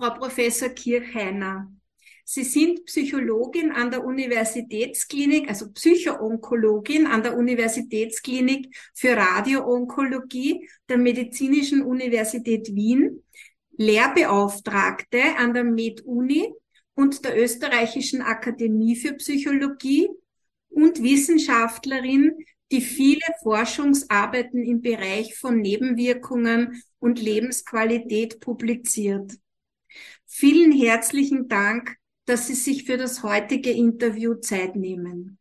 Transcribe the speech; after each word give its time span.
Frau 0.00 0.14
Professor 0.14 0.70
Kirchheiner. 0.70 1.70
Sie 2.24 2.44
sind 2.44 2.86
Psychologin 2.86 3.70
an 3.70 3.90
der 3.90 4.02
Universitätsklinik, 4.02 5.46
also 5.50 5.70
Psychoonkologin 5.72 7.06
an 7.06 7.22
der 7.22 7.36
Universitätsklinik 7.36 8.74
für 8.94 9.14
Radioonkologie 9.14 10.66
der 10.88 10.96
Medizinischen 10.96 11.82
Universität 11.82 12.74
Wien, 12.74 13.22
Lehrbeauftragte 13.76 15.20
an 15.36 15.52
der 15.52 15.64
MedUni 15.64 16.50
und 16.94 17.22
der 17.26 17.38
Österreichischen 17.38 18.22
Akademie 18.22 18.96
für 18.96 19.12
Psychologie 19.14 20.08
und 20.70 21.02
Wissenschaftlerin, 21.02 22.38
die 22.72 22.80
viele 22.80 23.26
Forschungsarbeiten 23.42 24.64
im 24.64 24.80
Bereich 24.80 25.36
von 25.36 25.60
Nebenwirkungen 25.60 26.82
und 27.00 27.20
Lebensqualität 27.20 28.40
publiziert. 28.40 29.32
Vielen 30.32 30.70
herzlichen 30.70 31.48
Dank, 31.48 31.96
dass 32.24 32.46
Sie 32.46 32.54
sich 32.54 32.84
für 32.84 32.96
das 32.96 33.24
heutige 33.24 33.72
Interview 33.72 34.34
Zeit 34.34 34.76
nehmen. 34.76 35.38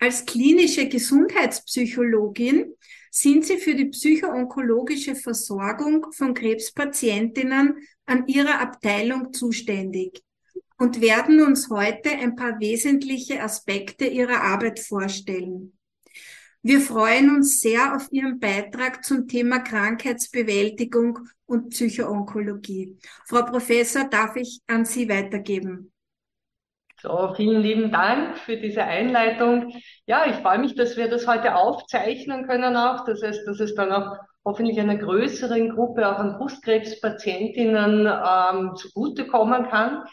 Als 0.00 0.24
klinische 0.24 0.88
Gesundheitspsychologin 0.88 2.74
sind 3.10 3.44
Sie 3.44 3.58
für 3.58 3.74
die 3.74 3.90
psychoonkologische 3.90 5.14
Versorgung 5.14 6.06
von 6.12 6.32
Krebspatientinnen 6.32 7.76
an 8.06 8.26
Ihrer 8.26 8.58
Abteilung 8.58 9.34
zuständig 9.34 10.22
und 10.78 11.02
werden 11.02 11.42
uns 11.42 11.68
heute 11.68 12.10
ein 12.10 12.34
paar 12.34 12.58
wesentliche 12.58 13.42
Aspekte 13.42 14.06
Ihrer 14.06 14.40
Arbeit 14.40 14.80
vorstellen. 14.80 15.76
Wir 16.64 16.80
freuen 16.80 17.34
uns 17.34 17.58
sehr 17.58 17.96
auf 17.96 18.06
Ihren 18.12 18.38
Beitrag 18.38 19.04
zum 19.04 19.26
Thema 19.26 19.58
Krankheitsbewältigung 19.58 21.18
und 21.44 21.70
Psychoonkologie. 21.70 22.96
Frau 23.26 23.42
Professor, 23.42 24.04
darf 24.08 24.36
ich 24.36 24.60
an 24.68 24.84
Sie 24.84 25.08
weitergeben? 25.08 25.92
So, 27.00 27.34
vielen 27.34 27.62
lieben 27.62 27.90
Dank 27.90 28.38
für 28.38 28.56
diese 28.58 28.84
Einleitung. 28.84 29.74
Ja, 30.06 30.24
ich 30.26 30.36
freue 30.36 30.60
mich, 30.60 30.76
dass 30.76 30.96
wir 30.96 31.08
das 31.08 31.26
heute 31.26 31.56
aufzeichnen 31.56 32.46
können 32.46 32.76
auch. 32.76 33.04
Das 33.06 33.24
heißt, 33.24 33.44
dass 33.44 33.58
es 33.58 33.74
dann 33.74 33.90
auch 33.90 34.18
hoffentlich 34.44 34.78
einer 34.78 34.98
größeren 34.98 35.70
Gruppe 35.70 36.08
auch 36.08 36.20
an 36.20 36.38
Brustkrebspatientinnen 36.38 38.06
ähm, 38.06 38.76
zugutekommen 38.76 39.68
kann. 39.68 40.04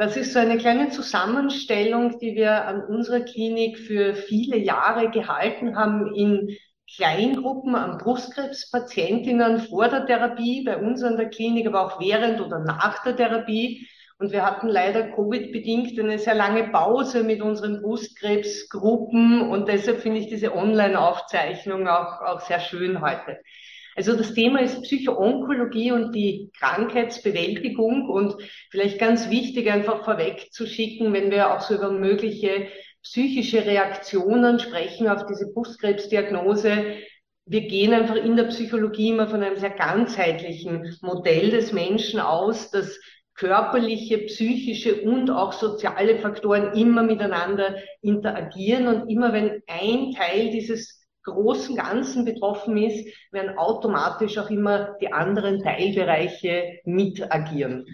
Das 0.00 0.16
ist 0.16 0.32
so 0.32 0.38
eine 0.38 0.56
kleine 0.56 0.88
Zusammenstellung, 0.88 2.18
die 2.20 2.34
wir 2.34 2.64
an 2.66 2.82
unserer 2.82 3.20
Klinik 3.20 3.76
für 3.76 4.14
viele 4.14 4.56
Jahre 4.56 5.10
gehalten 5.10 5.76
haben 5.76 6.14
in 6.14 6.56
Kleingruppen 6.96 7.74
an 7.74 7.98
Brustkrebspatientinnen 7.98 9.60
vor 9.60 9.88
der 9.88 10.06
Therapie, 10.06 10.64
bei 10.64 10.78
uns 10.78 11.02
an 11.02 11.18
der 11.18 11.28
Klinik, 11.28 11.66
aber 11.66 11.82
auch 11.84 12.00
während 12.00 12.40
oder 12.40 12.60
nach 12.60 13.02
der 13.02 13.14
Therapie. 13.14 13.86
Und 14.18 14.32
wir 14.32 14.42
hatten 14.42 14.68
leider 14.68 15.02
Covid-bedingt 15.02 16.00
eine 16.00 16.18
sehr 16.18 16.34
lange 16.34 16.70
Pause 16.70 17.22
mit 17.22 17.42
unseren 17.42 17.82
Brustkrebsgruppen 17.82 19.50
und 19.50 19.68
deshalb 19.68 20.00
finde 20.00 20.20
ich 20.20 20.28
diese 20.28 20.56
Online-Aufzeichnung 20.56 21.86
auch, 21.88 22.22
auch 22.22 22.40
sehr 22.40 22.60
schön 22.60 23.02
heute. 23.02 23.36
Also 23.96 24.16
das 24.16 24.34
Thema 24.34 24.60
ist 24.60 24.82
Psychoonkologie 24.82 25.92
und 25.92 26.14
die 26.14 26.50
Krankheitsbewältigung 26.58 28.08
und 28.08 28.36
vielleicht 28.70 28.98
ganz 28.98 29.30
wichtig 29.30 29.70
einfach 29.70 30.04
vorweg 30.04 30.52
zu 30.52 30.66
schicken, 30.66 31.12
wenn 31.12 31.30
wir 31.30 31.52
auch 31.52 31.60
so 31.60 31.74
über 31.74 31.90
mögliche 31.90 32.68
psychische 33.02 33.64
Reaktionen 33.64 34.58
sprechen 34.58 35.08
auf 35.08 35.26
diese 35.26 35.52
Brustkrebsdiagnose. 35.52 36.96
Wir 37.46 37.62
gehen 37.62 37.92
einfach 37.92 38.16
in 38.16 38.36
der 38.36 38.44
Psychologie 38.44 39.10
immer 39.10 39.26
von 39.26 39.42
einem 39.42 39.56
sehr 39.56 39.70
ganzheitlichen 39.70 40.96
Modell 41.02 41.50
des 41.50 41.72
Menschen 41.72 42.20
aus, 42.20 42.70
das 42.70 42.98
körperliche, 43.34 44.18
psychische 44.18 45.00
und 45.00 45.30
auch 45.30 45.54
soziale 45.54 46.18
Faktoren 46.18 46.74
immer 46.74 47.02
miteinander 47.02 47.76
interagieren 48.02 48.86
und 48.86 49.08
immer 49.08 49.32
wenn 49.32 49.62
ein 49.66 50.12
Teil 50.12 50.50
dieses 50.50 50.99
großen 51.24 51.76
Ganzen 51.76 52.24
betroffen 52.24 52.76
ist, 52.76 53.06
werden 53.30 53.58
automatisch 53.58 54.38
auch 54.38 54.50
immer 54.50 54.96
die 55.00 55.12
anderen 55.12 55.62
Teilbereiche 55.62 56.80
mit 56.84 57.32
agieren. 57.32 57.86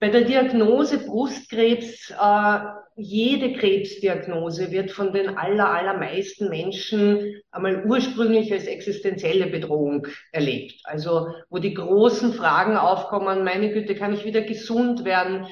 Bei 0.00 0.10
der 0.10 0.22
Diagnose 0.22 0.98
Brustkrebs, 0.98 2.10
äh, 2.10 2.58
jede 2.96 3.54
Krebsdiagnose 3.54 4.70
wird 4.70 4.90
von 4.90 5.12
den 5.12 5.36
aller, 5.36 5.68
allermeisten 5.70 6.48
Menschen 6.48 7.40
einmal 7.50 7.84
ursprünglich 7.86 8.52
als 8.52 8.66
existenzielle 8.66 9.46
Bedrohung 9.46 10.06
erlebt. 10.30 10.80
Also 10.84 11.28
wo 11.48 11.58
die 11.58 11.74
großen 11.74 12.34
Fragen 12.34 12.76
aufkommen, 12.76 13.44
meine 13.44 13.72
Güte, 13.72 13.94
kann 13.94 14.14
ich 14.14 14.24
wieder 14.24 14.42
gesund 14.42 15.04
werden? 15.04 15.46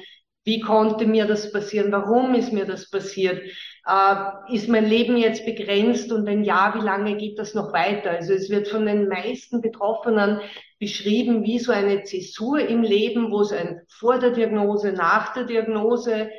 Wie 0.45 0.59
konnte 0.59 1.05
mir 1.05 1.25
das 1.25 1.51
passieren? 1.51 1.91
Warum 1.91 2.35
ist 2.35 2.53
mir 2.53 2.65
das 2.65 2.89
passiert? 2.89 3.41
Äh, 3.85 4.53
ist 4.53 4.69
mein 4.69 4.85
Leben 4.85 5.17
jetzt 5.17 5.45
begrenzt 5.45 6.11
und 6.11 6.25
wenn 6.25 6.43
ja, 6.43 6.73
wie 6.75 6.85
lange 6.85 7.17
geht 7.17 7.37
das 7.37 7.53
noch 7.53 7.73
weiter? 7.73 8.11
Also 8.11 8.33
es 8.33 8.49
wird 8.49 8.69
von 8.69 8.85
den 8.85 9.09
meisten 9.09 9.61
Betroffenen 9.61 10.39
beschrieben 10.79 11.43
wie 11.43 11.59
so 11.59 11.71
eine 11.71 12.03
Zäsur 12.03 12.59
im 12.59 12.81
Leben, 12.81 13.31
wo 13.31 13.41
es 13.41 13.51
ein 13.51 13.81
vor 13.89 14.19
der 14.19 14.31
Diagnose, 14.31 14.93
nach 14.93 15.33
der 15.33 15.43
Diagnose 15.43 16.29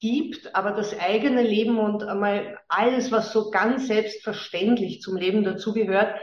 gibt, 0.00 0.54
aber 0.54 0.72
das 0.72 0.98
eigene 0.98 1.42
Leben 1.42 1.78
und 1.78 2.02
einmal 2.02 2.58
alles, 2.68 3.10
was 3.12 3.32
so 3.32 3.50
ganz 3.50 3.86
selbstverständlich 3.86 5.00
zum 5.00 5.16
Leben 5.16 5.44
dazugehört, 5.44 6.14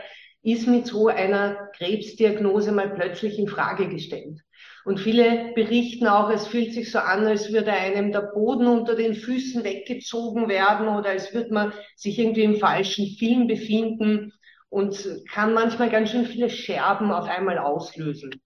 ist 0.42 0.68
mit 0.68 0.88
so 0.88 1.08
einer 1.08 1.70
Krebsdiagnose 1.78 2.72
mal 2.72 2.90
plötzlich 2.90 3.40
in 3.40 3.48
Frage 3.48 3.90
gestellt. 3.90 4.45
Und 4.86 5.00
viele 5.00 5.52
berichten 5.56 6.06
auch, 6.06 6.30
es 6.30 6.46
fühlt 6.46 6.72
sich 6.74 6.92
so 6.92 7.00
an, 7.00 7.26
als 7.26 7.52
würde 7.52 7.74
einem 7.74 8.12
der 8.12 8.22
Boden 8.22 8.68
unter 8.68 8.96
den 8.96 9.16
Füßen 9.16 9.64
weggezogen 9.64 10.48
werden 10.48 10.88
oder 10.88 11.10
als 11.10 11.34
würde 11.34 11.52
man 11.52 11.74
sich 11.96 12.20
irgendwie 12.20 12.44
im 12.44 12.58
falschen 12.58 13.08
Film 13.18 13.48
befinden 13.48 14.32
und 14.70 15.24
kann 15.32 15.56
manchmal 15.56 15.90
ganz 15.90 16.12
schön 16.12 16.26
viele 16.26 16.52
Scherben 16.52 17.12
auf 17.12 17.28
einmal 17.28 17.58
auslösen. 17.58 18.40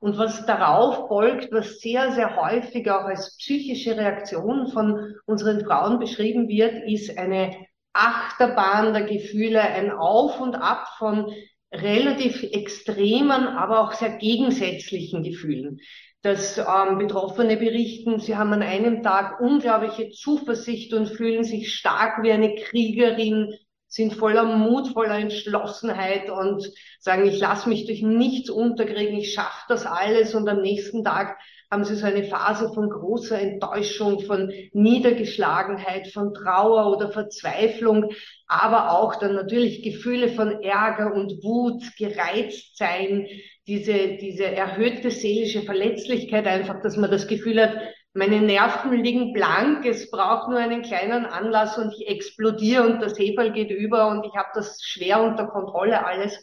Und 0.00 0.18
was 0.18 0.46
darauf 0.46 1.06
folgt, 1.06 1.52
was 1.52 1.78
sehr, 1.78 2.10
sehr 2.12 2.34
häufig 2.34 2.90
auch 2.90 3.04
als 3.04 3.36
psychische 3.36 3.96
Reaktion 3.96 4.66
von 4.68 5.14
unseren 5.26 5.64
Frauen 5.64 6.00
beschrieben 6.00 6.48
wird, 6.48 6.88
ist 6.88 7.16
eine 7.16 7.54
Achterbahn 7.92 8.94
der 8.94 9.04
Gefühle, 9.04 9.60
ein 9.60 9.92
Auf 9.92 10.40
und 10.40 10.56
Ab 10.56 10.88
von 10.98 11.32
relativ 11.72 12.42
extremen, 12.42 13.46
aber 13.46 13.80
auch 13.80 13.92
sehr 13.92 14.16
gegensätzlichen 14.16 15.22
Gefühlen. 15.22 15.80
Dass 16.22 16.58
ähm, 16.58 16.98
Betroffene 16.98 17.56
berichten, 17.56 18.20
sie 18.20 18.36
haben 18.36 18.52
an 18.52 18.62
einem 18.62 19.02
Tag 19.02 19.40
unglaubliche 19.40 20.10
Zuversicht 20.10 20.92
und 20.92 21.06
fühlen 21.06 21.44
sich 21.44 21.72
stark 21.72 22.22
wie 22.22 22.32
eine 22.32 22.54
Kriegerin, 22.56 23.54
sind 23.88 24.12
voller 24.14 24.44
Mut, 24.44 24.88
voller 24.88 25.18
Entschlossenheit 25.18 26.30
und 26.30 26.70
sagen, 27.00 27.26
ich 27.26 27.40
lasse 27.40 27.68
mich 27.68 27.86
durch 27.86 28.02
nichts 28.02 28.48
unterkriegen, 28.50 29.18
ich 29.18 29.32
schaffe 29.32 29.64
das 29.68 29.84
alles 29.84 30.34
und 30.34 30.48
am 30.48 30.60
nächsten 30.60 31.02
Tag 31.02 31.36
haben 31.70 31.84
sie 31.84 31.94
so 31.94 32.06
eine 32.06 32.24
Phase 32.24 32.72
von 32.72 32.88
großer 32.88 33.38
Enttäuschung, 33.38 34.20
von 34.20 34.52
Niedergeschlagenheit, 34.72 36.08
von 36.08 36.34
Trauer 36.34 36.94
oder 36.96 37.10
Verzweiflung, 37.10 38.12
aber 38.50 38.90
auch 38.90 39.14
dann 39.14 39.34
natürlich 39.34 39.82
Gefühle 39.84 40.28
von 40.28 40.60
Ärger 40.62 41.14
und 41.14 41.44
Wut, 41.44 41.84
gereizt 41.96 42.76
sein, 42.76 43.28
diese, 43.68 44.16
diese 44.16 44.44
erhöhte 44.44 45.12
seelische 45.12 45.62
Verletzlichkeit 45.62 46.48
einfach, 46.48 46.82
dass 46.82 46.96
man 46.96 47.12
das 47.12 47.28
Gefühl 47.28 47.62
hat, 47.62 47.78
meine 48.12 48.40
Nerven 48.40 48.92
liegen 48.92 49.32
blank, 49.32 49.86
es 49.86 50.10
braucht 50.10 50.48
nur 50.48 50.58
einen 50.58 50.82
kleinen 50.82 51.26
Anlass 51.26 51.78
und 51.78 51.94
ich 51.96 52.08
explodiere 52.08 52.82
und 52.82 53.00
das 53.00 53.16
Heferl 53.16 53.52
geht 53.52 53.70
über 53.70 54.08
und 54.08 54.26
ich 54.26 54.34
habe 54.34 54.48
das 54.54 54.82
schwer 54.82 55.22
unter 55.22 55.46
Kontrolle 55.46 56.04
alles. 56.04 56.36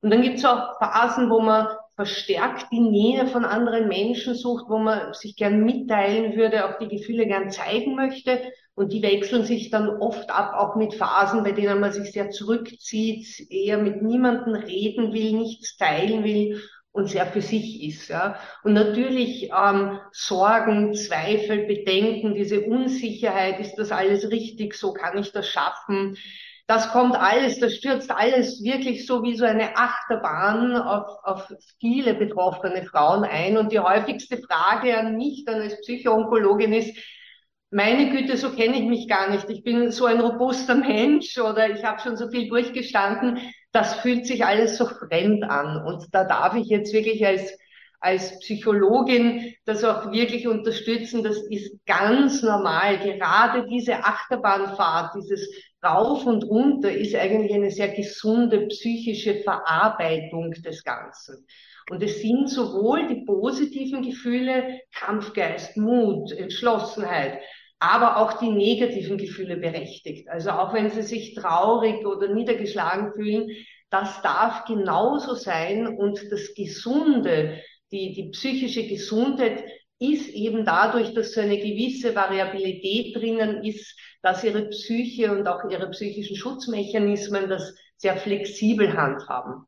Und 0.00 0.10
dann 0.10 0.22
gibt 0.22 0.38
es 0.38 0.44
auch 0.44 0.78
Phasen, 0.78 1.28
wo 1.28 1.40
man 1.40 1.66
verstärkt 1.96 2.66
die 2.70 2.78
Nähe 2.78 3.26
von 3.26 3.44
anderen 3.44 3.88
Menschen 3.88 4.36
sucht, 4.36 4.66
wo 4.68 4.78
man 4.78 5.12
sich 5.12 5.34
gern 5.34 5.64
mitteilen 5.64 6.36
würde, 6.36 6.66
auch 6.66 6.78
die 6.78 6.86
Gefühle 6.86 7.26
gern 7.26 7.50
zeigen 7.50 7.96
möchte. 7.96 8.40
Und 8.78 8.92
die 8.92 9.02
wechseln 9.02 9.44
sich 9.44 9.70
dann 9.70 9.88
oft 9.88 10.30
ab, 10.30 10.54
auch 10.54 10.76
mit 10.76 10.94
Phasen, 10.94 11.42
bei 11.42 11.52
denen 11.52 11.80
man 11.80 11.92
sich 11.92 12.12
sehr 12.12 12.30
zurückzieht, 12.30 13.50
eher 13.50 13.78
mit 13.78 14.02
niemandem 14.02 14.54
reden 14.54 15.12
will, 15.12 15.32
nichts 15.32 15.76
teilen 15.76 16.24
will 16.24 16.62
und 16.92 17.08
sehr 17.08 17.26
für 17.26 17.42
sich 17.42 17.82
ist. 17.82 18.08
Ja. 18.08 18.38
Und 18.62 18.74
natürlich 18.74 19.50
ähm, 19.50 19.98
Sorgen, 20.12 20.94
Zweifel, 20.94 21.66
Bedenken, 21.66 22.34
diese 22.34 22.60
Unsicherheit, 22.62 23.58
ist 23.60 23.74
das 23.76 23.90
alles 23.90 24.30
richtig, 24.30 24.74
so 24.74 24.92
kann 24.92 25.18
ich 25.18 25.32
das 25.32 25.48
schaffen 25.48 26.16
das 26.68 26.90
kommt 26.90 27.16
alles, 27.16 27.58
das 27.58 27.76
stürzt 27.76 28.10
alles 28.10 28.62
wirklich 28.62 29.06
so 29.06 29.22
wie 29.22 29.34
so 29.34 29.46
eine 29.46 29.74
Achterbahn 29.78 30.76
auf, 30.76 31.06
auf 31.24 31.50
viele 31.80 32.12
betroffene 32.12 32.84
Frauen 32.84 33.24
ein. 33.24 33.56
Und 33.56 33.72
die 33.72 33.78
häufigste 33.78 34.36
Frage 34.36 34.98
an 34.98 35.16
mich 35.16 35.46
dann 35.46 35.62
als 35.62 35.80
Psychoonkologin 35.80 36.74
ist, 36.74 36.94
meine 37.70 38.10
Güte, 38.10 38.36
so 38.36 38.50
kenne 38.50 38.76
ich 38.76 38.84
mich 38.84 39.08
gar 39.08 39.30
nicht. 39.30 39.48
Ich 39.50 39.62
bin 39.62 39.90
so 39.90 40.06
ein 40.06 40.20
robuster 40.20 40.74
Mensch 40.74 41.38
oder 41.38 41.70
ich 41.70 41.84
habe 41.84 42.00
schon 42.00 42.16
so 42.16 42.28
viel 42.30 42.48
durchgestanden. 42.48 43.38
Das 43.72 43.96
fühlt 43.96 44.26
sich 44.26 44.44
alles 44.44 44.78
so 44.78 44.86
fremd 44.86 45.44
an. 45.44 45.84
Und 45.84 46.06
da 46.12 46.24
darf 46.24 46.54
ich 46.54 46.68
jetzt 46.68 46.92
wirklich 46.92 47.26
als 47.26 47.52
als 48.00 48.38
Psychologin 48.40 49.54
das 49.64 49.84
auch 49.84 50.12
wirklich 50.12 50.46
unterstützen. 50.46 51.22
Das 51.22 51.38
ist 51.50 51.84
ganz 51.86 52.42
normal. 52.42 52.98
Gerade 52.98 53.66
diese 53.66 54.04
Achterbahnfahrt, 54.04 55.16
dieses 55.16 55.48
Rauf 55.84 56.26
und 56.26 56.44
Runter 56.44 56.92
ist 56.92 57.14
eigentlich 57.14 57.54
eine 57.54 57.70
sehr 57.70 57.88
gesunde 57.88 58.66
psychische 58.68 59.42
Verarbeitung 59.42 60.52
des 60.52 60.84
Ganzen. 60.84 61.46
Und 61.90 62.02
es 62.02 62.20
sind 62.20 62.50
sowohl 62.50 63.08
die 63.08 63.24
positiven 63.24 64.02
Gefühle, 64.02 64.80
Kampfgeist, 64.94 65.76
Mut, 65.76 66.32
Entschlossenheit, 66.32 67.40
aber 67.80 68.16
auch 68.16 68.34
die 68.34 68.50
negativen 68.50 69.18
Gefühle 69.18 69.56
berechtigt. 69.56 70.28
Also 70.28 70.50
auch 70.50 70.72
wenn 70.72 70.90
Sie 70.90 71.02
sich 71.02 71.34
traurig 71.34 72.04
oder 72.06 72.28
niedergeschlagen 72.28 73.12
fühlen, 73.12 73.50
das 73.90 74.20
darf 74.22 74.64
genauso 74.64 75.34
sein 75.34 75.86
und 75.86 76.20
das 76.30 76.54
Gesunde, 76.54 77.60
die, 77.90 78.12
die 78.12 78.30
psychische 78.30 78.86
Gesundheit 78.86 79.64
ist 79.98 80.28
eben 80.28 80.64
dadurch, 80.64 81.14
dass 81.14 81.32
so 81.32 81.40
eine 81.40 81.58
gewisse 81.58 82.14
Variabilität 82.14 83.16
drinnen 83.16 83.64
ist, 83.64 83.98
dass 84.22 84.44
ihre 84.44 84.68
Psyche 84.68 85.32
und 85.32 85.46
auch 85.48 85.68
ihre 85.70 85.90
psychischen 85.90 86.36
Schutzmechanismen 86.36 87.48
das 87.48 87.74
sehr 87.96 88.16
flexibel 88.16 88.96
handhaben. 88.96 89.64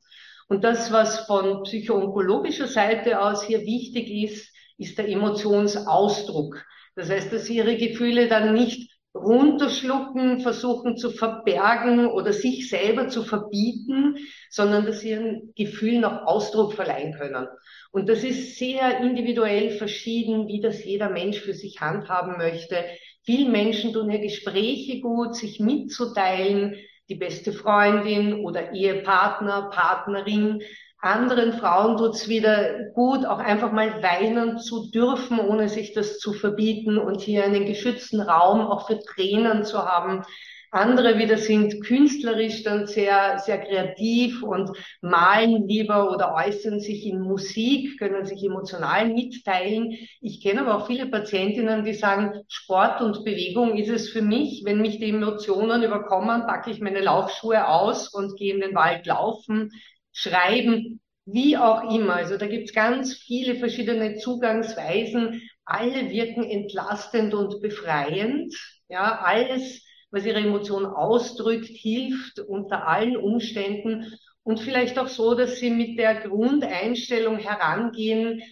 Und 0.48 0.64
das, 0.64 0.92
was 0.92 1.20
von 1.26 1.62
psychoonkologischer 1.62 2.66
Seite 2.66 3.20
aus 3.20 3.44
hier 3.44 3.60
wichtig 3.62 4.10
ist, 4.10 4.52
ist 4.78 4.98
der 4.98 5.08
Emotionsausdruck. 5.08 6.64
Das 7.00 7.08
heißt, 7.08 7.32
dass 7.32 7.46
sie 7.46 7.56
ihre 7.56 7.78
Gefühle 7.78 8.28
dann 8.28 8.52
nicht 8.52 8.90
runterschlucken, 9.14 10.40
versuchen 10.40 10.98
zu 10.98 11.10
verbergen 11.10 12.06
oder 12.06 12.34
sich 12.34 12.68
selber 12.68 13.08
zu 13.08 13.24
verbieten, 13.24 14.18
sondern 14.50 14.84
dass 14.84 15.00
sie 15.00 15.12
ihren 15.12 15.54
Gefühlen 15.56 16.04
auch 16.04 16.26
Ausdruck 16.26 16.74
verleihen 16.74 17.14
können. 17.14 17.48
Und 17.90 18.10
das 18.10 18.22
ist 18.22 18.58
sehr 18.58 19.00
individuell 19.00 19.70
verschieden, 19.70 20.46
wie 20.46 20.60
das 20.60 20.84
jeder 20.84 21.08
Mensch 21.08 21.40
für 21.40 21.54
sich 21.54 21.80
handhaben 21.80 22.36
möchte. 22.36 22.84
Vielen 23.22 23.50
Menschen 23.50 23.94
tun 23.94 24.10
hier 24.10 24.20
Gespräche 24.20 25.00
gut, 25.00 25.34
sich 25.34 25.58
mitzuteilen, 25.58 26.76
die 27.08 27.14
beste 27.14 27.54
Freundin 27.54 28.44
oder 28.44 28.74
Ehepartner, 28.74 29.70
Partnerin. 29.72 30.60
Anderen 31.02 31.54
Frauen 31.54 31.96
tut's 31.96 32.28
wieder 32.28 32.90
gut, 32.94 33.24
auch 33.24 33.38
einfach 33.38 33.72
mal 33.72 34.02
weinen 34.02 34.58
zu 34.58 34.90
dürfen, 34.90 35.40
ohne 35.40 35.70
sich 35.70 35.94
das 35.94 36.18
zu 36.18 36.34
verbieten 36.34 36.98
und 36.98 37.22
hier 37.22 37.44
einen 37.44 37.64
geschützten 37.64 38.20
Raum 38.20 38.60
auch 38.60 38.86
für 38.86 39.00
Tränen 39.00 39.64
zu 39.64 39.78
haben. 39.78 40.24
Andere 40.72 41.18
wieder 41.18 41.38
sind 41.38 41.82
künstlerisch 41.82 42.62
dann 42.62 42.86
sehr, 42.86 43.38
sehr 43.38 43.58
kreativ 43.58 44.42
und 44.42 44.70
malen 45.00 45.66
lieber 45.66 46.12
oder 46.12 46.34
äußern 46.34 46.78
sich 46.78 47.06
in 47.06 47.20
Musik, 47.20 47.98
können 47.98 48.24
sich 48.24 48.44
emotional 48.44 49.08
mitteilen. 49.08 49.96
Ich 50.20 50.42
kenne 50.42 50.60
aber 50.60 50.76
auch 50.76 50.86
viele 50.86 51.06
Patientinnen, 51.06 51.82
die 51.82 51.94
sagen, 51.94 52.42
Sport 52.46 53.00
und 53.00 53.24
Bewegung 53.24 53.78
ist 53.78 53.88
es 53.88 54.10
für 54.10 54.22
mich. 54.22 54.62
Wenn 54.64 54.80
mich 54.80 54.98
die 54.98 55.08
Emotionen 55.08 55.82
überkommen, 55.82 56.46
packe 56.46 56.70
ich 56.70 56.80
meine 56.80 57.00
Laufschuhe 57.00 57.66
aus 57.66 58.08
und 58.08 58.36
gehe 58.36 58.54
in 58.54 58.60
den 58.60 58.74
Wald 58.76 59.06
laufen, 59.06 59.70
schreiben, 60.12 61.00
wie 61.24 61.56
auch 61.56 61.94
immer. 61.94 62.14
Also 62.14 62.36
da 62.36 62.46
gibt 62.46 62.68
es 62.68 62.74
ganz 62.74 63.14
viele 63.14 63.56
verschiedene 63.56 64.16
Zugangsweisen. 64.16 65.42
Alle 65.64 66.10
wirken 66.10 66.44
entlastend 66.44 67.34
und 67.34 67.60
befreiend. 67.62 68.54
Ja, 68.88 69.20
alles 69.20 69.82
was 70.10 70.26
ihre 70.26 70.40
Emotion 70.40 70.86
ausdrückt, 70.86 71.66
hilft 71.66 72.40
unter 72.40 72.86
allen 72.86 73.16
Umständen 73.16 74.12
und 74.42 74.58
vielleicht 74.60 74.98
auch 74.98 75.08
so, 75.08 75.34
dass 75.34 75.58
sie 75.58 75.70
mit 75.70 75.98
der 75.98 76.16
Grundeinstellung 76.16 77.38
herangehen, 77.38 78.42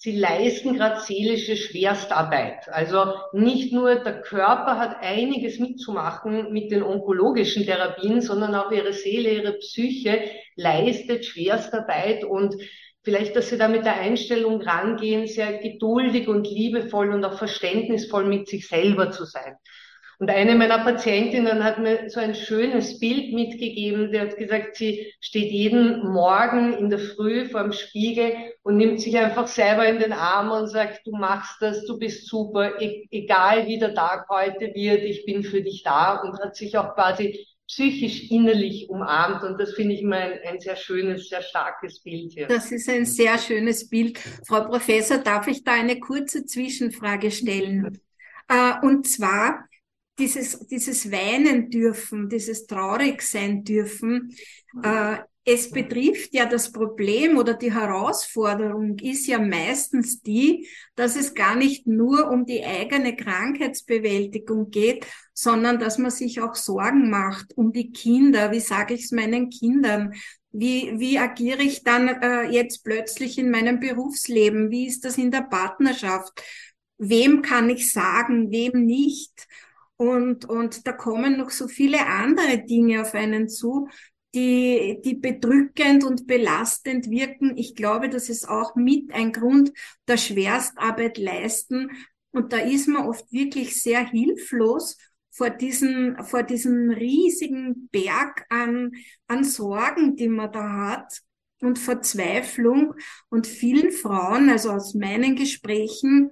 sie 0.00 0.16
leisten 0.16 0.76
gerade 0.76 1.00
seelische 1.00 1.56
Schwerstarbeit. 1.58 2.70
Also 2.70 3.16
nicht 3.34 3.70
nur 3.70 3.96
der 3.96 4.22
Körper 4.22 4.78
hat 4.78 4.96
einiges 5.02 5.58
mitzumachen 5.58 6.50
mit 6.52 6.70
den 6.70 6.82
onkologischen 6.82 7.66
Therapien, 7.66 8.22
sondern 8.22 8.54
auch 8.54 8.72
ihre 8.72 8.94
Seele, 8.94 9.30
ihre 9.30 9.52
Psyche 9.58 10.22
leistet 10.56 11.26
Schwerstarbeit 11.26 12.24
und 12.24 12.54
vielleicht, 13.02 13.36
dass 13.36 13.50
sie 13.50 13.58
da 13.58 13.68
mit 13.68 13.84
der 13.84 14.00
Einstellung 14.00 14.62
rangehen, 14.62 15.26
sehr 15.26 15.58
geduldig 15.58 16.28
und 16.28 16.48
liebevoll 16.48 17.12
und 17.12 17.22
auch 17.22 17.36
verständnisvoll 17.36 18.24
mit 18.24 18.48
sich 18.48 18.68
selber 18.68 19.10
zu 19.10 19.26
sein. 19.26 19.56
Und 20.20 20.28
eine 20.28 20.54
meiner 20.54 20.84
Patientinnen 20.84 21.64
hat 21.64 21.78
mir 21.78 22.10
so 22.10 22.20
ein 22.20 22.34
schönes 22.34 22.98
Bild 23.00 23.32
mitgegeben. 23.32 24.12
Die 24.12 24.20
hat 24.20 24.36
gesagt, 24.36 24.76
sie 24.76 25.10
steht 25.18 25.50
jeden 25.50 26.06
Morgen 26.12 26.74
in 26.74 26.90
der 26.90 26.98
Früh 26.98 27.48
vor 27.48 27.62
dem 27.62 27.72
Spiegel 27.72 28.34
und 28.62 28.76
nimmt 28.76 29.00
sich 29.00 29.16
einfach 29.16 29.46
selber 29.46 29.88
in 29.88 29.98
den 29.98 30.12
Arm 30.12 30.50
und 30.50 30.66
sagt, 30.66 31.06
du 31.06 31.12
machst 31.12 31.56
das, 31.62 31.86
du 31.86 31.98
bist 31.98 32.28
super, 32.28 32.78
e 32.82 33.06
egal 33.10 33.66
wie 33.66 33.78
der 33.78 33.94
Tag 33.94 34.28
heute 34.28 34.74
wird, 34.74 35.04
ich 35.04 35.24
bin 35.24 35.42
für 35.42 35.62
dich 35.62 35.84
da 35.84 36.16
und 36.16 36.38
hat 36.38 36.54
sich 36.54 36.76
auch 36.76 36.94
quasi 36.94 37.46
psychisch 37.66 38.30
innerlich 38.30 38.90
umarmt 38.90 39.42
und 39.42 39.58
das 39.58 39.72
finde 39.72 39.94
ich 39.94 40.02
immer 40.02 40.16
ein, 40.16 40.38
ein, 40.46 40.60
sehr 40.60 40.76
schönes, 40.76 41.30
sehr 41.30 41.40
starkes 41.40 42.02
Bild 42.02 42.32
hier. 42.32 42.46
Das 42.46 42.70
ist 42.70 42.90
ein 42.90 43.06
sehr 43.06 43.38
schönes 43.38 43.88
Bild. 43.88 44.18
Frau 44.46 44.64
Professor, 44.64 45.16
darf 45.16 45.46
ich 45.46 45.64
da 45.64 45.72
eine 45.72 45.98
kurze 45.98 46.44
Zwischenfrage 46.44 47.30
stellen? 47.30 47.98
Äh, 48.48 48.72
und 48.82 49.08
zwar, 49.08 49.69
dieses, 50.20 50.66
dieses 50.68 51.10
Weinen 51.10 51.70
dürfen, 51.70 52.28
dieses 52.28 52.66
traurig 52.66 53.22
sein 53.22 53.64
dürfen, 53.64 54.36
äh, 54.82 55.16
es 55.44 55.70
betrifft 55.70 56.34
ja 56.34 56.44
das 56.44 56.70
Problem 56.70 57.38
oder 57.38 57.54
die 57.54 57.72
Herausforderung 57.72 58.98
ist 58.98 59.26
ja 59.26 59.38
meistens 59.38 60.20
die, 60.20 60.68
dass 60.94 61.16
es 61.16 61.34
gar 61.34 61.56
nicht 61.56 61.86
nur 61.86 62.30
um 62.30 62.44
die 62.44 62.64
eigene 62.64 63.16
Krankheitsbewältigung 63.16 64.70
geht, 64.70 65.06
sondern 65.32 65.78
dass 65.78 65.96
man 65.96 66.10
sich 66.10 66.40
auch 66.40 66.54
Sorgen 66.54 67.08
macht 67.08 67.56
um 67.56 67.72
die 67.72 67.90
Kinder. 67.90 68.52
Wie 68.52 68.60
sage 68.60 68.94
ich 68.94 69.04
es 69.04 69.12
meinen 69.12 69.48
Kindern? 69.48 70.12
Wie, 70.52 70.92
wie 70.98 71.18
agiere 71.18 71.62
ich 71.62 71.84
dann 71.84 72.08
äh, 72.08 72.50
jetzt 72.50 72.84
plötzlich 72.84 73.38
in 73.38 73.50
meinem 73.50 73.80
Berufsleben? 73.80 74.70
Wie 74.70 74.86
ist 74.86 75.04
das 75.04 75.16
in 75.16 75.30
der 75.30 75.42
Partnerschaft? 75.42 76.42
Wem 76.98 77.40
kann 77.40 77.70
ich 77.70 77.92
sagen, 77.92 78.50
wem 78.50 78.84
nicht? 78.84 79.48
Und, 80.00 80.46
und 80.46 80.86
da 80.86 80.92
kommen 80.92 81.36
noch 81.36 81.50
so 81.50 81.68
viele 81.68 82.06
andere 82.06 82.64
Dinge 82.64 83.02
auf 83.02 83.12
einen 83.12 83.50
zu, 83.50 83.86
die, 84.34 84.98
die 85.04 85.14
bedrückend 85.14 86.04
und 86.04 86.26
belastend 86.26 87.10
wirken. 87.10 87.54
Ich 87.58 87.74
glaube, 87.74 88.08
das 88.08 88.30
ist 88.30 88.48
auch 88.48 88.74
mit 88.76 89.12
ein 89.12 89.30
Grund 89.30 89.72
der 90.08 90.16
Schwerstarbeit 90.16 91.18
leisten. 91.18 91.90
Und 92.30 92.54
da 92.54 92.60
ist 92.60 92.88
man 92.88 93.08
oft 93.08 93.30
wirklich 93.30 93.82
sehr 93.82 94.02
hilflos 94.08 94.96
vor 95.32 95.50
diesen, 95.50 96.16
vor 96.24 96.44
diesem 96.44 96.88
riesigen 96.88 97.90
Berg 97.92 98.46
an, 98.48 98.92
an 99.26 99.44
Sorgen, 99.44 100.16
die 100.16 100.28
man 100.28 100.50
da 100.50 100.92
hat 100.92 101.20
und 101.60 101.78
Verzweiflung. 101.78 102.94
Und 103.28 103.46
vielen 103.46 103.92
Frauen, 103.92 104.48
also 104.48 104.70
aus 104.70 104.94
meinen 104.94 105.36
Gesprächen, 105.36 106.30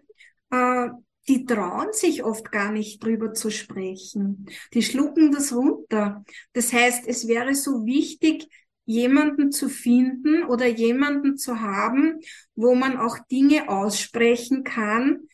äh, 0.51 0.89
die 1.29 1.45
trauen 1.45 1.93
sich 1.93 2.25
oft 2.25 2.51
gar 2.51 2.73
nicht 2.73 3.05
drüber 3.05 3.35
zu 3.35 3.51
sprechen. 3.51 4.47
Die 4.73 4.83
schlucken 4.83 5.31
das 5.31 5.55
runter. 5.55 6.25
Das 6.55 6.73
heißt, 6.73 7.07
es 7.07 7.29
wäre 7.29 7.55
so 7.55 7.85
wichtig, 7.85 8.49
jemanden 8.87 9.53
zu 9.53 9.69
finden 9.69 10.45
oder 10.45 10.67
jemanden 10.67 11.37
zu 11.37 11.61
haben, 11.61 12.21
wo 12.55 12.75
man 12.75 12.97
auch 12.97 13.19
Dinge 13.31 13.69
aussprechen 13.69 14.65
kann, 14.65 15.29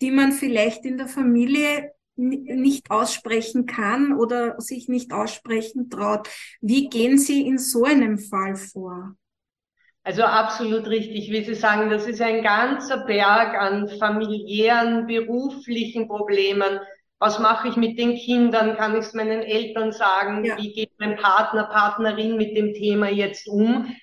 die 0.00 0.12
man 0.12 0.30
vielleicht 0.30 0.84
in 0.84 0.96
der 0.96 1.08
Familie 1.08 1.90
nicht 2.14 2.90
aussprechen 2.90 3.66
kann 3.66 4.12
oder 4.12 4.60
sich 4.60 4.88
nicht 4.88 5.12
aussprechen 5.12 5.90
traut. 5.90 6.28
Wie 6.60 6.88
gehen 6.88 7.18
Sie 7.18 7.46
in 7.46 7.58
so 7.58 7.84
einem 7.84 8.18
Fall 8.18 8.54
vor? 8.56 9.16
Also 10.02 10.22
absolut 10.22 10.88
richtig, 10.88 11.30
wie 11.30 11.44
Sie 11.44 11.54
sagen, 11.54 11.90
das 11.90 12.06
ist 12.06 12.22
ein 12.22 12.42
ganzer 12.42 13.04
Berg 13.04 13.54
an 13.54 13.88
familiären, 13.98 15.06
beruflichen 15.06 16.08
Problemen. 16.08 16.80
Was 17.18 17.38
mache 17.38 17.68
ich 17.68 17.76
mit 17.76 17.98
den 17.98 18.16
Kindern? 18.16 18.76
Kann 18.76 18.94
ich 18.94 19.00
es 19.00 19.12
meinen 19.12 19.42
Eltern 19.42 19.92
sagen? 19.92 20.42
Ja. 20.44 20.56
Wie 20.56 20.72
geht 20.72 20.92
mein 20.98 21.16
Partner, 21.16 21.64
Partnerin 21.64 22.38
mit 22.38 22.56
dem 22.56 22.72
Thema 22.72 23.10
jetzt 23.10 23.46
um? 23.46 23.94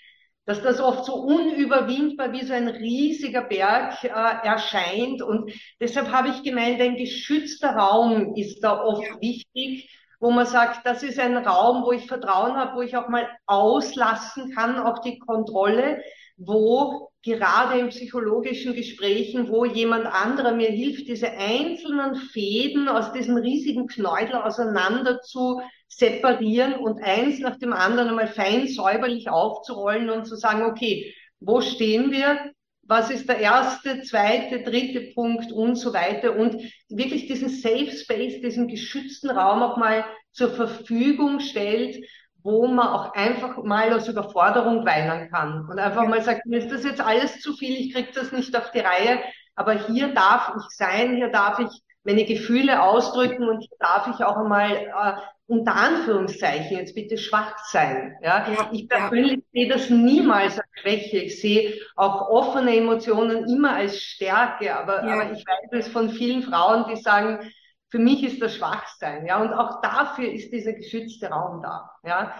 Dass 0.46 0.62
das 0.62 0.80
oft 0.80 1.04
so 1.04 1.16
unüberwindbar 1.16 2.32
wie 2.32 2.46
so 2.46 2.54
ein 2.54 2.68
riesiger 2.68 3.42
Berg 3.42 4.04
äh, 4.04 4.08
erscheint. 4.08 5.24
Und 5.24 5.52
deshalb 5.82 6.12
habe 6.12 6.30
ich 6.30 6.44
gemeint, 6.44 6.80
ein 6.80 6.96
geschützter 6.96 7.72
Raum 7.72 8.36
ist 8.36 8.62
da 8.62 8.80
oft 8.84 9.04
ja. 9.04 9.20
wichtig 9.20 9.90
wo 10.20 10.32
man 10.32 10.46
sagt, 10.46 10.86
das 10.86 11.04
ist 11.04 11.20
ein 11.20 11.38
Raum, 11.38 11.84
wo 11.84 11.92
ich 11.92 12.08
Vertrauen 12.08 12.56
habe, 12.56 12.78
wo 12.78 12.82
ich 12.82 12.98
auch 12.98 13.08
mal 13.08 13.28
auslassen 13.46 14.52
kann, 14.56 14.80
auch 14.80 15.00
die 15.00 15.20
Kontrolle, 15.20 16.02
wo 16.38 17.10
gerade 17.24 17.80
in 17.80 17.90
psychologischen 17.90 18.74
Gesprächen, 18.74 19.50
wo 19.50 19.66
jemand 19.66 20.06
anderer 20.06 20.54
mir 20.54 20.70
hilft, 20.70 21.08
diese 21.08 21.30
einzelnen 21.32 22.16
Fäden 22.16 22.88
aus 22.88 23.12
diesem 23.12 23.38
riesigen 23.38 23.88
Knäudel 23.88 24.36
auseinander 24.36 25.22
zu 25.22 25.62
separieren 25.88 26.76
und 26.76 27.02
eins 27.04 27.40
nach 27.40 27.58
dem 27.58 27.74
anderen 27.74 28.10
einmal 28.10 28.28
fein 28.28 28.68
säuberlich 28.68 29.30
aufzurollen 29.30 30.10
und 30.10 30.26
zu 30.26 30.36
sagen, 30.36 30.64
okay, 30.64 31.14
wo 31.40 31.62
stehen 31.62 32.12
wir? 32.12 32.52
Was 32.88 33.10
ist 33.10 33.28
der 33.28 33.40
erste, 33.40 34.02
zweite, 34.02 34.64
dritte 34.64 35.12
Punkt 35.14 35.52
und 35.52 35.76
so 35.76 35.94
weiter. 35.94 36.36
Und 36.36 36.56
wirklich 36.90 37.28
diesen 37.28 37.50
Safe 37.50 37.92
Space, 37.92 38.42
diesen 38.42 38.68
geschützten 38.68 39.30
Raum 39.30 39.62
auch 39.62 39.78
mal 39.78 40.06
zur 40.32 40.52
Verfügung 40.52 41.40
stellt, 41.40 42.04
wo 42.44 42.68
man 42.68 42.88
auch 42.88 43.14
einfach 43.14 43.62
mal 43.64 43.92
aus 43.92 44.08
Überforderung 44.08 44.86
weinen 44.86 45.30
kann 45.30 45.68
und 45.70 45.80
einfach 45.80 46.08
mal 46.08 46.22
sagt, 46.22 46.46
mir 46.46 46.60
ist 46.60 46.72
das 46.72 46.86
jetzt 46.86 47.02
alles 47.02 47.42
zu 47.42 47.54
viel, 47.54 47.76
ich 47.76 47.94
krieg 47.94 48.14
das 48.14 48.32
nicht 48.32 48.56
auf 48.56 48.72
die 48.72 48.80
Reihe, 48.80 49.20
aber 49.56 49.74
hier 49.88 50.14
darf 50.14 50.54
ich 50.56 50.64
sein, 50.70 51.16
hier 51.18 51.30
darf 51.30 51.60
ich 51.60 51.82
meine 52.08 52.24
Gefühle 52.24 52.82
ausdrücken 52.82 53.50
und 53.50 53.60
hier 53.60 53.78
darf 53.80 54.08
ich 54.08 54.24
auch 54.24 54.38
einmal 54.38 54.72
äh, 54.72 55.22
unter 55.46 55.76
Anführungszeichen 55.76 56.78
jetzt 56.78 56.96
bitte 56.96 57.18
schwach 57.18 57.58
sein. 57.66 58.16
Ja? 58.24 58.50
ja 58.50 58.70
ich 58.72 58.88
persönlich 58.88 59.40
ja. 59.40 59.44
sehe 59.54 59.68
das 59.68 59.90
niemals 59.90 60.58
als 60.58 60.70
Schwäche. 60.82 61.18
Ich 61.18 61.42
sehe 61.42 61.74
auch 61.98 62.30
offene 62.30 62.78
Emotionen 62.78 63.46
immer 63.50 63.76
als 63.76 64.00
Stärke, 64.00 64.74
aber, 64.74 65.06
ja. 65.06 65.14
aber 65.14 65.34
ich 65.34 65.46
weiß 65.46 65.70
es 65.72 65.90
von 65.90 66.10
vielen 66.10 66.44
Frauen, 66.44 66.86
die 66.90 66.96
sagen, 66.96 67.52
für 67.90 68.00
mich 68.00 68.24
ist 68.24 68.42
das 68.42 68.56
Schwachsein. 68.56 69.26
Ja? 69.26 69.42
Und 69.42 69.52
auch 69.52 69.82
dafür 69.82 70.32
ist 70.32 70.54
dieser 70.54 70.74
geschützte 70.74 71.28
Raum 71.28 71.62
da. 71.62 71.90
Ja? 72.06 72.34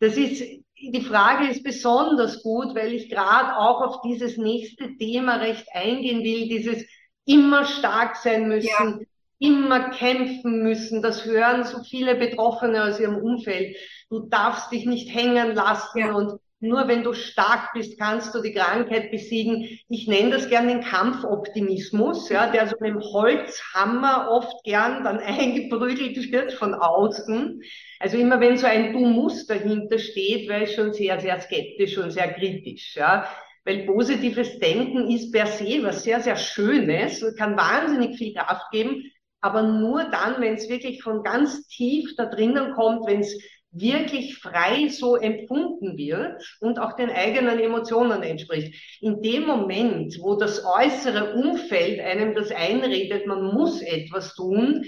Das 0.00 0.16
ist, 0.16 0.42
die 0.76 1.00
Frage 1.00 1.46
ist 1.46 1.62
besonders 1.62 2.42
gut, 2.42 2.74
weil 2.74 2.92
ich 2.92 3.08
gerade 3.08 3.56
auch 3.56 3.82
auf 3.82 4.00
dieses 4.02 4.36
nächste 4.36 4.96
Thema 4.96 5.36
recht 5.36 5.66
eingehen 5.72 6.24
will, 6.24 6.48
dieses 6.48 6.84
immer 7.24 7.64
stark 7.64 8.16
sein 8.16 8.48
müssen, 8.48 9.06
immer 9.42 9.90
kämpfen 9.90 10.62
müssen. 10.62 11.02
Das 11.02 11.24
hören 11.24 11.64
so 11.64 11.82
viele 11.82 12.14
Betroffene 12.14 12.84
aus 12.84 13.00
ihrem 13.00 13.16
Umfeld. 13.16 13.76
Du 14.08 14.20
darfst 14.28 14.70
dich 14.70 14.86
nicht 14.86 15.14
hängen 15.14 15.54
lassen 15.54 15.98
ja. 15.98 16.12
und 16.12 16.38
nur 16.60 16.86
wenn 16.86 17.02
du 17.02 17.12
stark 17.12 17.72
bist, 17.74 17.98
kannst 17.98 18.36
du 18.36 18.40
die 18.40 18.52
Krankheit 18.52 19.10
besiegen. 19.10 19.80
Ich 19.88 20.06
nenne 20.06 20.30
das 20.30 20.48
gern 20.48 20.68
den 20.68 20.80
Kampfoptimismus, 20.80 22.28
ja, 22.28 22.52
der 22.52 22.68
so 22.68 22.76
mit 22.78 22.90
dem 22.90 23.00
Holzhammer 23.00 24.28
oft 24.30 24.62
gern 24.62 25.02
dann 25.02 25.18
eingeprügelt 25.18 26.30
wird 26.30 26.52
von 26.52 26.74
außen. 26.74 27.62
Also 27.98 28.16
immer 28.16 28.38
wenn 28.38 28.58
so 28.58 28.68
ein 28.68 28.92
Du 28.92 29.00
musst 29.00 29.50
dahinter 29.50 29.98
steht, 29.98 30.48
wäre 30.48 30.62
ich 30.64 30.74
schon 30.76 30.92
sehr, 30.92 31.18
sehr 31.18 31.40
skeptisch 31.40 31.98
und 31.98 32.12
sehr 32.12 32.32
kritisch, 32.32 32.94
ja. 32.94 33.26
Weil 33.64 33.84
positives 33.86 34.60
Denken 34.60 35.10
ist 35.10 35.32
per 35.32 35.46
se 35.46 35.80
was 35.82 36.04
sehr, 36.04 36.20
sehr 36.20 36.36
Schönes 36.36 37.24
und 37.24 37.36
kann 37.36 37.56
wahnsinnig 37.56 38.16
viel 38.16 38.34
Kraft 38.34 38.70
geben 38.70 39.11
aber 39.42 39.62
nur 39.62 40.04
dann, 40.04 40.40
wenn 40.40 40.54
es 40.54 40.68
wirklich 40.68 41.02
von 41.02 41.22
ganz 41.22 41.66
tief 41.66 42.14
da 42.16 42.26
drinnen 42.26 42.72
kommt, 42.74 43.06
wenn 43.06 43.20
es 43.20 43.36
wirklich 43.72 44.38
frei 44.38 44.88
so 44.88 45.16
empfunden 45.16 45.96
wird 45.96 46.42
und 46.60 46.78
auch 46.78 46.92
den 46.92 47.10
eigenen 47.10 47.58
Emotionen 47.58 48.22
entspricht. 48.22 48.98
In 49.00 49.22
dem 49.22 49.46
Moment, 49.46 50.18
wo 50.20 50.36
das 50.36 50.64
äußere 50.64 51.34
Umfeld 51.34 52.00
einem 52.00 52.34
das 52.34 52.50
einredet, 52.50 53.26
man 53.26 53.42
muss 53.42 53.80
etwas 53.80 54.34
tun, 54.34 54.84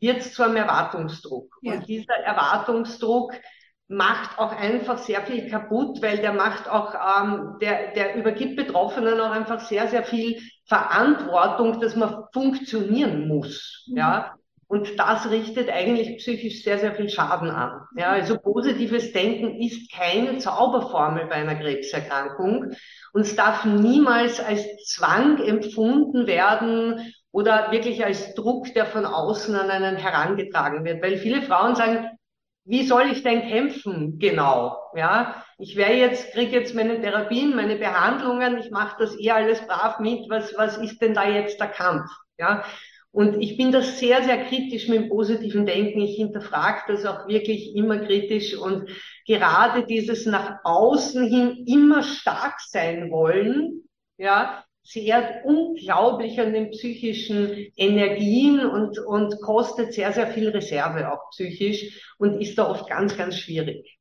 wird 0.00 0.18
es 0.18 0.34
zu 0.34 0.42
einem 0.42 0.56
Erwartungsdruck. 0.56 1.56
Ja. 1.62 1.74
Und 1.74 1.88
dieser 1.88 2.14
Erwartungsdruck 2.14 3.32
macht 3.88 4.38
auch 4.38 4.52
einfach 4.52 4.98
sehr 4.98 5.22
viel 5.22 5.48
kaputt, 5.48 6.02
weil 6.02 6.18
der 6.18 6.32
macht 6.32 6.68
auch, 6.68 6.94
ähm, 6.94 7.56
der, 7.60 7.92
der 7.92 8.16
übergibt 8.16 8.56
Betroffenen 8.56 9.20
auch 9.20 9.30
einfach 9.30 9.60
sehr, 9.60 9.88
sehr 9.88 10.04
viel 10.04 10.40
Verantwortung, 10.66 11.80
dass 11.80 11.96
man 11.96 12.24
funktionieren 12.32 13.28
muss. 13.28 13.84
Mhm. 13.88 13.96
Ja. 13.96 14.34
Und 14.66 14.98
das 14.98 15.30
richtet 15.30 15.70
eigentlich 15.70 16.16
psychisch 16.18 16.64
sehr, 16.64 16.78
sehr 16.78 16.94
viel 16.94 17.08
Schaden 17.08 17.50
an. 17.50 17.82
Ja, 17.96 18.10
also 18.10 18.38
positives 18.38 19.12
Denken 19.12 19.60
ist 19.60 19.92
keine 19.92 20.38
Zauberformel 20.38 21.26
bei 21.26 21.36
einer 21.36 21.54
Krebserkrankung 21.54 22.72
und 23.12 23.20
es 23.20 23.36
darf 23.36 23.64
niemals 23.64 24.40
als 24.40 24.64
Zwang 24.86 25.38
empfunden 25.38 26.26
werden 26.26 27.12
oder 27.30 27.70
wirklich 27.72 28.04
als 28.04 28.34
Druck, 28.34 28.72
der 28.74 28.86
von 28.86 29.04
außen 29.04 29.54
an 29.54 29.70
einen 29.70 29.96
herangetragen 29.96 30.84
wird. 30.84 31.02
Weil 31.02 31.18
viele 31.18 31.42
Frauen 31.42 31.76
sagen, 31.76 32.08
wie 32.64 32.84
soll 32.84 33.10
ich 33.12 33.22
denn 33.22 33.42
kämpfen 33.42 34.18
genau? 34.18 34.78
Ja, 34.96 35.43
ich 35.58 35.76
wäre 35.76 35.94
jetzt, 35.94 36.32
kriege 36.32 36.52
jetzt 36.58 36.74
meine 36.74 37.00
Therapien, 37.00 37.54
meine 37.54 37.76
Behandlungen, 37.76 38.58
ich 38.58 38.70
mache 38.70 38.96
das 38.98 39.18
eh 39.18 39.30
alles 39.30 39.60
brav 39.66 40.00
mit. 40.00 40.28
Was, 40.28 40.54
was 40.56 40.76
ist 40.78 41.00
denn 41.00 41.14
da 41.14 41.28
jetzt 41.28 41.60
der 41.60 41.68
Kampf? 41.68 42.10
Ja, 42.38 42.64
und 43.12 43.40
ich 43.40 43.56
bin 43.56 43.70
da 43.70 43.80
sehr, 43.80 44.24
sehr 44.24 44.44
kritisch 44.44 44.88
mit 44.88 45.02
dem 45.02 45.08
positiven 45.08 45.66
Denken. 45.66 46.00
Ich 46.00 46.16
hinterfrage 46.16 46.80
das 46.88 47.06
auch 47.06 47.28
wirklich 47.28 47.76
immer 47.76 47.98
kritisch 47.98 48.56
und 48.56 48.90
gerade 49.24 49.86
dieses 49.86 50.26
nach 50.26 50.58
außen 50.64 51.24
hin 51.28 51.64
immer 51.64 52.02
stark 52.02 52.60
sein 52.60 53.12
wollen, 53.12 53.84
ja, 54.18 54.64
zehrt 54.82 55.44
unglaublich 55.44 56.40
an 56.40 56.52
den 56.52 56.70
psychischen 56.72 57.68
Energien 57.76 58.66
und, 58.66 58.98
und 58.98 59.40
kostet 59.40 59.94
sehr, 59.94 60.12
sehr 60.12 60.26
viel 60.26 60.48
Reserve 60.48 61.12
auch 61.12 61.30
psychisch 61.30 62.14
und 62.18 62.40
ist 62.40 62.58
da 62.58 62.68
oft 62.68 62.88
ganz, 62.88 63.16
ganz 63.16 63.38
schwierig. 63.38 63.96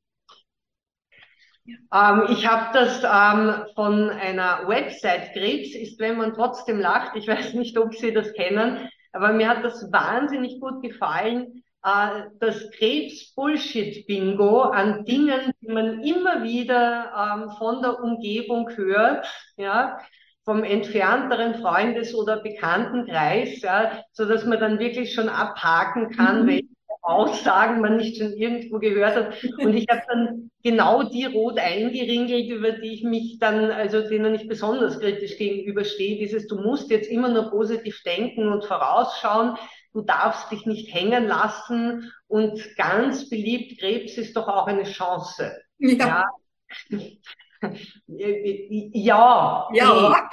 Ähm, 1.65 2.27
ich 2.29 2.47
habe 2.47 2.73
das 2.73 3.03
ähm, 3.03 3.65
von 3.75 4.09
einer 4.09 4.67
Website, 4.67 5.33
Krebs 5.33 5.75
ist, 5.75 5.99
wenn 5.99 6.17
man 6.17 6.33
trotzdem 6.33 6.79
lacht. 6.79 7.15
Ich 7.15 7.27
weiß 7.29 7.53
nicht, 7.53 7.77
ob 7.77 7.93
Sie 7.95 8.13
das 8.13 8.33
kennen, 8.33 8.89
aber 9.11 9.33
mir 9.33 9.47
hat 9.49 9.63
das 9.63 9.91
wahnsinnig 9.91 10.59
gut 10.59 10.81
gefallen, 10.81 11.63
äh, 11.83 12.23
das 12.39 12.69
Krebs-Bullshit-Bingo 12.71 14.61
an 14.61 15.05
Dingen, 15.05 15.51
die 15.61 15.71
man 15.71 16.01
immer 16.01 16.43
wieder 16.43 17.11
ähm, 17.15 17.51
von 17.57 17.81
der 17.81 18.01
Umgebung 18.01 18.69
hört, 18.75 19.27
ja, 19.57 19.99
vom 20.45 20.63
entfernteren 20.63 21.55
Freundes- 21.55 22.13
oder 22.13 22.41
Bekanntenkreis, 22.41 23.61
ja, 23.61 24.03
so 24.11 24.25
dass 24.25 24.43
man 24.45 24.59
dann 24.59 24.79
wirklich 24.79 25.13
schon 25.13 25.29
abhaken 25.29 26.09
kann, 26.09 26.43
mhm. 26.43 26.47
welche 26.47 26.67
Aussagen 27.01 27.79
man 27.79 27.97
nicht 27.97 28.17
schon 28.17 28.33
irgendwo 28.33 28.79
gehört 28.79 29.15
hat. 29.15 29.43
Und 29.59 29.73
ich 29.73 29.87
habe 29.89 30.01
dann 30.07 30.49
genau 30.63 31.03
die 31.03 31.25
rot 31.25 31.59
eingeringelt, 31.59 32.49
über 32.49 32.71
die 32.71 32.93
ich 32.93 33.03
mich 33.03 33.37
dann, 33.39 33.69
also 33.69 34.01
denen 34.07 34.33
ich 34.33 34.47
besonders 34.47 34.99
kritisch 34.99 35.37
gegenüberstehe. 35.37 36.17
Dieses, 36.17 36.47
du 36.47 36.55
musst 36.55 36.89
jetzt 36.89 37.09
immer 37.09 37.29
nur 37.29 37.49
positiv 37.49 38.01
denken 38.03 38.47
und 38.47 38.63
vorausschauen. 38.63 39.57
Du 39.91 40.01
darfst 40.01 40.51
dich 40.51 40.65
nicht 40.65 40.93
hängen 40.93 41.27
lassen. 41.27 42.11
Und 42.27 42.75
ganz 42.77 43.29
beliebt, 43.29 43.79
Krebs 43.79 44.17
ist 44.17 44.35
doch 44.35 44.47
auch 44.47 44.67
eine 44.67 44.83
Chance. 44.83 45.55
Ja. 45.77 46.23
ja. 46.89 46.99
Ja. 48.07 49.69
ja. 49.71 50.27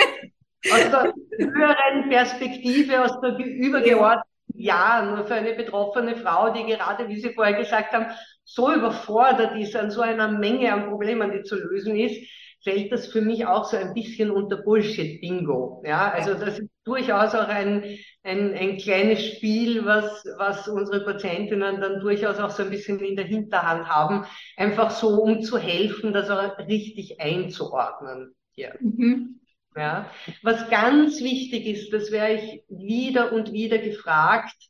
Aus 0.72 0.90
der 0.90 1.14
höheren 1.38 2.10
Perspektive, 2.10 3.04
aus 3.04 3.20
der 3.20 3.38
übergeordneten 3.38 4.28
Ja, 4.54 5.02
nur 5.02 5.24
für 5.24 5.34
eine 5.34 5.52
betroffene 5.52 6.16
Frau, 6.16 6.52
die 6.52 6.64
gerade, 6.64 7.08
wie 7.08 7.20
Sie 7.20 7.32
vorher 7.32 7.54
gesagt 7.54 7.92
haben, 7.92 8.06
so 8.52 8.72
überfordert 8.72 9.56
ist 9.56 9.76
an 9.76 9.90
so 9.90 10.00
einer 10.00 10.28
Menge 10.28 10.72
an 10.72 10.88
Problemen, 10.88 11.30
die 11.30 11.42
zu 11.42 11.54
lösen 11.54 11.96
ist, 11.96 12.20
fällt 12.64 12.90
das 12.90 13.06
für 13.06 13.20
mich 13.20 13.46
auch 13.46 13.64
so 13.64 13.76
ein 13.76 13.94
bisschen 13.94 14.30
unter 14.30 14.56
Bullshit-Bingo. 14.56 15.82
Ja, 15.86 16.10
also 16.10 16.34
das 16.34 16.58
ist 16.58 16.68
durchaus 16.84 17.34
auch 17.34 17.46
ein, 17.46 17.96
ein, 18.24 18.52
ein 18.54 18.76
kleines 18.76 19.24
Spiel, 19.24 19.86
was, 19.86 20.24
was 20.36 20.66
unsere 20.66 21.04
Patientinnen 21.04 21.80
dann 21.80 22.00
durchaus 22.00 22.38
auch 22.38 22.50
so 22.50 22.64
ein 22.64 22.70
bisschen 22.70 22.98
in 22.98 23.14
der 23.14 23.24
Hinterhand 23.24 23.88
haben, 23.88 24.26
einfach 24.56 24.90
so, 24.90 25.08
um 25.22 25.42
zu 25.42 25.56
helfen, 25.56 26.12
das 26.12 26.28
auch 26.28 26.58
richtig 26.58 27.20
einzuordnen. 27.20 28.34
Ja. 28.56 28.70
Mhm. 28.80 29.40
Ja. 29.76 30.10
Was 30.42 30.68
ganz 30.68 31.20
wichtig 31.22 31.66
ist, 31.66 31.92
das 31.92 32.10
wäre 32.10 32.34
ich 32.34 32.64
wieder 32.68 33.32
und 33.32 33.52
wieder 33.52 33.78
gefragt, 33.78 34.69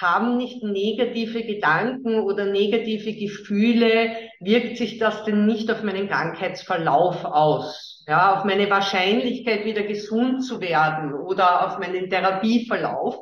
haben 0.00 0.36
nicht 0.36 0.62
negative 0.62 1.44
Gedanken 1.44 2.20
oder 2.20 2.46
negative 2.46 3.14
Gefühle, 3.14 4.16
wirkt 4.40 4.76
sich 4.78 4.98
das 4.98 5.24
denn 5.24 5.46
nicht 5.46 5.70
auf 5.70 5.82
meinen 5.82 6.08
Krankheitsverlauf 6.08 7.24
aus? 7.24 8.04
Ja, 8.06 8.36
auf 8.36 8.44
meine 8.44 8.70
Wahrscheinlichkeit, 8.70 9.64
wieder 9.64 9.82
gesund 9.82 10.44
zu 10.44 10.60
werden 10.60 11.12
oder 11.12 11.66
auf 11.66 11.78
meinen 11.78 12.08
Therapieverlauf? 12.08 13.18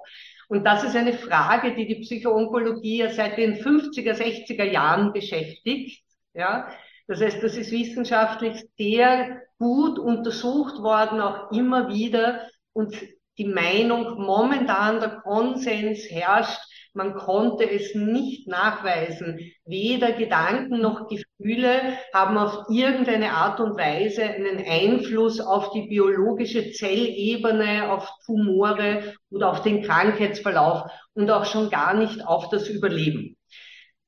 Und 0.49 0.64
das 0.64 0.85
ist 0.85 0.95
eine 0.95 1.14
Frage, 1.14 1.75
die 1.75 1.87
die 1.87 2.00
Psychoonkologie 2.00 2.99
ja 2.99 3.11
seit 3.11 3.37
den 3.37 3.56
50er, 3.56 4.12
60er 4.12 4.64
Jahren 4.64 5.12
beschäftigt. 5.12 6.04
Ja, 6.35 6.68
das 7.09 7.21
heißt, 7.21 7.42
das 7.42 7.56
ist 7.56 7.73
wissenschaftlich 7.73 8.64
sehr 8.76 9.42
gut 9.59 9.99
untersucht 9.99 10.83
worden, 10.83 11.21
auch 11.21 11.50
immer 11.50 11.88
wieder. 11.88 12.49
Und 12.73 12.95
die 13.38 13.47
Meinung 13.47 14.19
momentan, 14.19 15.00
der 15.00 15.21
Konsens 15.23 16.11
herrscht, 16.11 16.61
man 16.97 17.14
konnte 17.14 17.71
es 17.71 17.95
nicht 17.95 18.49
nachweisen. 18.49 19.38
Weder 19.66 20.12
Gedanken 20.12 20.81
noch 20.81 21.09
Gefühle 21.09 21.99
haben 22.14 22.38
auf 22.38 22.71
irgendeine 22.71 23.33
Art 23.33 23.61
und 23.61 23.76
Weise 23.76 24.23
einen 24.23 24.64
Einfluss 24.66 25.38
auf 25.38 25.73
die 25.73 25.88
biologische 25.88 26.73
Zellebene, 26.73 27.93
auf 27.93 28.11
Tumore 28.25 29.14
oder 29.31 29.50
auf 29.50 29.61
den 29.61 29.83
Krankheitsverlauf 29.83 30.90
und 31.12 31.31
auch 31.31 31.45
schon 31.45 31.69
gar 31.69 31.93
nicht 31.93 32.26
auf 32.26 32.49
das 32.49 32.71
Überleben. 32.71 33.36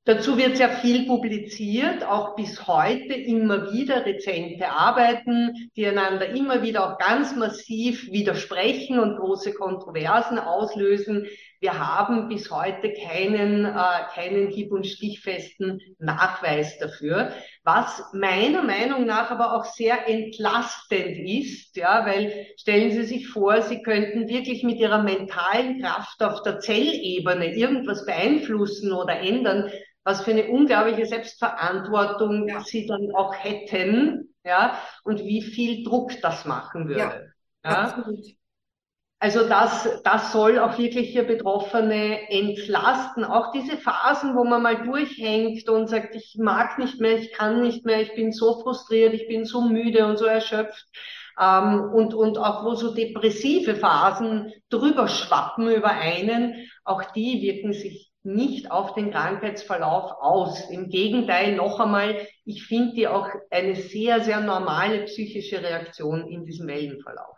Dazu 0.04 0.38
wird 0.38 0.56
sehr 0.56 0.70
viel 0.70 1.04
publiziert, 1.04 2.02
auch 2.02 2.34
bis 2.34 2.66
heute 2.66 3.12
immer 3.12 3.70
wieder 3.74 4.06
rezente 4.06 4.70
Arbeiten, 4.70 5.70
die 5.76 5.86
einander 5.86 6.30
immer 6.30 6.62
wieder 6.62 6.88
auch 6.88 6.98
ganz 6.98 7.36
massiv 7.36 8.10
widersprechen 8.10 8.98
und 8.98 9.18
große 9.18 9.52
Kontroversen 9.52 10.38
auslösen. 10.38 11.26
Wir 11.60 11.78
haben 11.78 12.28
bis 12.28 12.50
heute 12.50 12.92
keinen, 12.92 13.66
äh, 13.66 14.04
keinen 14.14 14.48
hieb- 14.48 14.72
und 14.72 14.86
stichfesten 14.86 15.80
Nachweis 15.98 16.78
dafür, 16.78 17.32
was 17.64 18.02
meiner 18.14 18.62
Meinung 18.62 19.04
nach 19.04 19.30
aber 19.30 19.56
auch 19.56 19.64
sehr 19.64 20.08
entlastend 20.08 21.18
ist, 21.18 21.76
ja, 21.76 22.06
weil 22.06 22.46
stellen 22.56 22.92
Sie 22.92 23.02
sich 23.02 23.28
vor, 23.28 23.60
Sie 23.60 23.82
könnten 23.82 24.28
wirklich 24.28 24.62
mit 24.62 24.78
Ihrer 24.78 25.02
mentalen 25.02 25.82
Kraft 25.82 26.22
auf 26.22 26.42
der 26.44 26.60
Zellebene 26.60 27.54
irgendwas 27.54 28.06
beeinflussen 28.06 28.92
oder 28.92 29.18
ändern 29.18 29.70
was 30.08 30.22
für 30.22 30.30
eine 30.30 30.46
unglaubliche 30.46 31.04
Selbstverantwortung 31.04 32.48
ja. 32.48 32.60
sie 32.60 32.86
dann 32.86 33.14
auch 33.14 33.34
hätten, 33.34 34.34
ja, 34.42 34.78
und 35.04 35.20
wie 35.20 35.42
viel 35.42 35.84
Druck 35.84 36.12
das 36.22 36.46
machen 36.46 36.88
würde. 36.88 37.34
Ja, 37.62 37.70
ja. 37.70 37.78
Absolut. 37.82 38.24
Also 39.20 39.46
das, 39.46 40.00
das 40.04 40.32
soll 40.32 40.58
auch 40.58 40.78
wirklich 40.78 41.10
hier 41.10 41.24
Betroffene 41.24 42.30
entlasten. 42.30 43.22
Auch 43.22 43.52
diese 43.52 43.76
Phasen, 43.76 44.34
wo 44.34 44.44
man 44.44 44.62
mal 44.62 44.82
durchhängt 44.82 45.68
und 45.68 45.88
sagt, 45.88 46.14
ich 46.14 46.36
mag 46.38 46.78
nicht 46.78 47.00
mehr, 47.00 47.18
ich 47.18 47.32
kann 47.32 47.60
nicht 47.60 47.84
mehr, 47.84 48.00
ich 48.00 48.14
bin 48.14 48.32
so 48.32 48.62
frustriert, 48.62 49.12
ich 49.12 49.28
bin 49.28 49.44
so 49.44 49.60
müde 49.60 50.06
und 50.06 50.16
so 50.16 50.24
erschöpft. 50.24 50.86
Ähm, 51.38 51.90
und, 51.92 52.14
und 52.14 52.38
auch 52.38 52.64
wo 52.64 52.74
so 52.76 52.94
depressive 52.94 53.74
Phasen 53.74 54.54
drüber 54.70 55.06
schwappen 55.08 55.68
über 55.68 55.90
einen, 55.90 56.70
auch 56.84 57.02
die 57.12 57.42
wirken 57.42 57.74
sich 57.74 58.07
nicht 58.28 58.70
auf 58.70 58.94
den 58.94 59.10
Krankheitsverlauf 59.10 60.12
aus. 60.20 60.70
Im 60.70 60.88
Gegenteil, 60.88 61.56
noch 61.56 61.80
einmal, 61.80 62.26
ich 62.44 62.64
finde 62.64 62.94
die 62.94 63.08
auch 63.08 63.28
eine 63.50 63.74
sehr, 63.74 64.22
sehr 64.22 64.40
normale 64.40 65.04
psychische 65.04 65.62
Reaktion 65.62 66.28
in 66.28 66.44
diesem 66.44 66.66
Wellenverlauf. 66.66 67.36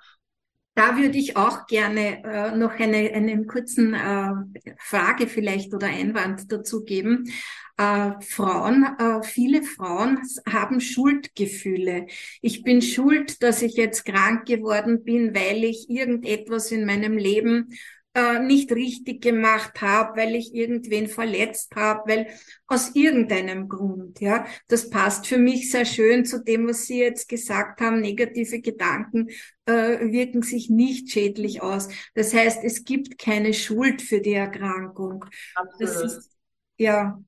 Da 0.74 0.96
würde 0.96 1.18
ich 1.18 1.36
auch 1.36 1.66
gerne 1.66 2.22
äh, 2.24 2.56
noch 2.56 2.72
eine, 2.78 3.12
einen 3.12 3.46
kurzen 3.46 3.92
äh, 3.92 4.32
Frage 4.78 5.26
vielleicht 5.26 5.74
oder 5.74 5.88
Einwand 5.88 6.50
dazu 6.50 6.84
geben. 6.84 7.30
Äh, 7.76 8.12
Frauen, 8.20 8.86
äh, 8.98 9.22
viele 9.22 9.62
Frauen 9.62 10.20
haben 10.48 10.80
Schuldgefühle. 10.80 12.06
Ich 12.40 12.62
bin 12.62 12.82
schuld, 12.82 13.42
dass 13.42 13.62
ich 13.62 13.74
jetzt 13.74 14.04
krank 14.04 14.46
geworden 14.46 15.02
bin, 15.02 15.34
weil 15.34 15.64
ich 15.64 15.90
irgendetwas 15.90 16.70
in 16.70 16.86
meinem 16.86 17.18
Leben 17.18 17.76
äh, 18.14 18.40
nicht 18.40 18.72
richtig 18.72 19.22
gemacht 19.22 19.80
habe, 19.82 20.18
weil 20.18 20.34
ich 20.34 20.52
irgendwen 20.54 21.06
verletzt 21.06 21.76
habe, 21.76 22.00
weil 22.06 22.26
aus 22.66 22.94
irgendeinem 22.96 23.68
Grund, 23.68 24.20
ja, 24.20 24.46
das 24.68 24.90
passt 24.90 25.26
für 25.28 25.38
mich 25.38 25.70
sehr 25.70 25.84
schön 25.84 26.24
zu 26.24 26.42
dem, 26.42 26.68
was 26.68 26.86
Sie 26.86 26.98
jetzt 26.98 27.28
gesagt 27.28 27.80
haben. 27.80 28.00
Negative 28.00 28.60
Gedanken 28.60 29.28
äh, 29.66 30.10
wirken 30.10 30.42
sich 30.42 30.70
nicht 30.70 31.10
schädlich 31.10 31.62
aus. 31.62 31.88
Das 32.14 32.34
heißt, 32.34 32.64
es 32.64 32.84
gibt 32.84 33.18
keine 33.18 33.54
Schuld 33.54 34.02
für 34.02 34.20
die 34.20 34.34
Erkrankung. 34.34 35.24
Absolut. 35.54 36.04
Ist, 36.04 36.36
ja. 36.78 37.20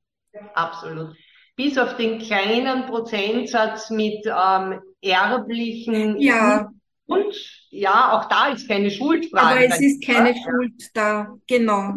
Absolut. 0.55 1.15
Bis 1.55 1.79
auf 1.79 1.97
den 1.97 2.19
kleinen 2.19 2.87
Prozentsatz 2.87 3.91
mit 3.91 4.25
ähm, 4.27 4.81
erblichen 5.01 6.19
ja. 6.19 6.73
Und 7.07 7.62
ja, 7.75 8.13
auch 8.13 8.29
da 8.29 8.49
ist 8.49 8.69
keine 8.69 8.91
Schuldfrage. 8.91 9.47
Aber 9.47 9.65
es 9.65 9.81
ist 9.81 10.05
keine 10.05 10.37
ja. 10.37 10.43
Schuld 10.43 10.91
da, 10.93 11.35
genau. 11.47 11.95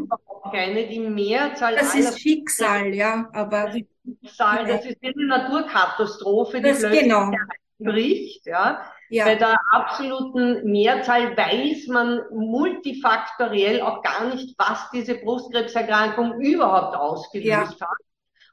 Keine, 0.49 0.87
die 0.87 0.99
Mehrzahl. 0.99 1.75
Das 1.75 1.93
ist 1.93 2.17
Schicksal, 2.17 2.93
ja, 2.93 3.27
aber. 3.33 3.65
Das 3.65 3.75
ist 3.75 3.87
Schicksal, 4.05 4.65
das 4.67 4.85
ist 4.85 4.97
eine 5.03 5.25
Naturkatastrophe, 5.27 6.57
die 6.57 6.63
das 6.63 6.79
plötzlich 6.79 7.01
genau. 7.01 7.29
bricht, 7.77 8.45
ja. 8.45 8.83
ja. 9.09 9.25
Bei 9.25 9.35
der 9.35 9.57
absoluten 9.71 10.63
Mehrzahl 10.63 11.35
weiß 11.35 11.87
man 11.87 12.21
multifaktoriell 12.31 13.81
auch 13.81 14.01
gar 14.01 14.33
nicht, 14.33 14.55
was 14.57 14.89
diese 14.93 15.15
Brustkrebserkrankung 15.15 16.39
überhaupt 16.39 16.95
ausgelöst 16.95 17.79
ja. 17.81 17.87
hat. 17.89 17.97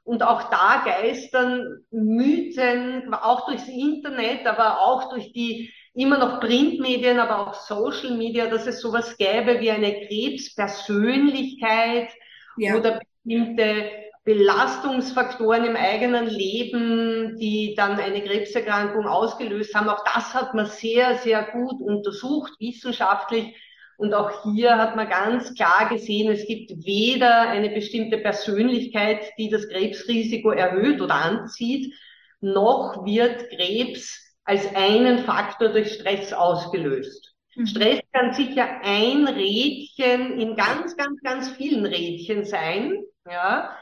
Und 0.03 0.23
auch 0.23 0.49
da 0.49 0.83
geistern 0.83 1.85
Mythen, 1.89 3.13
auch 3.13 3.45
durchs 3.45 3.69
Internet, 3.69 4.45
aber 4.45 4.81
auch 4.81 5.09
durch 5.09 5.31
die 5.31 5.71
immer 5.93 6.17
noch 6.17 6.39
Printmedien, 6.39 7.19
aber 7.19 7.47
auch 7.47 7.53
Social 7.53 8.17
Media, 8.17 8.47
dass 8.47 8.65
es 8.65 8.81
sowas 8.81 9.15
gäbe 9.17 9.59
wie 9.59 9.69
eine 9.71 10.07
Krebspersönlichkeit 10.07 12.09
ja. 12.57 12.75
oder 12.75 13.01
bestimmte 13.23 13.91
Belastungsfaktoren 14.25 15.65
im 15.65 15.75
eigenen 15.75 16.27
Leben, 16.27 17.35
die 17.37 17.75
dann 17.75 17.99
eine 17.99 18.23
Krebserkrankung 18.23 19.05
ausgelöst 19.05 19.75
haben. 19.75 19.89
Auch 19.89 20.03
das 20.05 20.33
hat 20.33 20.53
man 20.53 20.65
sehr, 20.65 21.17
sehr 21.17 21.43
gut 21.51 21.81
untersucht, 21.81 22.53
wissenschaftlich. 22.59 23.53
Und 23.97 24.13
auch 24.13 24.43
hier 24.43 24.77
hat 24.77 24.95
man 24.95 25.09
ganz 25.09 25.53
klar 25.53 25.89
gesehen, 25.89 26.31
es 26.31 26.47
gibt 26.47 26.85
weder 26.85 27.49
eine 27.49 27.69
bestimmte 27.69 28.17
Persönlichkeit, 28.17 29.25
die 29.37 29.49
das 29.49 29.67
Krebsrisiko 29.67 30.51
erhöht 30.51 31.01
oder 31.01 31.15
anzieht, 31.15 31.93
noch 32.39 33.05
wird 33.05 33.49
Krebs 33.49 34.32
als 34.45 34.75
einen 34.75 35.19
Faktor 35.19 35.69
durch 35.69 35.93
Stress 35.93 36.33
ausgelöst. 36.33 37.33
Mhm. 37.55 37.67
Stress 37.67 37.99
kann 38.11 38.33
sicher 38.33 38.67
ein 38.83 39.27
Rädchen 39.27 40.39
in 40.39 40.55
ganz, 40.55 40.97
ganz, 40.97 41.21
ganz 41.21 41.51
vielen 41.51 41.85
Rädchen 41.85 42.45
sein, 42.45 43.03
ja. 43.29 43.75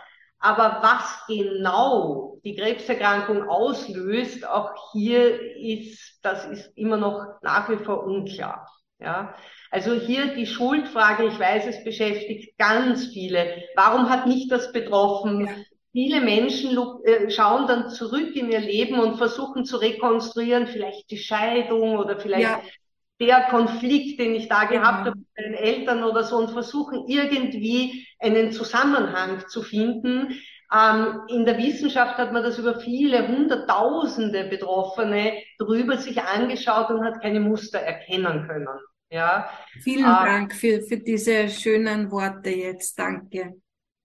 Aber 0.43 0.79
was 0.81 1.23
genau 1.27 2.39
die 2.43 2.55
Krebserkrankung 2.55 3.47
auslöst, 3.47 4.47
auch 4.47 4.71
hier 4.91 5.39
ist, 5.55 6.19
das 6.23 6.45
ist 6.47 6.75
immer 6.75 6.97
noch 6.97 7.39
nach 7.43 7.69
wie 7.69 7.83
vor 7.83 8.03
unklar, 8.03 8.67
ja. 8.99 9.35
Also 9.69 9.93
hier 9.93 10.35
die 10.35 10.47
Schuldfrage, 10.47 11.27
ich 11.27 11.39
weiß, 11.39 11.65
es 11.67 11.83
beschäftigt 11.83 12.57
ganz 12.57 13.07
viele. 13.07 13.63
Warum 13.75 14.09
hat 14.09 14.27
mich 14.27 14.49
das 14.49 14.73
betroffen? 14.73 15.47
Viele 15.93 16.21
Menschen 16.21 16.77
äh, 17.03 17.29
schauen 17.29 17.67
dann 17.67 17.89
zurück 17.89 18.33
in 18.35 18.49
ihr 18.49 18.61
Leben 18.61 18.99
und 18.99 19.17
versuchen 19.17 19.65
zu 19.65 19.77
rekonstruieren, 19.77 20.67
vielleicht 20.67 21.11
die 21.11 21.17
Scheidung 21.17 21.97
oder 21.97 22.17
vielleicht 22.17 22.43
ja. 22.43 22.61
der 23.19 23.47
Konflikt, 23.49 24.17
den 24.19 24.33
ich 24.33 24.47
da 24.47 24.63
gehabt 24.65 25.05
habe 25.05 25.17
mit 25.17 25.27
meinen 25.37 25.53
Eltern 25.53 26.03
oder 26.03 26.23
so 26.23 26.37
und 26.37 26.51
versuchen 26.51 27.07
irgendwie 27.07 28.07
einen 28.19 28.53
Zusammenhang 28.53 29.43
zu 29.49 29.63
finden. 29.63 30.39
Ähm, 30.73 31.23
in 31.27 31.45
der 31.45 31.57
Wissenschaft 31.57 32.17
hat 32.17 32.31
man 32.31 32.43
das 32.43 32.57
über 32.57 32.79
viele 32.79 33.27
hunderttausende 33.27 34.45
Betroffene 34.45 35.33
drüber 35.59 35.97
sich 35.97 36.21
angeschaut 36.21 36.89
und 36.89 37.03
hat 37.03 37.21
keine 37.21 37.41
Muster 37.41 37.79
erkennen 37.79 38.47
können. 38.47 38.79
Ja. 39.09 39.49
Vielen 39.83 40.05
ähm, 40.05 40.25
Dank 40.25 40.55
für, 40.55 40.81
für 40.83 40.97
diese 40.97 41.49
schönen 41.49 42.09
Worte 42.09 42.49
jetzt. 42.49 42.97
Danke 42.97 43.55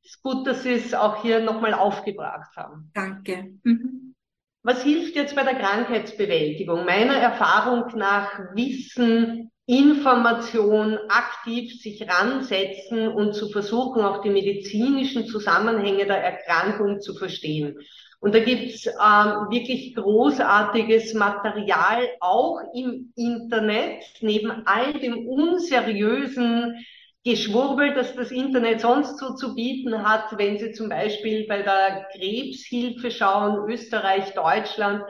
ist 0.07 0.23
gut, 0.23 0.47
dass 0.47 0.63
Sie 0.63 0.73
es 0.73 0.95
auch 0.95 1.23
hier 1.23 1.41
nochmal 1.41 1.75
aufgebracht 1.75 2.57
haben. 2.57 2.91
Danke. 2.95 3.59
Mhm. 3.65 4.15
Was 4.63 4.83
hilft 4.83 5.15
jetzt 5.15 5.37
bei 5.37 5.43
der 5.43 5.55
Krankheitsbewältigung? 5.55 6.85
Meiner 6.85 7.17
Erfahrung 7.17 7.97
nach 7.97 8.39
Wissen, 8.55 9.51
Information, 9.67 10.99
aktiv 11.09 11.81
sich 11.81 12.09
ransetzen 12.09 13.09
und 13.09 13.35
zu 13.35 13.51
versuchen, 13.51 14.03
auch 14.03 14.23
die 14.23 14.31
medizinischen 14.31 15.27
Zusammenhänge 15.27 16.07
der 16.07 16.23
Erkrankung 16.23 17.01
zu 17.01 17.15
verstehen. 17.15 17.77
Und 18.21 18.35
da 18.35 18.41
gibt's 18.41 18.87
ähm, 18.87 19.51
wirklich 19.51 19.95
großartiges 19.95 21.15
Material, 21.15 22.09
auch 22.21 22.61
im 22.75 23.13
Internet, 23.15 24.05
neben 24.21 24.51
all 24.67 24.95
dem 24.95 25.29
unseriösen 25.29 26.85
Geschwurbel, 27.27 27.93
dass 27.93 28.15
das 28.15 28.31
Internet 28.31 28.83
sonst 28.83 29.19
so 29.19 29.35
zu 29.35 29.57
bieten 29.57 30.09
hat, 30.09 30.39
wenn 30.39 30.59
Sie 30.59 30.71
zum 30.71 30.89
Beispiel 30.89 31.45
bei 31.49 31.63
der 31.63 32.07
Krebshilfe 32.13 33.11
schauen, 33.11 33.69
Österreich, 33.69 34.33
Deutschland, 34.35 35.03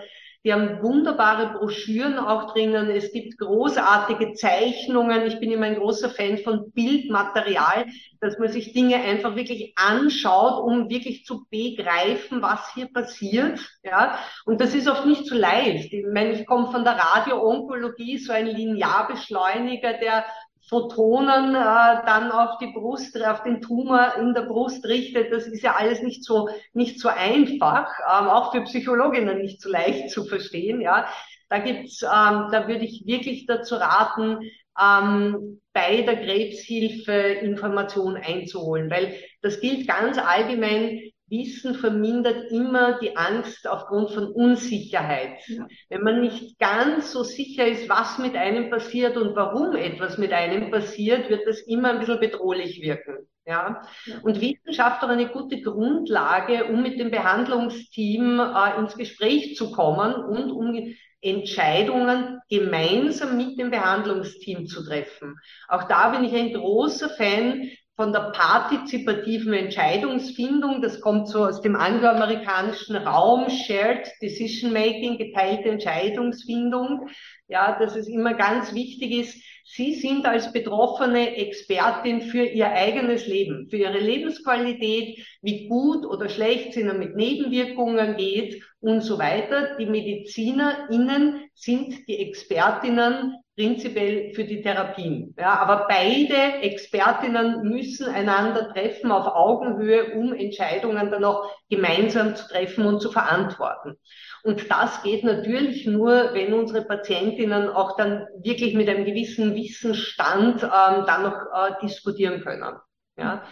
die 0.42 0.52
haben 0.52 0.80
wunderbare 0.80 1.58
Broschüren 1.58 2.18
auch 2.18 2.54
drinnen. 2.54 2.88
Es 2.88 3.12
gibt 3.12 3.36
großartige 3.36 4.32
Zeichnungen. 4.32 5.26
Ich 5.26 5.40
bin 5.40 5.50
immer 5.50 5.66
ein 5.66 5.74
großer 5.74 6.08
Fan 6.08 6.38
von 6.38 6.70
Bildmaterial, 6.70 7.86
dass 8.20 8.38
man 8.38 8.48
sich 8.48 8.72
Dinge 8.72 8.94
einfach 8.94 9.34
wirklich 9.34 9.72
anschaut, 9.76 10.62
um 10.62 10.88
wirklich 10.88 11.26
zu 11.26 11.46
begreifen, 11.50 12.42
was 12.42 12.72
hier 12.74 12.86
passiert. 12.86 13.58
Ja, 13.82 14.20
und 14.44 14.60
das 14.60 14.72
ist 14.72 14.88
oft 14.88 15.04
nicht 15.04 15.26
so 15.26 15.34
leicht. 15.34 15.92
Ich 15.92 16.06
meine, 16.10 16.30
ich 16.30 16.46
komme 16.46 16.70
von 16.70 16.84
der 16.84 16.96
Radioonkologie, 16.96 18.18
so 18.18 18.32
ein 18.32 18.46
Linearbeschleuniger, 18.46 19.94
der 19.94 20.24
Photonen 20.68 21.54
äh, 21.54 22.04
dann 22.06 22.32
auf 22.32 22.58
die 22.58 22.72
Brust, 22.72 23.20
auf 23.24 23.42
den 23.44 23.60
Tumor 23.60 24.14
in 24.18 24.34
der 24.34 24.42
Brust 24.42 24.84
richtet, 24.84 25.32
das 25.32 25.46
ist 25.46 25.62
ja 25.62 25.76
alles 25.76 26.02
nicht 26.02 26.24
so 26.24 26.48
nicht 26.72 26.98
so 26.98 27.08
einfach, 27.08 27.88
ähm, 28.00 28.28
auch 28.28 28.52
für 28.52 28.62
Psychologinnen 28.62 29.38
nicht 29.38 29.60
so 29.60 29.70
leicht 29.70 30.10
zu 30.10 30.24
verstehen. 30.24 30.80
Ja, 30.80 31.06
da 31.48 31.58
gibt's, 31.58 32.02
ähm, 32.02 32.48
da 32.50 32.66
würde 32.66 32.84
ich 32.84 33.04
wirklich 33.06 33.46
dazu 33.46 33.76
raten, 33.76 34.40
ähm, 34.80 35.60
bei 35.72 36.02
der 36.02 36.16
Krebshilfe 36.16 37.12
Information 37.12 38.16
einzuholen, 38.16 38.90
weil 38.90 39.14
das 39.42 39.60
gilt 39.60 39.86
ganz 39.86 40.18
allgemein. 40.18 41.00
Wissen 41.28 41.74
vermindert 41.74 42.52
immer 42.52 42.98
die 43.00 43.16
Angst 43.16 43.66
aufgrund 43.66 44.12
von 44.12 44.26
Unsicherheit. 44.28 45.38
Ja. 45.48 45.66
Wenn 45.88 46.02
man 46.02 46.20
nicht 46.20 46.58
ganz 46.58 47.12
so 47.12 47.24
sicher 47.24 47.66
ist, 47.66 47.88
was 47.88 48.18
mit 48.18 48.36
einem 48.36 48.70
passiert 48.70 49.16
und 49.16 49.34
warum 49.34 49.74
etwas 49.74 50.18
mit 50.18 50.32
einem 50.32 50.70
passiert, 50.70 51.28
wird 51.28 51.46
das 51.46 51.60
immer 51.62 51.90
ein 51.90 51.98
bisschen 51.98 52.20
bedrohlich 52.20 52.80
wirken. 52.80 53.26
Ja? 53.44 53.82
ja. 54.06 54.20
Und 54.22 54.40
Wissenschaft 54.40 55.02
hat 55.02 55.10
eine 55.10 55.28
gute 55.28 55.60
Grundlage, 55.60 56.66
um 56.66 56.82
mit 56.82 57.00
dem 57.00 57.10
Behandlungsteam 57.10 58.38
äh, 58.38 58.78
ins 58.78 58.96
Gespräch 58.96 59.56
zu 59.56 59.72
kommen 59.72 60.14
und 60.14 60.50
um 60.52 60.94
Entscheidungen 61.20 62.40
gemeinsam 62.48 63.36
mit 63.36 63.58
dem 63.58 63.70
Behandlungsteam 63.70 64.66
zu 64.66 64.84
treffen. 64.84 65.36
Auch 65.66 65.84
da 65.88 66.10
bin 66.10 66.24
ich 66.24 66.34
ein 66.34 66.52
großer 66.52 67.08
Fan 67.08 67.68
von 67.96 68.12
der 68.12 68.30
partizipativen 68.32 69.54
Entscheidungsfindung. 69.54 70.82
Das 70.82 71.00
kommt 71.00 71.28
so 71.28 71.46
aus 71.46 71.62
dem 71.62 71.76
angloamerikanischen 71.76 72.96
Raum, 72.96 73.48
Shared 73.48 74.06
Decision 74.20 74.72
Making, 74.72 75.16
geteilte 75.16 75.70
Entscheidungsfindung. 75.70 77.08
Ja, 77.48 77.78
dass 77.78 77.96
es 77.96 78.06
immer 78.06 78.34
ganz 78.34 78.74
wichtig 78.74 79.12
ist, 79.12 79.42
Sie 79.68 79.94
sind 79.94 80.26
als 80.26 80.52
Betroffene 80.52 81.36
Expertin 81.36 82.22
für 82.22 82.44
Ihr 82.44 82.70
eigenes 82.70 83.26
Leben, 83.26 83.68
für 83.68 83.78
Ihre 83.78 83.98
Lebensqualität, 83.98 85.18
wie 85.42 85.66
gut 85.66 86.06
oder 86.06 86.28
schlecht 86.28 86.70
es 86.70 86.76
Ihnen 86.76 86.98
mit 86.98 87.16
Nebenwirkungen 87.16 88.16
geht 88.16 88.62
und 88.80 89.00
so 89.00 89.18
weiter. 89.18 89.76
Die 89.76 89.86
MedizinerInnen 89.86 91.50
sind 91.54 92.06
die 92.06 92.18
Expertinnen 92.18 93.34
prinzipiell 93.56 94.34
für 94.34 94.44
die 94.44 94.60
Therapien. 94.60 95.34
Ja, 95.38 95.54
aber 95.58 95.86
beide 95.88 96.60
Expertinnen 96.60 97.62
müssen 97.62 98.06
einander 98.06 98.72
treffen 98.72 99.10
auf 99.10 99.26
Augenhöhe, 99.26 100.12
um 100.14 100.34
Entscheidungen 100.34 101.10
dann 101.10 101.24
auch 101.24 101.50
gemeinsam 101.70 102.36
zu 102.36 102.46
treffen 102.48 102.84
und 102.84 103.00
zu 103.00 103.10
verantworten. 103.10 103.96
Und 104.44 104.70
das 104.70 105.02
geht 105.02 105.24
natürlich 105.24 105.86
nur, 105.86 106.34
wenn 106.34 106.52
unsere 106.52 106.84
Patientinnen 106.84 107.70
auch 107.70 107.96
dann 107.96 108.26
wirklich 108.42 108.74
mit 108.74 108.88
einem 108.88 109.06
gewissen 109.06 109.54
Wissensstand 109.54 110.62
ähm, 110.62 111.04
dann 111.06 111.22
noch 111.22 111.40
äh, 111.52 111.72
diskutieren 111.82 112.42
können. 112.42 112.76
Ja. 113.16 113.42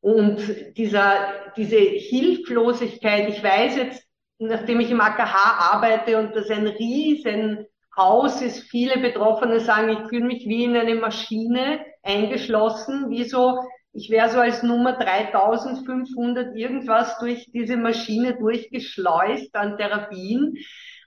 Und 0.00 0.40
dieser, 0.76 1.52
diese 1.56 1.76
Hilflosigkeit, 1.76 3.28
ich 3.28 3.44
weiß 3.44 3.76
jetzt, 3.76 4.04
nachdem 4.38 4.80
ich 4.80 4.90
im 4.90 5.00
AKH 5.00 5.72
arbeite 5.72 6.18
und 6.18 6.34
das 6.34 6.50
ein 6.50 6.66
riesen 6.66 7.66
Haus 7.96 8.40
ist, 8.40 8.70
viele 8.70 8.98
Betroffene 8.98 9.60
sagen, 9.60 9.90
ich 9.90 10.08
fühle 10.08 10.24
mich 10.24 10.46
wie 10.46 10.64
in 10.64 10.76
eine 10.76 10.94
Maschine 10.94 11.84
eingeschlossen, 12.02 13.10
wie 13.10 13.24
so, 13.24 13.58
ich 13.92 14.08
wäre 14.10 14.30
so 14.30 14.38
als 14.38 14.62
Nummer 14.62 14.94
3500 14.94 16.56
irgendwas 16.56 17.18
durch 17.18 17.50
diese 17.52 17.76
Maschine 17.76 18.38
durchgeschleust 18.38 19.54
an 19.54 19.76
Therapien 19.76 20.54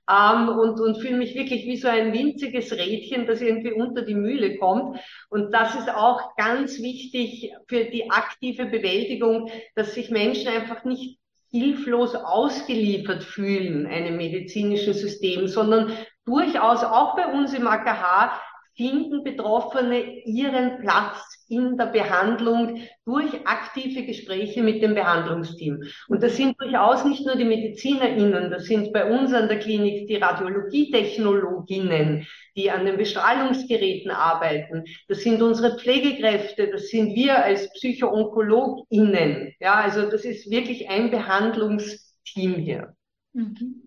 ähm, 0.08 0.50
und, 0.50 0.80
und 0.80 1.02
fühle 1.02 1.18
mich 1.18 1.34
wirklich 1.34 1.66
wie 1.66 1.78
so 1.78 1.88
ein 1.88 2.14
winziges 2.14 2.72
Rädchen, 2.72 3.26
das 3.26 3.42
irgendwie 3.42 3.74
unter 3.74 4.04
die 4.04 4.14
Mühle 4.14 4.58
kommt. 4.58 5.00
Und 5.30 5.52
das 5.52 5.74
ist 5.76 5.90
auch 5.90 6.36
ganz 6.36 6.80
wichtig 6.80 7.52
für 7.68 7.86
die 7.86 8.12
aktive 8.12 8.68
Bewältigung, 8.68 9.50
dass 9.74 9.96
sich 9.96 10.12
Menschen 10.12 10.50
einfach 10.50 10.84
nicht 10.86 11.18
hilflos 11.52 12.16
ausgeliefert 12.16 13.24
fühlen 13.24 13.88
einem 13.88 14.18
medizinischen 14.18 14.94
System, 14.94 15.48
sondern 15.48 15.92
durchaus 16.26 16.84
auch 16.84 17.16
bei 17.16 17.28
uns 17.28 17.54
im 17.54 17.68
AKH 17.68 18.42
finden 18.76 19.24
Betroffene 19.24 20.26
ihren 20.26 20.82
Platz 20.82 21.46
in 21.48 21.78
der 21.78 21.86
Behandlung 21.88 22.82
durch 23.06 23.46
aktive 23.46 24.04
Gespräche 24.04 24.62
mit 24.64 24.82
dem 24.82 24.96
Behandlungsteam. 24.96 25.84
Und 26.08 26.24
das 26.24 26.36
sind 26.36 26.60
durchaus 26.60 27.06
nicht 27.06 27.26
nur 27.26 27.36
die 27.36 27.46
MedizinerInnen, 27.46 28.52
das 28.52 28.66
sind 28.66 28.92
bei 28.92 29.10
uns 29.10 29.32
an 29.34 29.48
der 29.48 29.60
Klinik 29.60 30.08
die 30.08 30.18
Radiologietechnologinnen, 30.18 32.28
die 32.58 32.70
an 32.72 32.86
den 32.86 32.98
Bestrahlungsgeräten 32.98 34.12
arbeiten. 34.12 34.84
Das 35.08 35.20
sind 35.20 35.42
unsere 35.42 35.78
Pflegekräfte, 35.78 36.70
das 36.70 36.90
sind 36.90 37.16
wir 37.16 37.42
als 37.44 37.72
PsychoonkologInnen. 37.74 39.54
Ja, 39.60 39.76
also 39.76 40.10
das 40.10 40.26
ist 40.26 40.52
wirklich 40.52 40.90
ein 40.90 41.12
Behandlungsteam 41.12 42.56
hier. 42.56 42.94
Mhm. 43.34 43.85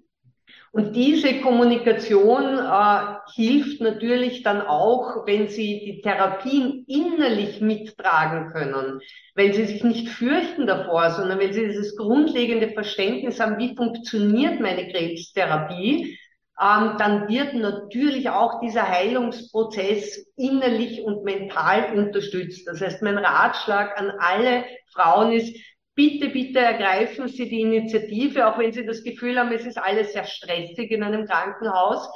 Und 0.73 0.95
diese 0.95 1.41
Kommunikation 1.41 2.59
äh, 2.59 3.15
hilft 3.35 3.81
natürlich 3.81 4.43
dann 4.43 4.61
auch, 4.61 5.27
wenn 5.27 5.49
Sie 5.49 5.81
die 5.81 6.03
Therapien 6.03 6.85
innerlich 6.87 7.61
mittragen 7.61 8.51
können, 8.53 9.01
wenn 9.35 9.53
Sie 9.53 9.65
sich 9.65 9.83
nicht 9.83 10.09
fürchten 10.09 10.67
davor, 10.67 11.11
sondern 11.11 11.39
wenn 11.39 11.53
Sie 11.53 11.67
dieses 11.67 11.97
grundlegende 11.97 12.71
Verständnis 12.71 13.41
haben, 13.41 13.59
wie 13.59 13.75
funktioniert 13.75 14.61
meine 14.61 14.91
Krebstherapie, 14.91 16.19
ähm, 16.61 16.97
dann 16.99 17.29
wird 17.29 17.55
natürlich 17.55 18.31
auch 18.31 18.61
dieser 18.61 18.89
Heilungsprozess 18.89 20.27
innerlich 20.37 21.03
und 21.03 21.25
mental 21.25 21.97
unterstützt. 21.97 22.67
Das 22.67 22.81
heißt, 22.81 23.01
mein 23.01 23.17
Ratschlag 23.17 23.99
an 23.99 24.13
alle 24.19 24.65
Frauen 24.93 25.33
ist, 25.33 25.57
bitte, 25.99 26.29
bitte 26.29 26.61
ergreifen 26.61 27.27
Sie 27.27 27.49
die 27.49 27.61
Initiative, 27.61 28.47
auch 28.47 28.57
wenn 28.57 28.73
Sie 28.73 28.87
das 28.87 29.03
Gefühl 29.03 29.37
haben, 29.37 29.51
es 29.51 29.67
ist 29.67 29.79
alles 29.79 30.13
sehr 30.13 30.25
stressig 30.25 30.93
in 30.93 31.03
einem 31.03 31.27
Krankenhaus. 31.27 32.09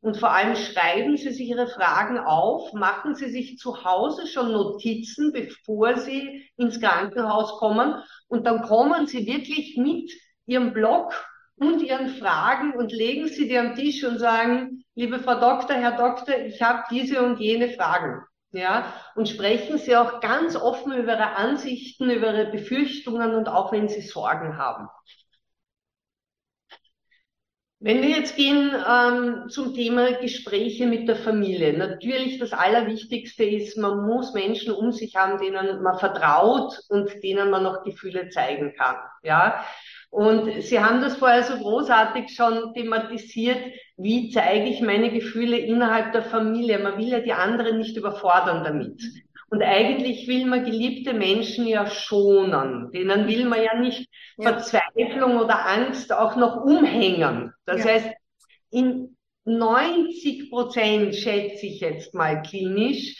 Und 0.00 0.18
vor 0.18 0.30
allem 0.30 0.54
schreiben 0.54 1.16
Sie 1.16 1.32
sich 1.32 1.48
Ihre 1.48 1.66
Fragen 1.66 2.18
auf, 2.18 2.72
machen 2.74 3.16
Sie 3.16 3.28
sich 3.30 3.58
zu 3.58 3.84
Hause 3.84 4.28
schon 4.28 4.52
Notizen, 4.52 5.32
bevor 5.32 5.98
Sie 5.98 6.48
ins 6.56 6.80
Krankenhaus 6.80 7.58
kommen. 7.58 7.96
Und 8.28 8.46
dann 8.46 8.62
kommen 8.62 9.08
Sie 9.08 9.26
wirklich 9.26 9.76
mit 9.78 10.12
Ihrem 10.46 10.72
Blog 10.72 11.12
und 11.56 11.82
Ihren 11.82 12.10
Fragen 12.10 12.74
und 12.74 12.92
legen 12.92 13.26
Sie 13.26 13.48
die 13.48 13.58
am 13.58 13.74
Tisch 13.74 14.04
und 14.04 14.18
sagen, 14.18 14.84
liebe 14.94 15.18
Frau 15.18 15.40
Doktor, 15.40 15.74
Herr 15.74 15.96
Doktor, 15.96 16.38
ich 16.38 16.62
habe 16.62 16.84
diese 16.88 17.20
und 17.20 17.40
jene 17.40 17.70
Fragen 17.70 18.22
ja, 18.54 18.94
und 19.16 19.28
sprechen 19.28 19.78
Sie 19.78 19.96
auch 19.96 20.20
ganz 20.20 20.54
offen 20.56 20.92
über 20.92 21.14
Ihre 21.14 21.36
Ansichten, 21.36 22.08
über 22.08 22.32
Ihre 22.32 22.50
Befürchtungen 22.50 23.34
und 23.34 23.48
auch 23.48 23.72
wenn 23.72 23.88
Sie 23.88 24.00
Sorgen 24.00 24.56
haben. 24.56 24.88
Wenn 27.80 28.00
wir 28.00 28.08
jetzt 28.10 28.36
gehen 28.36 28.70
ähm, 28.88 29.48
zum 29.50 29.74
Thema 29.74 30.12
Gespräche 30.12 30.86
mit 30.86 31.06
der 31.06 31.16
Familie, 31.16 31.76
natürlich 31.76 32.38
das 32.38 32.52
Allerwichtigste 32.52 33.44
ist, 33.44 33.76
man 33.76 34.06
muss 34.06 34.32
Menschen 34.32 34.72
um 34.72 34.90
sich 34.90 35.16
haben, 35.16 35.38
denen 35.38 35.82
man 35.82 35.98
vertraut 35.98 36.78
und 36.88 37.22
denen 37.22 37.50
man 37.50 37.62
noch 37.64 37.84
Gefühle 37.84 38.30
zeigen 38.30 38.74
kann. 38.74 38.96
Ja, 39.22 39.64
und 40.14 40.62
Sie 40.62 40.78
haben 40.78 41.00
das 41.00 41.16
vorher 41.16 41.42
so 41.42 41.58
großartig 41.58 42.36
schon 42.36 42.72
thematisiert. 42.72 43.58
Wie 43.96 44.30
zeige 44.30 44.70
ich 44.70 44.80
meine 44.80 45.10
Gefühle 45.10 45.58
innerhalb 45.58 46.12
der 46.12 46.22
Familie? 46.22 46.78
Man 46.78 46.98
will 46.98 47.08
ja 47.08 47.18
die 47.18 47.32
anderen 47.32 47.78
nicht 47.78 47.96
überfordern 47.96 48.62
damit. 48.62 49.02
Und 49.50 49.60
eigentlich 49.60 50.28
will 50.28 50.46
man 50.46 50.64
geliebte 50.64 51.14
Menschen 51.14 51.66
ja 51.66 51.88
schonen. 51.88 52.92
Denen 52.92 53.26
will 53.26 53.44
man 53.46 53.60
ja 53.60 53.76
nicht 53.76 54.08
ja. 54.36 54.50
Verzweiflung 54.50 55.36
oder 55.36 55.66
Angst 55.66 56.12
auch 56.12 56.36
noch 56.36 56.62
umhängen. 56.62 57.52
Das 57.66 57.82
ja. 57.82 57.90
heißt, 57.90 58.10
in 58.70 59.16
90 59.46 60.48
Prozent 60.48 61.16
schätze 61.16 61.66
ich 61.66 61.80
jetzt 61.80 62.14
mal 62.14 62.40
klinisch, 62.42 63.16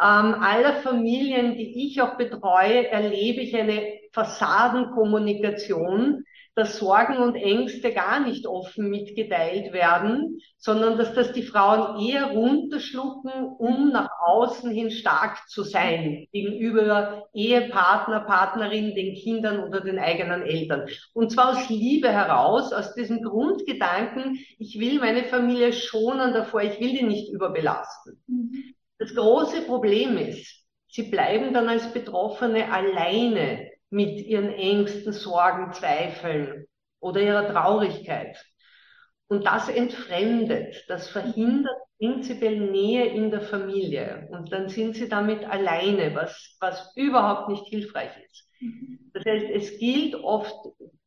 ähm, 0.00 0.34
aller 0.34 0.76
Familien, 0.76 1.58
die 1.58 1.88
ich 1.88 2.00
auch 2.00 2.16
betreue, 2.16 2.88
erlebe 2.88 3.42
ich 3.42 3.54
eine 3.54 3.98
Fassadenkommunikation, 4.12 6.24
dass 6.58 6.78
Sorgen 6.78 7.18
und 7.18 7.36
Ängste 7.36 7.92
gar 7.92 8.18
nicht 8.18 8.44
offen 8.44 8.90
mitgeteilt 8.90 9.72
werden, 9.72 10.40
sondern 10.56 10.98
dass 10.98 11.14
das 11.14 11.32
die 11.32 11.44
Frauen 11.44 12.04
eher 12.04 12.32
runterschlucken, 12.32 13.30
um 13.58 13.90
nach 13.92 14.10
außen 14.26 14.68
hin 14.68 14.90
stark 14.90 15.48
zu 15.48 15.62
sein 15.62 16.26
gegenüber 16.32 17.28
Ehepartner, 17.32 18.20
Partnerin, 18.20 18.96
den 18.96 19.14
Kindern 19.14 19.62
oder 19.62 19.82
den 19.82 20.00
eigenen 20.00 20.42
Eltern. 20.42 20.88
Und 21.14 21.30
zwar 21.30 21.50
aus 21.50 21.68
Liebe 21.68 22.10
heraus, 22.10 22.72
aus 22.72 22.92
diesem 22.94 23.22
Grundgedanken, 23.22 24.40
ich 24.58 24.80
will 24.80 24.98
meine 24.98 25.22
Familie 25.24 25.72
schonen 25.72 26.32
davor, 26.34 26.62
ich 26.62 26.80
will 26.80 26.90
die 26.90 27.04
nicht 27.04 27.32
überbelasten. 27.32 28.20
Mhm. 28.26 28.74
Das 28.98 29.14
große 29.14 29.62
Problem 29.62 30.18
ist, 30.18 30.64
sie 30.88 31.04
bleiben 31.04 31.54
dann 31.54 31.68
als 31.68 31.92
Betroffene 31.92 32.72
alleine 32.72 33.67
mit 33.90 34.20
ihren 34.20 34.52
Ängsten, 34.52 35.12
Sorgen, 35.12 35.72
Zweifeln 35.72 36.66
oder 37.00 37.20
ihrer 37.20 37.48
Traurigkeit. 37.48 38.36
Und 39.28 39.46
das 39.46 39.68
entfremdet, 39.68 40.84
das 40.88 41.08
verhindert 41.08 41.76
prinzipiell 41.98 42.70
Nähe 42.70 43.06
in 43.06 43.30
der 43.30 43.42
Familie. 43.42 44.28
Und 44.30 44.52
dann 44.52 44.68
sind 44.68 44.96
sie 44.96 45.08
damit 45.08 45.44
alleine, 45.44 46.14
was, 46.14 46.56
was 46.60 46.92
überhaupt 46.96 47.48
nicht 47.48 47.66
hilfreich 47.66 48.12
ist. 48.30 48.48
Das 49.12 49.24
heißt, 49.24 49.46
es 49.52 49.78
gilt 49.78 50.14
oft 50.14 50.54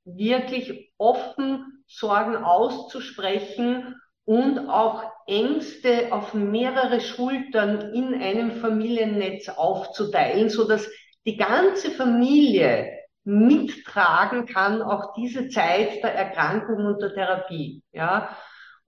wirklich 0.03 0.91
offen 0.97 1.83
Sorgen 1.87 2.35
auszusprechen 2.35 3.95
und 4.25 4.69
auch 4.69 5.03
Ängste 5.27 6.11
auf 6.11 6.33
mehrere 6.33 7.01
Schultern 7.01 7.93
in 7.93 8.13
einem 8.13 8.51
Familiennetz 8.51 9.49
aufzuteilen, 9.49 10.49
so 10.49 10.67
dass 10.67 10.87
die 11.25 11.37
ganze 11.37 11.91
Familie 11.91 12.97
mittragen 13.23 14.45
kann, 14.47 14.81
auch 14.81 15.13
diese 15.13 15.49
Zeit 15.49 16.03
der 16.03 16.13
Erkrankung 16.15 16.85
und 16.85 17.01
der 17.01 17.13
Therapie. 17.13 17.83
Ja, 17.91 18.35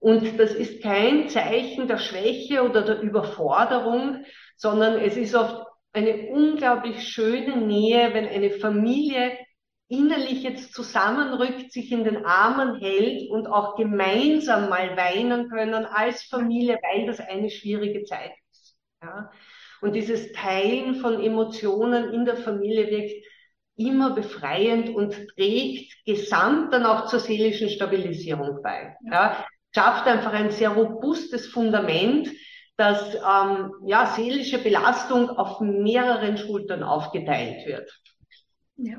und 0.00 0.38
das 0.38 0.52
ist 0.52 0.82
kein 0.82 1.28
Zeichen 1.28 1.88
der 1.88 1.98
Schwäche 1.98 2.62
oder 2.62 2.82
der 2.82 3.00
Überforderung, 3.00 4.24
sondern 4.56 4.98
es 4.98 5.16
ist 5.16 5.34
oft 5.34 5.64
eine 5.92 6.26
unglaublich 6.28 7.08
schöne 7.08 7.56
Nähe, 7.56 8.12
wenn 8.12 8.28
eine 8.28 8.50
Familie 8.50 9.38
innerlich 9.88 10.42
jetzt 10.42 10.74
zusammenrückt, 10.74 11.72
sich 11.72 11.92
in 11.92 12.04
den 12.04 12.24
Armen 12.24 12.80
hält 12.80 13.30
und 13.30 13.46
auch 13.46 13.76
gemeinsam 13.76 14.68
mal 14.68 14.96
weinen 14.96 15.48
können 15.48 15.86
als 15.86 16.24
Familie, 16.24 16.78
weil 16.82 17.06
das 17.06 17.20
eine 17.20 17.48
schwierige 17.48 18.04
Zeit 18.04 18.32
ist. 18.50 18.76
Ja? 19.02 19.30
Und 19.84 19.92
dieses 19.92 20.32
Teilen 20.32 20.96
von 20.96 21.22
Emotionen 21.22 22.14
in 22.14 22.24
der 22.24 22.36
Familie 22.36 22.88
wirkt 22.88 23.26
immer 23.76 24.14
befreiend 24.14 24.88
und 24.88 25.14
trägt 25.36 26.04
gesamt 26.06 26.72
dann 26.72 26.86
auch 26.86 27.06
zur 27.06 27.18
seelischen 27.18 27.68
Stabilisierung 27.68 28.62
bei. 28.62 28.96
Ja? 29.10 29.44
schafft 29.74 30.06
einfach 30.06 30.32
ein 30.32 30.50
sehr 30.50 30.70
robustes 30.70 31.48
Fundament, 31.48 32.30
dass 32.76 33.14
ähm, 33.14 33.72
ja, 33.86 34.06
seelische 34.06 34.58
Belastung 34.58 35.30
auf 35.30 35.60
mehreren 35.60 36.38
Schultern 36.38 36.82
aufgeteilt 36.82 37.66
wird. 37.66 37.90
Ja. 38.76 38.98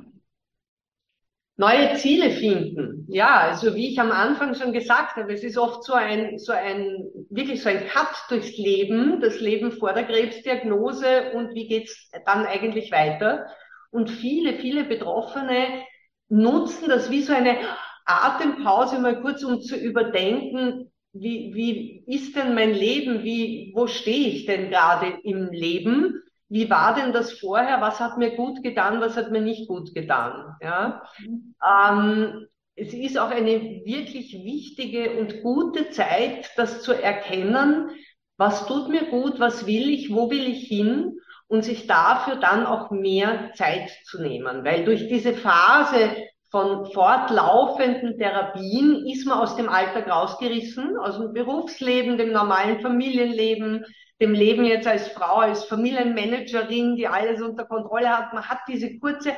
Neue 1.57 1.95
Ziele 1.95 2.31
finden. 2.31 3.05
Ja, 3.07 3.37
also 3.37 3.75
wie 3.75 3.87
ich 3.89 3.99
am 3.99 4.11
Anfang 4.11 4.55
schon 4.55 4.73
gesagt 4.73 5.15
habe, 5.15 5.33
es 5.33 5.43
ist 5.43 5.57
oft 5.57 5.85
so 5.85 5.93
ein, 5.93 6.37
so 6.37 6.51
ein, 6.51 7.05
wirklich 7.29 7.63
so 7.63 7.69
ein 7.69 7.87
Cut 7.87 8.09
durchs 8.29 8.57
Leben, 8.57 9.21
das 9.21 9.39
Leben 9.39 9.71
vor 9.71 9.93
der 9.93 10.03
Krebsdiagnose 10.03 11.31
und 11.33 11.53
wie 11.55 11.67
geht's 11.67 12.09
dann 12.25 12.45
eigentlich 12.45 12.91
weiter. 12.91 13.45
Und 13.89 14.09
viele, 14.09 14.59
viele 14.59 14.83
Betroffene 14.83 15.83
nutzen 16.27 16.89
das 16.89 17.09
wie 17.09 17.21
so 17.21 17.33
eine 17.33 17.57
Atempause 18.05 18.99
mal 18.99 19.21
kurz, 19.21 19.43
um 19.43 19.61
zu 19.61 19.77
überdenken, 19.77 20.91
wie, 21.13 21.53
wie 21.55 22.03
ist 22.13 22.35
denn 22.35 22.53
mein 22.53 22.73
Leben? 22.73 23.23
Wie, 23.23 23.71
wo 23.73 23.87
stehe 23.87 24.27
ich 24.27 24.45
denn 24.45 24.69
gerade 24.69 25.19
im 25.23 25.49
Leben? 25.51 26.21
Wie 26.47 26.69
war 26.69 26.93
denn 26.95 27.11
das 27.11 27.39
vorher? 27.39 27.81
Was 27.81 27.99
hat 27.99 28.17
mir 28.17 28.35
gut 28.35 28.61
getan? 28.61 29.01
Was 29.01 29.17
hat 29.17 29.31
mir 29.31 29.41
nicht 29.41 29.67
gut 29.67 29.93
getan? 29.93 30.55
Ja. 30.61 31.03
Ähm, 31.19 32.47
es 32.75 32.93
ist 32.93 33.17
auch 33.17 33.31
eine 33.31 33.83
wirklich 33.85 34.33
wichtige 34.33 35.17
und 35.17 35.41
gute 35.41 35.89
Zeit, 35.91 36.51
das 36.57 36.81
zu 36.83 36.93
erkennen, 36.93 37.89
was 38.37 38.67
tut 38.67 38.89
mir 38.89 39.05
gut, 39.05 39.39
was 39.39 39.65
will 39.65 39.89
ich, 39.89 40.13
wo 40.13 40.29
will 40.29 40.47
ich 40.47 40.67
hin 40.67 41.17
und 41.47 41.63
sich 41.63 41.87
dafür 41.87 42.35
dann 42.35 42.65
auch 42.65 42.91
mehr 42.91 43.51
Zeit 43.53 43.89
zu 44.05 44.21
nehmen. 44.21 44.65
Weil 44.65 44.83
durch 44.83 45.07
diese 45.07 45.33
Phase 45.33 46.11
von 46.51 46.85
fortlaufenden 46.91 48.17
Therapien 48.17 49.05
ist 49.07 49.25
man 49.25 49.39
aus 49.39 49.55
dem 49.55 49.69
Alltag 49.69 50.09
rausgerissen, 50.09 50.97
aus 50.97 51.17
dem 51.17 51.33
Berufsleben, 51.33 52.17
dem 52.17 52.31
normalen 52.33 52.81
Familienleben, 52.81 53.85
dem 54.21 54.33
Leben 54.33 54.65
jetzt 54.65 54.87
als 54.87 55.09
Frau, 55.09 55.37
als 55.37 55.65
Familienmanagerin, 55.65 56.95
die 56.95 57.07
alles 57.07 57.41
unter 57.41 57.65
Kontrolle 57.65 58.09
hat. 58.09 58.33
Man 58.33 58.47
hat 58.47 58.59
diese 58.67 58.97
kurze 58.99 59.33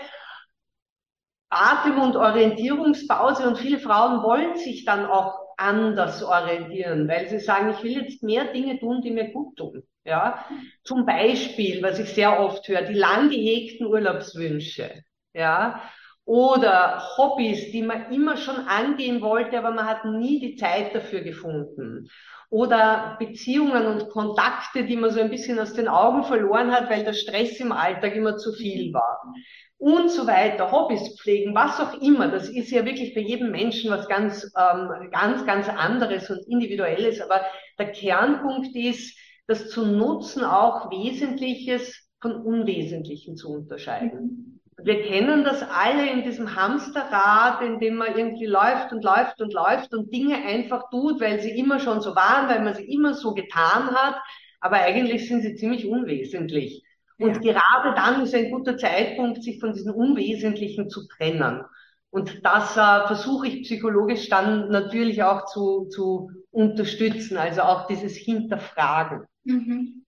Atem- 1.50 2.00
und 2.00 2.16
Orientierungspause 2.16 3.48
und 3.48 3.58
viele 3.58 3.80
Frauen 3.80 4.22
wollen 4.24 4.58
sich 4.58 4.86
dann 4.86 5.06
auch 5.06 5.40
anders 5.58 6.22
orientieren, 6.22 7.08
weil 7.08 7.28
sie 7.30 7.40
sagen, 7.40 7.72
ich 7.72 7.84
will 7.84 8.04
jetzt 8.04 8.22
mehr 8.22 8.46
Dinge 8.52 8.80
tun, 8.80 9.02
die 9.02 9.12
mir 9.12 9.32
gut 9.32 9.56
tun. 9.58 9.84
Ja, 10.06 10.46
zum 10.84 11.06
Beispiel, 11.06 11.82
was 11.84 12.00
ich 12.00 12.10
sehr 12.13 12.40
oft 12.40 12.68
höre, 12.68 12.84
die 12.84 12.94
lang 12.94 13.30
gehegten 13.30 13.88
Urlaubswünsche. 13.88 15.04
Ja, 15.34 15.82
oder 16.28 17.02
Hobbys, 17.16 17.72
die 17.72 17.82
man 17.82 18.12
immer 18.12 18.36
schon 18.36 18.58
angehen 18.68 19.22
wollte, 19.22 19.58
aber 19.58 19.72
man 19.72 19.86
hat 19.86 20.04
nie 20.04 20.42
die 20.42 20.58
Zeit 20.58 20.94
dafür 20.94 21.22
gefunden. 21.22 22.10
Oder 22.50 23.16
Beziehungen 23.18 23.86
und 23.86 24.10
Kontakte, 24.10 24.84
die 24.84 24.98
man 24.98 25.12
so 25.12 25.22
ein 25.22 25.30
bisschen 25.30 25.58
aus 25.58 25.72
den 25.72 25.88
Augen 25.88 26.26
verloren 26.26 26.74
hat, 26.74 26.90
weil 26.90 27.06
der 27.06 27.13
Stress 27.13 27.62
im 27.62 27.72
Alltag 27.72 28.13
immer 28.13 28.36
zu 28.36 28.52
viel 28.52 28.94
war. 28.94 29.34
Und 29.78 30.12
so 30.12 30.28
weiter, 30.28 30.70
Hobbys 30.70 31.18
pflegen, 31.18 31.56
was 31.56 31.80
auch 31.80 32.02
immer. 32.02 32.28
Das 32.28 32.50
ist 32.50 32.72
ja 32.72 32.84
wirklich 32.84 33.16
bei 33.16 33.22
jedem 33.22 33.52
Menschen 33.52 33.90
was 33.90 34.10
ganz, 34.10 34.52
ähm, 34.58 35.10
ganz, 35.12 35.46
ganz 35.46 35.70
anderes 35.70 36.30
und 36.30 36.46
individuelles. 36.50 37.22
Aber 37.22 37.40
der 37.80 37.94
Kernpunkt 37.94 38.76
ist, 38.76 39.18
das 39.48 39.70
zu 39.70 39.86
nutzen, 39.86 40.44
auch 40.44 40.92
Wesentliches 40.92 42.06
von 42.20 42.34
Unwesentlichen 42.34 43.38
zu 43.38 43.50
unterscheiden. 43.50 44.57
Wir 44.84 45.02
kennen 45.02 45.44
das 45.44 45.63
alle 45.63 46.08
in 46.10 46.24
diesem 46.24 46.56
Hamsterrad, 46.56 47.62
in 47.62 47.80
dem 47.80 47.96
man 47.96 48.16
irgendwie 48.16 48.46
läuft 48.46 48.92
und 48.92 49.04
läuft 49.04 49.42
und 49.42 49.52
läuft 49.52 49.94
und 49.94 50.13
Dinge 50.13 50.36
einfach 50.36 50.90
tut, 50.92 51.20
weil 51.20 51.40
sie 51.40 51.58
immer 51.58 51.80
schon 51.80 52.02
so 52.02 52.16
waren, 52.16 52.48
weil 52.48 52.63
man 52.63 52.76
sie 52.76 52.86
immer 52.86 53.16
so 53.16 53.34
getan 53.34 53.90
hat, 53.96 54.16
aber 54.60 54.78
eigentlich 54.78 55.28
sind 55.28 55.42
sie 55.42 55.56
ziemlich 55.56 55.88
unwesentlich. 55.88 56.84
Und 57.20 57.44
ja. 57.44 57.54
gerade 57.54 57.96
dann 57.96 58.22
ist 58.22 58.36
ein 58.36 58.52
guter 58.52 58.78
Zeitpunkt, 58.78 59.44
sich 59.44 59.60
von 59.60 59.74
diesen 59.74 59.92
Unwesentlichen 59.92 60.90
zu 60.90 61.08
trennen. 61.08 61.63
Und 62.10 62.46
das 62.46 62.78
äh, 62.78 63.08
versuche 63.08 63.48
ich 63.48 63.63
psychologisch 63.63 64.30
dann 64.30 64.70
natürlich 64.70 65.24
auch 65.24 65.46
zu, 65.46 65.88
zu 65.90 66.30
unterstützen, 66.52 67.38
also 67.38 67.62
auch 67.62 67.88
dieses 67.88 68.16
Hinterfragen. 68.16 69.26
Mhm. 69.44 70.06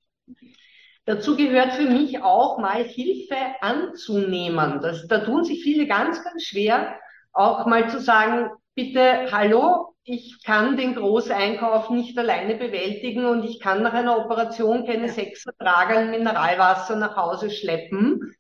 Dazu 1.06 1.36
gehört 1.36 1.74
für 1.74 1.90
mich 1.90 2.22
auch 2.22 2.60
mal 2.60 2.84
Hilfe 2.84 3.38
anzunehmen. 3.62 4.80
Das, 4.82 5.08
da 5.08 5.20
tun 5.20 5.44
sich 5.44 5.64
viele 5.64 5.88
ganz, 5.88 6.24
ganz 6.24 6.44
schwer, 6.44 7.00
auch 7.34 7.66
mal 7.66 7.90
zu 7.90 8.00
sagen, 8.00 8.50
bitte, 8.76 9.32
hallo, 9.32 9.96
ich 10.04 10.44
kann 10.44 10.78
den 10.78 10.96
Großeinkauf 10.96 11.90
nicht 11.92 12.18
alleine 12.18 12.56
bewältigen 12.56 13.26
und 13.26 13.44
ich 13.44 13.60
kann 13.60 13.84
nach 13.84 13.94
einer 13.94 14.18
Operation 14.18 14.86
keine 14.86 15.10
sechs 15.10 15.44
Tragen 15.60 16.12
Mineralwasser 16.12 16.96
nach 16.96 17.16
Hause 17.16 17.52
schleppen. 17.52 18.34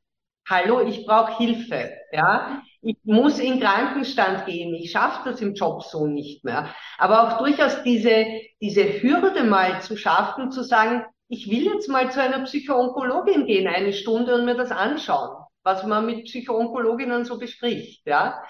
Hallo, 0.47 0.81
ich 0.81 1.05
brauche 1.05 1.37
Hilfe. 1.37 1.91
Ja, 2.11 2.63
ich 2.81 2.97
muss 3.03 3.37
in 3.37 3.59
Krankenstand 3.59 4.47
gehen. 4.47 4.73
Ich 4.73 4.91
schaffe 4.91 5.29
das 5.29 5.41
im 5.41 5.53
Job 5.53 5.83
so 5.83 6.07
nicht 6.07 6.43
mehr. 6.43 6.73
Aber 6.97 7.21
auch 7.23 7.37
durchaus 7.37 7.83
diese, 7.83 8.25
diese 8.59 9.01
Hürde 9.03 9.43
mal 9.43 9.81
zu 9.81 9.95
schaffen, 9.95 10.51
zu 10.51 10.63
sagen, 10.63 11.05
ich 11.29 11.49
will 11.49 11.65
jetzt 11.65 11.87
mal 11.87 12.11
zu 12.11 12.21
einer 12.21 12.43
Psychoonkologin 12.43 13.45
gehen, 13.45 13.67
eine 13.67 13.93
Stunde 13.93 14.33
und 14.35 14.45
mir 14.45 14.55
das 14.55 14.71
anschauen, 14.71 15.45
was 15.63 15.85
man 15.85 16.05
mit 16.05 16.25
Psychoonkologinnen 16.25 17.23
so 17.23 17.37
bespricht, 17.37 18.05
ja. 18.05 18.41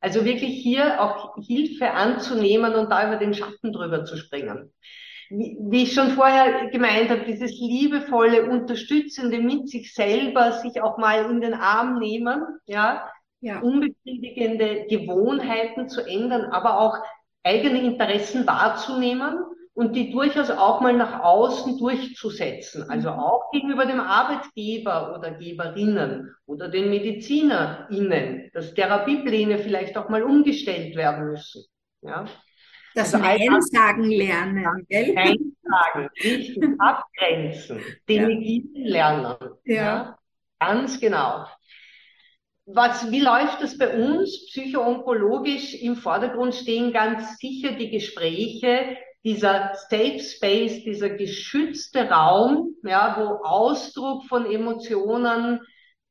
Also 0.00 0.24
wirklich 0.24 0.62
hier 0.62 1.02
auch 1.02 1.36
Hilfe 1.44 1.90
anzunehmen 1.90 2.76
und 2.76 2.90
da 2.90 3.08
über 3.08 3.16
den 3.16 3.34
Schatten 3.34 3.72
drüber 3.72 4.04
zu 4.04 4.16
springen. 4.16 4.72
Wie, 5.28 5.58
wie 5.60 5.82
ich 5.82 5.92
schon 5.92 6.12
vorher 6.12 6.70
gemeint 6.70 7.10
habe, 7.10 7.24
dieses 7.26 7.50
liebevolle, 7.58 8.48
unterstützende 8.48 9.40
mit 9.40 9.68
sich 9.68 9.92
selber, 9.92 10.52
sich 10.52 10.80
auch 10.80 10.96
mal 10.98 11.28
in 11.28 11.40
den 11.40 11.54
Arm 11.54 11.98
nehmen, 11.98 12.44
ja, 12.66 13.10
ja. 13.40 13.58
unbefriedigende 13.58 14.86
Gewohnheiten 14.88 15.88
zu 15.88 16.02
ändern, 16.02 16.44
aber 16.44 16.78
auch 16.78 16.96
eigene 17.42 17.82
Interessen 17.82 18.46
wahrzunehmen 18.46 19.36
und 19.78 19.94
die 19.94 20.10
durchaus 20.10 20.50
auch 20.50 20.80
mal 20.80 20.92
nach 20.92 21.20
außen 21.20 21.78
durchzusetzen. 21.78 22.90
Also 22.90 23.12
mhm. 23.12 23.18
auch 23.20 23.52
gegenüber 23.52 23.86
dem 23.86 24.00
Arbeitgeber 24.00 25.14
oder 25.16 25.30
Geberinnen 25.30 26.34
oder 26.46 26.68
den 26.68 26.90
MedizinerInnen, 26.90 28.50
dass 28.52 28.74
Therapiepläne 28.74 29.60
vielleicht 29.60 29.96
auch 29.96 30.08
mal 30.08 30.24
umgestellt 30.24 30.96
werden 30.96 31.28
müssen. 31.28 31.64
Ja. 32.02 32.24
Das 32.96 33.14
also 33.14 33.24
Nein 33.24 33.60
sagen 33.60 34.10
lernen, 34.10 34.84
gell? 34.88 35.14
Nein 35.14 35.54
sagen, 35.62 36.08
richtig, 36.24 36.58
abgrenzen, 36.80 37.80
delegieren 38.08 38.74
ja. 38.74 38.90
lernen. 38.90 39.36
Ja. 39.64 39.74
ja. 39.74 40.18
Ganz 40.58 40.98
genau. 40.98 41.46
Was, 42.66 43.12
wie 43.12 43.20
läuft 43.20 43.62
das 43.62 43.78
bei 43.78 43.96
uns? 43.96 44.46
Psychoonkologisch 44.48 45.80
im 45.80 45.94
Vordergrund 45.94 46.56
stehen 46.56 46.92
ganz 46.92 47.38
sicher 47.38 47.72
die 47.72 47.90
Gespräche 47.90 48.96
dieser 49.28 49.72
Safe 49.90 50.18
Space, 50.20 50.84
dieser 50.84 51.10
geschützte 51.10 52.08
Raum, 52.08 52.76
ja, 52.82 53.14
wo 53.18 53.44
Ausdruck 53.44 54.24
von 54.24 54.50
Emotionen 54.50 55.60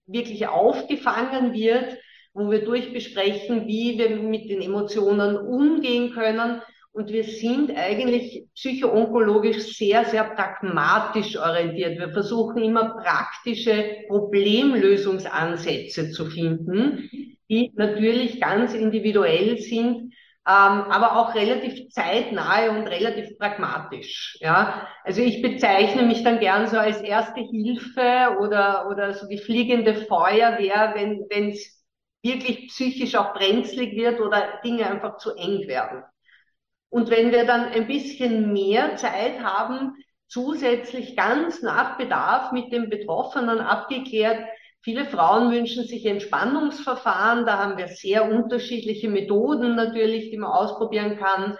wirklich 0.05 0.47
aufgefangen 0.47 1.53
wird, 1.53 1.97
wo 2.33 2.51
wir 2.51 2.63
durchbesprechen, 2.63 3.65
wie 3.65 3.97
wir 3.97 4.17
mit 4.17 4.51
den 4.51 4.61
Emotionen 4.61 5.35
umgehen 5.35 6.13
können. 6.13 6.61
Und 6.91 7.11
wir 7.11 7.23
sind 7.23 7.75
eigentlich 7.75 8.45
psychoonkologisch 8.53 9.75
sehr, 9.75 10.05
sehr 10.05 10.25
pragmatisch 10.25 11.39
orientiert. 11.39 11.97
Wir 11.97 12.11
versuchen 12.11 12.61
immer 12.61 13.01
praktische 13.01 14.03
Problemlösungsansätze 14.09 16.11
zu 16.11 16.27
finden, 16.27 17.09
die 17.49 17.71
natürlich 17.75 18.39
ganz 18.39 18.75
individuell 18.75 19.57
sind, 19.57 20.13
aber 20.47 21.17
auch 21.17 21.35
relativ 21.35 21.89
zeitnahe 21.89 22.71
und 22.71 22.87
relativ 22.87 23.37
pragmatisch. 23.37 24.37
Ja, 24.39 24.87
also 25.03 25.21
ich 25.21 25.41
bezeichne 25.41 26.03
mich 26.03 26.23
dann 26.23 26.39
gern 26.39 26.67
so 26.67 26.77
als 26.77 27.01
erste 27.01 27.41
Hilfe 27.41 28.37
oder 28.39 28.87
oder 28.89 29.13
so 29.13 29.27
die 29.27 29.39
fliegende 29.39 29.95
Feuerwehr, 29.95 30.93
wenn 30.95 31.49
es 31.49 31.83
wirklich 32.23 32.67
psychisch 32.69 33.15
auch 33.15 33.33
brenzlig 33.33 33.95
wird 33.95 34.19
oder 34.21 34.59
Dinge 34.63 34.87
einfach 34.89 35.17
zu 35.17 35.35
eng 35.35 35.67
werden. 35.67 36.03
Und 36.89 37.09
wenn 37.09 37.31
wir 37.31 37.45
dann 37.45 37.65
ein 37.65 37.87
bisschen 37.87 38.53
mehr 38.53 38.95
Zeit 38.95 39.41
haben, 39.43 39.95
zusätzlich 40.27 41.15
ganz 41.15 41.61
nach 41.61 41.97
Bedarf 41.97 42.51
mit 42.51 42.71
dem 42.71 42.89
Betroffenen 42.89 43.59
abgeklärt, 43.59 44.45
Viele 44.87 45.03
Frauen 45.03 45.51
wünschen 45.51 45.83
sich 45.83 46.05
Entspannungsverfahren. 46.05 47.45
Da 47.45 47.57
haben 47.57 47.77
wir 47.77 47.89
sehr 47.89 48.31
unterschiedliche 48.31 49.09
Methoden 49.09 49.75
natürlich, 49.75 50.29
die 50.29 50.37
man 50.37 50.49
ausprobieren 50.49 51.17
kann. 51.17 51.57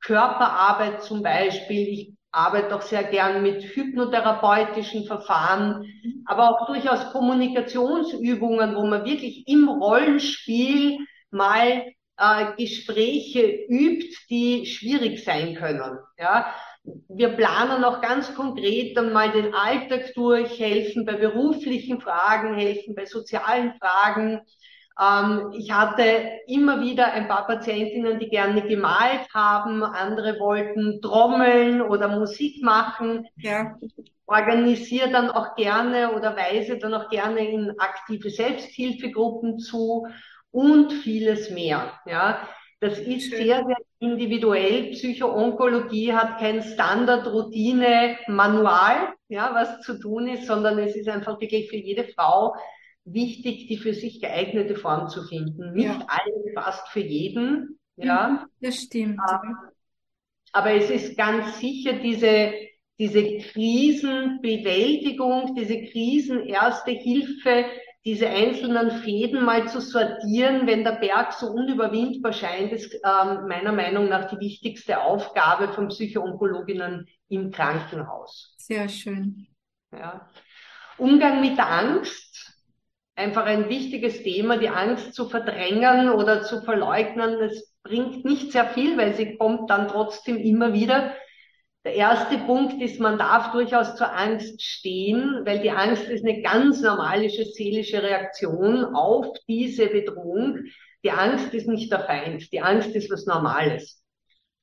Körperarbeit 0.00 1.02
zum 1.02 1.22
Beispiel. 1.22 1.88
Ich 1.88 2.14
arbeite 2.32 2.74
auch 2.74 2.80
sehr 2.80 3.04
gern 3.04 3.42
mit 3.42 3.62
hypnotherapeutischen 3.62 5.04
Verfahren, 5.04 5.84
aber 6.24 6.48
auch 6.48 6.68
durchaus 6.68 7.12
Kommunikationsübungen, 7.12 8.74
wo 8.74 8.86
man 8.86 9.04
wirklich 9.04 9.46
im 9.46 9.68
Rollenspiel 9.68 11.00
mal 11.30 11.84
äh, 12.16 12.46
Gespräche 12.56 13.58
übt, 13.68 14.08
die 14.30 14.64
schwierig 14.64 15.22
sein 15.22 15.54
können. 15.54 15.98
Ja, 16.16 16.54
wir 16.84 17.30
planen 17.30 17.84
auch 17.84 18.00
ganz 18.00 18.34
konkret 18.34 18.96
dann 18.96 19.12
mal 19.12 19.30
den 19.30 19.54
Alltag 19.54 20.12
durch, 20.14 20.58
helfen 20.58 21.04
bei 21.04 21.14
beruflichen 21.14 22.00
Fragen, 22.00 22.54
helfen 22.54 22.94
bei 22.94 23.04
sozialen 23.04 23.74
Fragen. 23.74 24.40
Ähm, 24.98 25.52
ich 25.52 25.70
hatte 25.70 26.02
immer 26.46 26.80
wieder 26.80 27.12
ein 27.12 27.28
paar 27.28 27.46
Patientinnen, 27.46 28.18
die 28.18 28.28
gerne 28.28 28.62
gemalt 28.62 29.28
haben, 29.34 29.82
andere 29.82 30.38
wollten 30.38 31.00
trommeln 31.02 31.82
oder 31.82 32.08
Musik 32.08 32.62
machen. 32.62 33.26
Ja. 33.36 33.76
Organisiere 34.26 35.10
dann 35.10 35.30
auch 35.30 35.56
gerne 35.56 36.12
oder 36.14 36.36
weise 36.36 36.78
dann 36.78 36.94
auch 36.94 37.10
gerne 37.10 37.40
in 37.40 37.74
aktive 37.78 38.30
Selbsthilfegruppen 38.30 39.58
zu 39.58 40.06
und 40.52 40.92
vieles 40.92 41.50
mehr. 41.50 41.98
Ja, 42.06 42.48
das 42.80 42.98
ist 42.98 43.30
sehr, 43.30 43.64
sehr 43.66 43.76
individuell. 44.00 44.90
Psychoonkologie 44.90 46.12
hat 46.12 46.38
kein 46.38 46.62
Standard-Routine-Manual, 46.62 49.14
ja, 49.28 49.54
was 49.54 49.80
zu 49.82 50.00
tun 50.00 50.26
ist, 50.26 50.46
sondern 50.46 50.78
es 50.78 50.96
ist 50.96 51.08
einfach 51.08 51.40
wirklich 51.40 51.70
für 51.70 51.76
jede 51.76 52.02
Frau 52.04 52.56
wichtig, 53.04 53.68
die 53.68 53.76
für 53.76 53.94
sich 53.94 54.20
geeignete 54.20 54.74
Form 54.74 55.08
zu 55.08 55.22
finden. 55.22 55.74
Nicht 55.74 55.86
ja. 55.86 56.04
alles 56.08 56.52
passt 56.54 56.88
für 56.88 56.98
jeden, 57.00 57.78
ja. 57.96 58.28
Mhm, 58.28 58.40
das 58.60 58.76
stimmt. 58.76 59.20
Aber 60.52 60.72
es 60.72 60.90
ist 60.90 61.16
ganz 61.16 61.60
sicher 61.60 61.92
diese, 61.94 62.52
diese 62.98 63.38
Krisenbewältigung, 63.38 65.54
diese 65.54 65.80
Krisenerste 65.84 66.90
Hilfe, 66.90 67.64
diese 68.04 68.28
einzelnen 68.28 68.90
Fäden 69.02 69.44
mal 69.44 69.68
zu 69.68 69.80
sortieren, 69.80 70.66
wenn 70.66 70.84
der 70.84 70.92
Berg 70.92 71.34
so 71.34 71.48
unüberwindbar 71.48 72.32
scheint, 72.32 72.72
ist 72.72 72.94
ähm, 72.94 73.46
meiner 73.46 73.72
Meinung 73.72 74.08
nach 74.08 74.30
die 74.30 74.40
wichtigste 74.40 75.02
Aufgabe 75.02 75.72
von 75.72 75.88
Psychoonkologinnen 75.88 77.06
im 77.28 77.50
Krankenhaus. 77.50 78.54
Sehr 78.58 78.88
schön. 78.88 79.46
Ja. 79.92 80.30
Umgang 80.96 81.40
mit 81.40 81.58
der 81.58 81.70
Angst, 81.70 82.54
einfach 83.16 83.44
ein 83.44 83.68
wichtiges 83.68 84.22
Thema, 84.22 84.56
die 84.56 84.70
Angst 84.70 85.14
zu 85.14 85.28
verdrängen 85.28 86.10
oder 86.10 86.42
zu 86.42 86.62
verleugnen. 86.62 87.40
Es 87.42 87.76
bringt 87.82 88.24
nicht 88.24 88.52
sehr 88.52 88.66
viel, 88.66 88.96
weil 88.96 89.14
sie 89.14 89.36
kommt 89.36 89.68
dann 89.68 89.88
trotzdem 89.88 90.38
immer 90.38 90.72
wieder. 90.72 91.14
Der 91.84 91.94
erste 91.94 92.36
Punkt 92.36 92.82
ist, 92.82 93.00
man 93.00 93.18
darf 93.18 93.52
durchaus 93.52 93.96
zur 93.96 94.14
Angst 94.14 94.62
stehen, 94.62 95.40
weil 95.44 95.60
die 95.60 95.70
Angst 95.70 96.04
ist 96.04 96.24
eine 96.24 96.42
ganz 96.42 96.82
normale 96.82 97.30
seelische 97.30 98.02
Reaktion 98.02 98.84
auf 98.84 99.28
diese 99.48 99.86
Bedrohung. 99.86 100.58
Die 101.02 101.10
Angst 101.10 101.54
ist 101.54 101.68
nicht 101.68 101.90
der 101.90 102.00
Feind, 102.00 102.52
die 102.52 102.60
Angst 102.60 102.94
ist 102.94 103.10
was 103.10 103.24
Normales. 103.24 104.02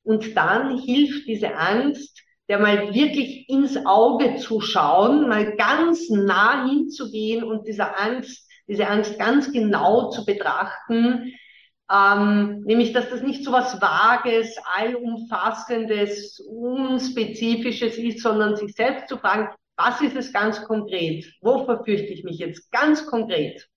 Und 0.04 0.38
dann 0.38 0.78
hilft 0.78 1.28
diese 1.28 1.56
Angst, 1.56 2.22
der 2.50 2.60
mal 2.60 2.94
wirklich 2.94 3.50
ins 3.50 3.84
Auge 3.86 4.36
zu 4.36 4.62
schauen, 4.62 5.28
mal 5.28 5.56
ganz 5.56 6.10
nah 6.12 6.68
hinzugehen 6.70 7.44
und 7.44 7.68
dieser 7.68 8.00
Angst, 8.00 8.48
diese 8.68 8.88
Angst 8.88 9.18
ganz 9.18 9.52
genau 9.52 10.12
zu 10.12 10.24
betrachten, 10.24 11.34
ähm, 11.92 12.62
nämlich, 12.64 12.92
dass 12.92 13.10
das 13.10 13.22
nicht 13.22 13.44
so 13.44 13.52
was 13.52 13.82
Vages, 13.82 14.58
Allumfassendes, 14.76 16.40
Unspezifisches 16.40 17.98
ist, 17.98 18.22
sondern 18.22 18.56
sich 18.56 18.74
selbst 18.74 19.08
zu 19.08 19.18
fragen, 19.18 19.50
was 19.78 20.02
ist 20.02 20.16
es 20.16 20.34
ganz 20.34 20.64
konkret? 20.64 21.26
Wovor 21.42 21.86
fürchte 21.86 22.12
ich 22.12 22.24
mich 22.24 22.40
jetzt 22.40 22.72
ganz 22.72 23.06
konkret? 23.06 23.70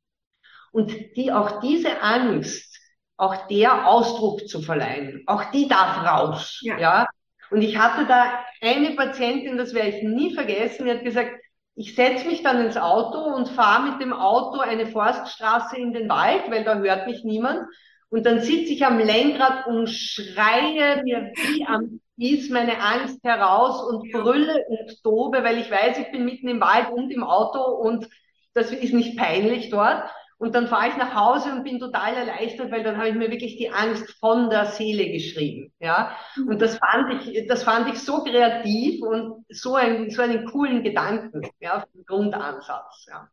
Und 0.73 0.92
die, 1.16 1.31
auch 1.31 1.61
diese 1.61 2.01
Angst, 2.01 2.79
auch 3.16 3.46
der 3.49 3.87
Ausdruck 3.87 4.49
zu 4.49 4.62
verleihen, 4.62 5.23
auch 5.27 5.51
die 5.51 5.68
darf 5.68 6.05
raus, 6.05 6.59
ja. 6.62 6.79
ja? 6.79 7.09
Und 7.51 7.62
ich 7.62 7.77
hatte 7.77 8.07
da 8.07 8.44
eine 8.61 8.92
Patientin, 8.92 9.59
das 9.59 9.75
werde 9.75 9.90
ich 9.90 10.03
nie 10.03 10.35
vergessen, 10.35 10.87
die 10.87 10.92
hat 10.92 11.05
gesagt, 11.05 11.33
ich 11.75 11.94
setze 11.94 12.27
mich 12.27 12.42
dann 12.42 12.64
ins 12.64 12.77
Auto 12.77 13.18
und 13.18 13.49
fahre 13.49 13.90
mit 13.90 14.01
dem 14.01 14.12
Auto 14.12 14.61
eine 14.61 14.87
Forststraße 14.87 15.77
in 15.77 15.92
den 15.92 16.09
Wald, 16.09 16.51
weil 16.51 16.64
da 16.64 16.77
hört 16.79 17.07
mich 17.07 17.25
niemand. 17.25 17.66
Und 18.11 18.27
dann 18.27 18.40
sitze 18.40 18.73
ich 18.73 18.85
am 18.85 18.99
Lenkrad 18.99 19.66
und 19.66 19.88
schreie 19.88 21.03
mir 21.03 21.33
wie 21.35 21.64
am 21.66 22.01
Spieß 22.14 22.51
meine 22.51 22.83
Angst 22.83 23.18
heraus 23.23 23.83
und 23.83 24.12
brülle 24.12 24.66
und 24.68 25.03
tobe, 25.03 25.42
weil 25.42 25.59
ich 25.59 25.70
weiß, 25.70 25.99
ich 25.99 26.11
bin 26.11 26.25
mitten 26.25 26.49
im 26.49 26.61
Wald 26.61 26.90
und 26.90 27.11
im 27.11 27.23
Auto 27.23 27.61
und 27.61 28.09
das 28.53 28.73
ist 28.73 28.92
nicht 28.92 29.16
peinlich 29.16 29.70
dort. 29.70 30.11
Und 30.37 30.55
dann 30.55 30.68
fahre 30.68 30.88
ich 30.88 30.96
nach 30.96 31.14
Hause 31.14 31.53
und 31.53 31.64
bin 31.64 31.79
total 31.79 32.14
erleichtert, 32.14 32.70
weil 32.73 32.83
dann 32.83 32.96
habe 32.96 33.11
ich 33.11 33.14
mir 33.14 33.31
wirklich 33.31 33.59
die 33.59 33.70
Angst 33.70 34.11
von 34.20 34.49
der 34.49 34.66
Seele 34.66 35.11
geschrieben. 35.12 35.73
Ja, 35.81 36.16
und 36.49 36.61
das 36.62 36.79
fand 36.79 37.23
ich, 37.23 37.46
das 37.46 37.62
fand 37.62 37.88
ich 37.88 38.01
so 38.01 38.25
kreativ 38.25 39.03
und 39.03 39.44
so, 39.51 39.75
ein, 39.77 40.11
so 40.11 40.23
einen 40.23 40.46
coolen 40.46 40.83
Gedanken, 40.83 41.42
ja, 41.61 41.85
Grundansatz. 42.07 43.07
Ja. 43.09 43.29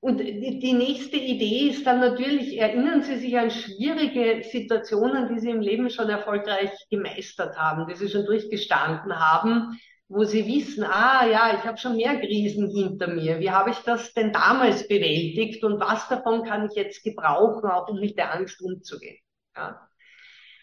Und 0.00 0.18
die 0.20 0.72
nächste 0.74 1.16
Idee 1.16 1.70
ist 1.70 1.84
dann 1.84 1.98
natürlich, 1.98 2.56
erinnern 2.56 3.02
Sie 3.02 3.16
sich 3.16 3.36
an 3.36 3.50
schwierige 3.50 4.44
Situationen, 4.44 5.28
die 5.28 5.40
Sie 5.40 5.50
im 5.50 5.60
Leben 5.60 5.90
schon 5.90 6.08
erfolgreich 6.08 6.70
gemeistert 6.88 7.56
haben, 7.58 7.88
die 7.88 7.96
Sie 7.96 8.08
schon 8.08 8.24
durchgestanden 8.24 9.18
haben, 9.18 9.76
wo 10.08 10.22
Sie 10.22 10.46
wissen, 10.46 10.84
ah 10.84 11.26
ja, 11.26 11.58
ich 11.58 11.64
habe 11.64 11.78
schon 11.78 11.96
mehr 11.96 12.20
Krisen 12.20 12.68
hinter 12.70 13.08
mir. 13.08 13.40
Wie 13.40 13.50
habe 13.50 13.70
ich 13.70 13.78
das 13.78 14.14
denn 14.14 14.32
damals 14.32 14.86
bewältigt 14.86 15.64
und 15.64 15.80
was 15.80 16.08
davon 16.08 16.44
kann 16.44 16.66
ich 16.66 16.76
jetzt 16.76 17.02
gebrauchen, 17.02 17.68
auch 17.68 17.88
um 17.88 17.98
mit 17.98 18.16
der 18.16 18.32
Angst 18.32 18.62
umzugehen? 18.62 19.18
Ja. 19.56 19.88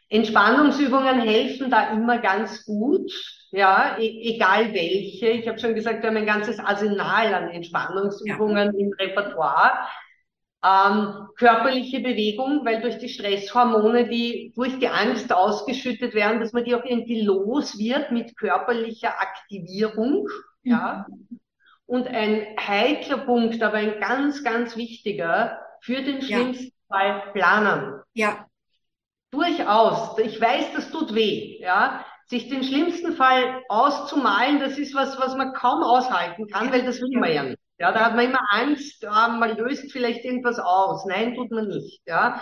Entspannungsübungen 0.07 1.19
helfen 1.19 1.69
da 1.69 1.91
immer 1.91 2.19
ganz 2.19 2.63
gut, 2.63 3.11
ja, 3.55 3.97
e 3.97 4.35
egal 4.35 4.73
welche. 4.73 5.29
Ich 5.29 5.47
habe 5.47 5.59
schon 5.59 5.75
gesagt, 5.75 6.01
wir 6.03 6.09
haben 6.09 6.17
ein 6.17 6.25
ganzes 6.25 6.59
Arsenal 6.59 7.33
an 7.33 7.49
Entspannungsübungen 7.49 8.73
ja. 8.73 8.79
im 8.79 8.93
Repertoire. 8.93 9.87
Ähm, 10.63 11.27
körperliche 11.37 12.01
Bewegung, 12.01 12.65
weil 12.65 12.81
durch 12.81 12.97
die 12.97 13.07
Stresshormone, 13.07 14.09
die 14.09 14.51
durch 14.55 14.77
die 14.79 14.89
Angst 14.89 15.31
ausgeschüttet 15.31 16.15
werden, 16.15 16.39
dass 16.39 16.53
man 16.53 16.65
die 16.65 16.75
auch 16.75 16.83
irgendwie 16.83 17.21
los 17.21 17.77
wird 17.77 18.11
mit 18.11 18.35
körperlicher 18.35 19.21
Aktivierung, 19.21 20.27
mhm. 20.63 20.71
ja. 20.71 21.05
Und 21.87 22.07
ein 22.07 22.57
heikler 22.59 23.19
Punkt, 23.19 23.61
aber 23.61 23.77
ein 23.77 23.99
ganz, 23.99 24.43
ganz 24.43 24.75
wichtiger, 24.75 25.59
für 25.81 26.01
den 26.01 26.21
schlimmsten 26.23 26.73
ja. 26.89 26.97
Fall 26.97 27.23
planen. 27.31 28.01
Ja. 28.13 28.47
Durchaus. 29.29 30.17
Ich 30.17 30.41
weiß, 30.41 30.73
das 30.73 30.89
tut 30.89 31.13
weh, 31.13 31.59
ja. 31.61 32.03
Sich 32.27 32.49
den 32.49 32.63
schlimmsten 32.63 33.13
Fall 33.13 33.61
auszumalen, 33.69 34.59
das 34.59 34.77
ist 34.79 34.95
was, 34.95 35.19
was 35.19 35.35
man 35.35 35.53
kaum 35.53 35.83
aushalten 35.83 36.47
kann, 36.47 36.71
weil 36.71 36.83
das 36.83 36.99
will 36.99 37.19
man 37.19 37.31
ja 37.31 37.43
nicht. 37.43 37.59
Ja, 37.77 37.91
da 37.91 38.05
hat 38.05 38.15
man 38.15 38.25
immer 38.25 38.41
Angst, 38.51 39.03
ja, 39.03 39.27
man 39.27 39.57
löst 39.57 39.91
vielleicht 39.91 40.23
irgendwas 40.23 40.59
aus. 40.59 41.05
Nein, 41.05 41.35
tut 41.35 41.51
man 41.51 41.67
nicht, 41.67 42.01
ja. 42.07 42.41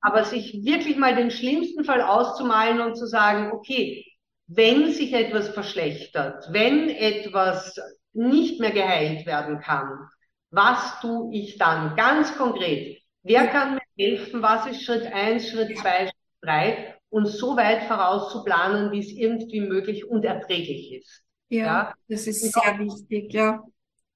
Aber 0.00 0.24
sich 0.24 0.64
wirklich 0.64 0.96
mal 0.96 1.14
den 1.14 1.30
schlimmsten 1.30 1.84
Fall 1.84 2.02
auszumalen 2.02 2.80
und 2.80 2.96
zu 2.96 3.06
sagen, 3.06 3.52
okay, 3.52 4.04
wenn 4.48 4.92
sich 4.92 5.12
etwas 5.12 5.48
verschlechtert, 5.48 6.52
wenn 6.52 6.88
etwas 6.90 7.78
nicht 8.12 8.60
mehr 8.60 8.70
geheilt 8.70 9.26
werden 9.26 9.60
kann, 9.60 10.08
was 10.50 11.00
tue 11.00 11.34
ich 11.34 11.58
dann? 11.58 11.96
Ganz 11.96 12.36
konkret. 12.36 13.00
Wer 13.22 13.48
kann 13.48 13.74
mir 13.74 13.80
helfen? 13.96 14.42
Was 14.42 14.66
ist 14.66 14.84
Schritt 14.84 15.06
eins, 15.06 15.48
Schritt 15.48 15.76
zwei, 15.78 16.10
drei 16.42 16.95
und 17.16 17.24
so 17.24 17.56
weit 17.56 17.84
voraus 17.84 18.30
zu 18.30 18.44
planen, 18.44 18.92
wie 18.92 18.98
es 18.98 19.10
irgendwie 19.10 19.62
möglich 19.62 20.06
und 20.06 20.26
erträglich 20.26 20.92
ist. 20.92 21.22
Ja, 21.48 21.64
ja? 21.64 21.94
das 22.08 22.26
ist 22.26 22.44
und 22.44 22.52
sehr 22.52 22.74
auch, 22.74 22.78
wichtig, 22.78 23.32
ja. 23.32 23.62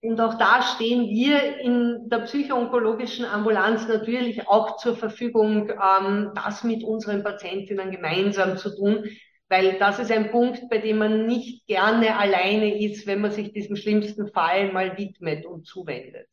Und 0.02 0.20
auch 0.20 0.34
da 0.34 0.60
stehen 0.60 1.08
wir 1.08 1.60
in 1.60 2.10
der 2.10 2.18
psychoonkologischen 2.20 3.24
Ambulanz 3.24 3.88
natürlich 3.88 4.46
auch 4.48 4.76
zur 4.76 4.96
Verfügung, 4.96 5.70
ähm, 5.70 6.32
das 6.34 6.62
mit 6.62 6.84
unseren 6.84 7.22
Patientinnen 7.22 7.90
gemeinsam 7.90 8.58
zu 8.58 8.68
tun, 8.76 9.06
weil 9.48 9.78
das 9.78 9.98
ist 9.98 10.12
ein 10.12 10.30
Punkt, 10.30 10.68
bei 10.68 10.76
dem 10.76 10.98
man 10.98 11.24
nicht 11.24 11.66
gerne 11.66 12.18
alleine 12.18 12.84
ist, 12.84 13.06
wenn 13.06 13.22
man 13.22 13.30
sich 13.30 13.54
diesem 13.54 13.76
schlimmsten 13.76 14.28
Fall 14.28 14.74
mal 14.74 14.98
widmet 14.98 15.46
und 15.46 15.66
zuwendet. 15.66 16.28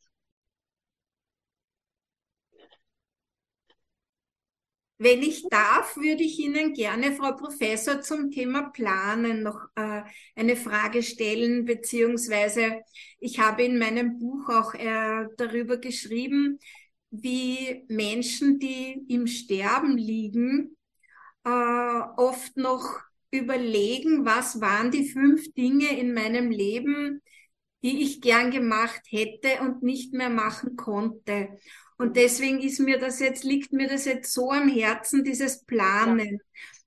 Wenn 5.00 5.22
ich 5.22 5.44
darf, 5.48 5.96
würde 5.96 6.24
ich 6.24 6.40
Ihnen 6.40 6.72
gerne, 6.74 7.12
Frau 7.12 7.32
Professor, 7.32 8.00
zum 8.00 8.32
Thema 8.32 8.70
Planen 8.70 9.44
noch 9.44 9.66
äh, 9.76 10.02
eine 10.34 10.56
Frage 10.56 11.04
stellen, 11.04 11.64
beziehungsweise 11.64 12.82
ich 13.20 13.38
habe 13.38 13.62
in 13.62 13.78
meinem 13.78 14.18
Buch 14.18 14.48
auch 14.48 14.74
äh, 14.74 15.26
darüber 15.36 15.76
geschrieben, 15.76 16.58
wie 17.10 17.84
Menschen, 17.88 18.58
die 18.58 19.04
im 19.08 19.28
Sterben 19.28 19.96
liegen, 19.96 20.76
äh, 21.44 21.50
oft 22.16 22.56
noch 22.56 23.00
überlegen, 23.30 24.24
was 24.24 24.60
waren 24.60 24.90
die 24.90 25.08
fünf 25.08 25.52
Dinge 25.54 25.96
in 25.96 26.12
meinem 26.12 26.50
Leben, 26.50 27.22
die 27.84 28.02
ich 28.02 28.20
gern 28.20 28.50
gemacht 28.50 29.02
hätte 29.10 29.60
und 29.60 29.84
nicht 29.84 30.12
mehr 30.12 30.30
machen 30.30 30.74
konnte. 30.74 31.56
Und 31.98 32.16
deswegen 32.16 32.60
ist 32.60 32.78
mir 32.78 32.98
das 32.98 33.18
jetzt, 33.18 33.44
liegt 33.44 33.72
mir 33.72 33.88
das 33.88 34.04
jetzt 34.04 34.32
so 34.32 34.50
am 34.50 34.68
Herzen, 34.68 35.24
dieses 35.24 35.64
Planen. 35.64 36.40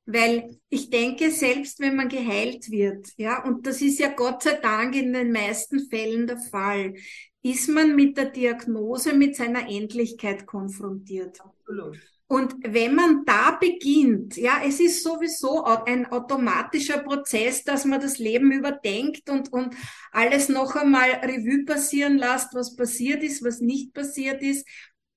Weil 0.05 0.57
ich 0.69 0.89
denke, 0.89 1.29
selbst 1.31 1.79
wenn 1.79 1.95
man 1.95 2.09
geheilt 2.09 2.71
wird, 2.71 3.07
ja, 3.17 3.43
und 3.43 3.67
das 3.67 3.81
ist 3.81 3.99
ja 3.99 4.09
Gott 4.09 4.43
sei 4.43 4.53
Dank 4.53 4.95
in 4.95 5.13
den 5.13 5.31
meisten 5.31 5.87
Fällen 5.89 6.27
der 6.27 6.39
Fall, 6.39 6.95
ist 7.43 7.69
man 7.69 7.95
mit 7.95 8.17
der 8.17 8.29
Diagnose, 8.29 9.13
mit 9.13 9.35
seiner 9.35 9.69
Endlichkeit 9.69 10.45
konfrontiert. 10.45 11.39
Absolut. 11.41 11.99
Und 12.31 12.55
wenn 12.63 12.95
man 12.95 13.25
da 13.25 13.57
beginnt, 13.59 14.37
ja, 14.37 14.61
es 14.65 14.79
ist 14.79 15.03
sowieso 15.03 15.65
ein 15.65 16.05
automatischer 16.05 16.99
Prozess, 16.99 17.65
dass 17.65 17.83
man 17.83 17.99
das 17.99 18.19
Leben 18.19 18.53
überdenkt 18.53 19.29
und, 19.29 19.51
und 19.51 19.75
alles 20.13 20.47
noch 20.47 20.77
einmal 20.77 21.09
Revue 21.09 21.65
passieren 21.65 22.17
lässt, 22.17 22.53
was 22.53 22.77
passiert 22.77 23.21
ist, 23.21 23.43
was 23.43 23.59
nicht 23.59 23.93
passiert 23.93 24.41
ist. 24.41 24.65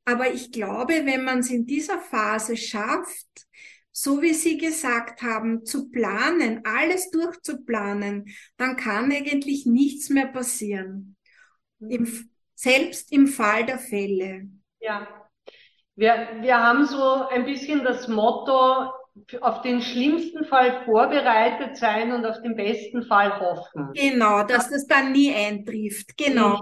Aber 0.04 0.32
ich 0.32 0.52
glaube, 0.52 1.06
wenn 1.06 1.24
man 1.24 1.38
es 1.38 1.50
in 1.50 1.66
dieser 1.66 1.98
Phase 1.98 2.56
schafft, 2.56 3.46
so 3.90 4.20
wie 4.20 4.34
Sie 4.34 4.58
gesagt 4.58 5.22
haben, 5.22 5.64
zu 5.64 5.90
planen, 5.90 6.62
alles 6.64 7.10
durchzuplanen, 7.10 8.26
dann 8.56 8.76
kann 8.76 9.12
eigentlich 9.12 9.66
nichts 9.66 10.10
mehr 10.10 10.26
passieren. 10.26 11.16
Im, 11.78 12.08
selbst 12.54 13.12
im 13.12 13.28
Fall 13.28 13.64
der 13.64 13.78
Fälle. 13.78 14.48
Ja. 14.80 15.06
Wir, 15.94 16.28
wir 16.40 16.58
haben 16.58 16.86
so 16.86 17.28
ein 17.28 17.44
bisschen 17.44 17.84
das 17.84 18.08
Motto, 18.08 18.90
auf 19.40 19.62
den 19.62 19.80
schlimmsten 19.80 20.44
Fall 20.46 20.84
vorbereitet 20.84 21.76
sein 21.76 22.12
und 22.12 22.26
auf 22.26 22.42
den 22.42 22.56
besten 22.56 23.04
Fall 23.04 23.38
hoffen. 23.38 23.92
Genau, 23.94 24.42
dass 24.42 24.68
das 24.68 24.86
dann 24.86 25.12
nie 25.12 25.32
eintrifft. 25.32 26.16
Genau, 26.16 26.54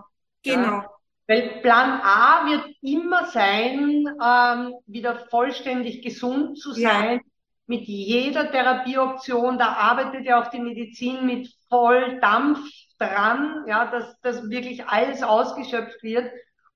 ja. 0.44 0.54
genau. 0.54 0.84
Weil 1.28 1.60
Plan 1.62 2.00
A 2.02 2.46
wird 2.46 2.76
immer 2.80 3.26
sein, 3.26 4.06
ähm, 4.22 4.74
wieder 4.86 5.26
vollständig 5.30 6.02
gesund 6.02 6.58
zu 6.58 6.72
sein, 6.72 7.14
ja. 7.14 7.20
mit 7.66 7.82
jeder 7.82 8.50
Therapieoption. 8.50 9.58
Da 9.58 9.68
arbeitet 9.72 10.24
ja 10.24 10.42
auch 10.42 10.50
die 10.50 10.60
Medizin 10.60 11.24
mit 11.24 11.48
Volldampf 11.68 12.58
dran, 12.98 13.64
ja, 13.66 13.86
dass, 13.86 14.20
dass 14.20 14.50
wirklich 14.50 14.86
alles 14.86 15.22
ausgeschöpft 15.22 16.02
wird, 16.02 16.30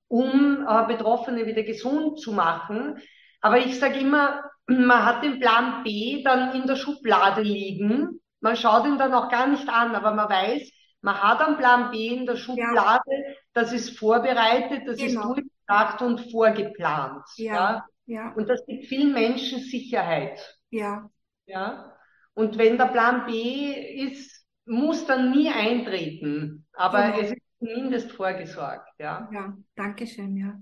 um 0.07 0.65
äh, 0.67 0.87
Betroffene 0.87 1.45
wieder 1.45 1.63
gesund 1.63 2.19
zu 2.19 2.31
machen. 2.31 2.99
Aber 3.41 3.59
ich 3.59 3.79
sage 3.79 3.99
immer, 3.99 4.43
man 4.65 5.05
hat 5.05 5.23
den 5.23 5.39
Plan 5.39 5.83
B 5.83 6.23
dann 6.23 6.53
in 6.55 6.67
der 6.67 6.75
Schublade 6.75 7.41
liegen. 7.41 8.19
Man 8.39 8.55
schaut 8.55 8.85
ihn 8.85 8.97
dann 8.97 9.13
auch 9.13 9.29
gar 9.29 9.47
nicht 9.47 9.67
an, 9.69 9.95
aber 9.95 10.11
man 10.13 10.29
weiß, 10.29 10.71
man 11.01 11.21
hat 11.21 11.41
einen 11.41 11.57
Plan 11.57 11.91
B 11.91 12.07
in 12.07 12.25
der 12.25 12.35
Schublade, 12.35 13.01
ja. 13.07 13.33
Das 13.57 13.73
ist 13.73 13.97
vorbereitet, 13.97 14.87
das 14.87 14.97
genau. 14.97 15.33
ist 15.33 15.37
durchgedacht 15.67 16.01
und 16.01 16.31
vorgeplant. 16.31 17.25
Ja. 17.35 17.53
ja. 17.53 17.85
Ja. 18.07 18.31
Und 18.33 18.47
das 18.47 18.65
gibt 18.65 18.85
vielen 18.85 19.13
Menschen 19.13 19.59
Sicherheit. 19.59 20.39
Ja. 20.69 21.09
Ja. 21.45 21.93
Und 22.33 22.57
wenn 22.57 22.77
der 22.77 22.85
Plan 22.85 23.25
B 23.25 23.73
ist, 23.73 24.45
muss 24.65 25.05
dann 25.05 25.31
nie 25.31 25.49
eintreten. 25.49 26.65
Aber 26.73 27.11
genau. 27.11 27.19
es 27.19 27.31
ist 27.31 27.41
zumindest 27.59 28.11
vorgesorgt. 28.11 28.87
Ja. 28.99 29.29
Ja, 29.33 29.53
danke 29.75 30.07
schön, 30.07 30.37
ja. 30.37 30.53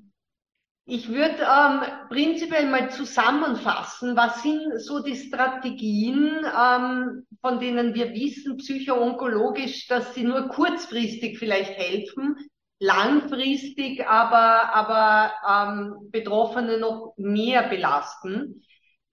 Ich 0.87 1.09
würde 1.09 1.39
ähm, 1.39 1.81
prinzipiell 2.09 2.69
mal 2.69 2.91
zusammenfassen, 2.91 4.15
was 4.15 4.43
sind 4.43 4.79
so 4.79 5.01
die 5.01 5.15
Strategien, 5.15 6.45
ähm, 6.45 7.25
von 7.41 7.59
denen 7.59 7.95
wir 7.95 8.13
wissen, 8.13 8.57
psychoonkologisch, 8.57 9.87
dass 9.87 10.13
sie 10.13 10.23
nur 10.23 10.47
kurzfristig 10.49 11.39
vielleicht 11.39 11.71
helfen, 11.71 12.37
langfristig 12.79 14.05
aber, 14.07 14.73
aber 14.73 15.33
ähm, 15.47 16.11
Betroffene 16.11 16.77
noch 16.77 17.13
mehr 17.17 17.63
belasten. 17.63 18.63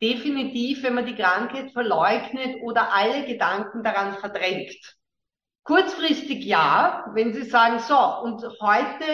Definitiv, 0.02 0.82
wenn 0.82 0.94
man 0.94 1.06
die 1.06 1.14
Krankheit 1.14 1.70
verleugnet 1.72 2.56
oder 2.62 2.92
alle 2.92 3.24
Gedanken 3.24 3.84
daran 3.84 4.14
verdrängt. 4.18 4.96
Kurzfristig 5.62 6.44
ja, 6.44 7.04
wenn 7.14 7.32
Sie 7.32 7.44
sagen, 7.44 7.78
so, 7.78 7.96
und 7.96 8.42
heute 8.60 9.04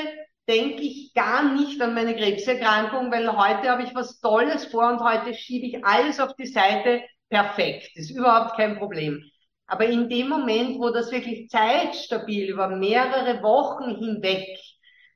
denke 0.48 0.80
ich 0.80 1.12
gar 1.12 1.54
nicht 1.54 1.80
an 1.82 1.94
meine 1.94 2.16
Krebserkrankung, 2.16 3.12
weil 3.12 3.30
heute 3.36 3.68
habe 3.68 3.82
ich 3.82 3.94
was 3.94 4.18
Tolles 4.20 4.64
vor 4.64 4.88
und 4.88 5.00
heute 5.00 5.34
schiebe 5.34 5.66
ich 5.66 5.84
alles 5.84 6.20
auf 6.20 6.34
die 6.36 6.46
Seite. 6.46 7.02
Perfekt, 7.28 7.90
ist 7.96 8.10
überhaupt 8.10 8.56
kein 8.56 8.78
Problem. 8.78 9.22
Aber 9.68 9.84
in 9.86 10.08
dem 10.08 10.28
Moment, 10.28 10.80
wo 10.80 10.90
das 10.90 11.12
wirklich 11.12 11.50
zeitstabil 11.50 12.48
über 12.48 12.68
mehrere 12.68 13.42
Wochen 13.42 13.94
hinweg 13.96 14.58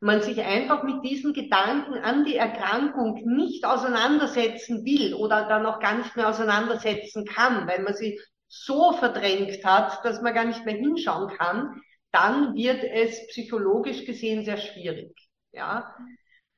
man 0.00 0.20
sich 0.20 0.40
einfach 0.42 0.82
mit 0.82 1.04
diesen 1.04 1.32
Gedanken 1.32 1.94
an 1.94 2.24
die 2.24 2.36
Erkrankung 2.36 3.22
nicht 3.24 3.64
auseinandersetzen 3.64 4.84
will 4.84 5.14
oder 5.14 5.46
dann 5.48 5.64
auch 5.64 5.78
gar 5.78 5.96
nicht 5.96 6.16
mehr 6.16 6.28
auseinandersetzen 6.28 7.24
kann, 7.24 7.68
weil 7.68 7.82
man 7.82 7.94
sie 7.94 8.20
so 8.48 8.92
verdrängt 8.92 9.64
hat, 9.64 10.04
dass 10.04 10.20
man 10.20 10.34
gar 10.34 10.44
nicht 10.44 10.66
mehr 10.66 10.74
hinschauen 10.74 11.28
kann, 11.38 11.80
dann 12.10 12.54
wird 12.54 12.84
es 12.84 13.28
psychologisch 13.28 14.04
gesehen 14.04 14.44
sehr 14.44 14.58
schwierig. 14.58 15.16
Ja, 15.52 15.94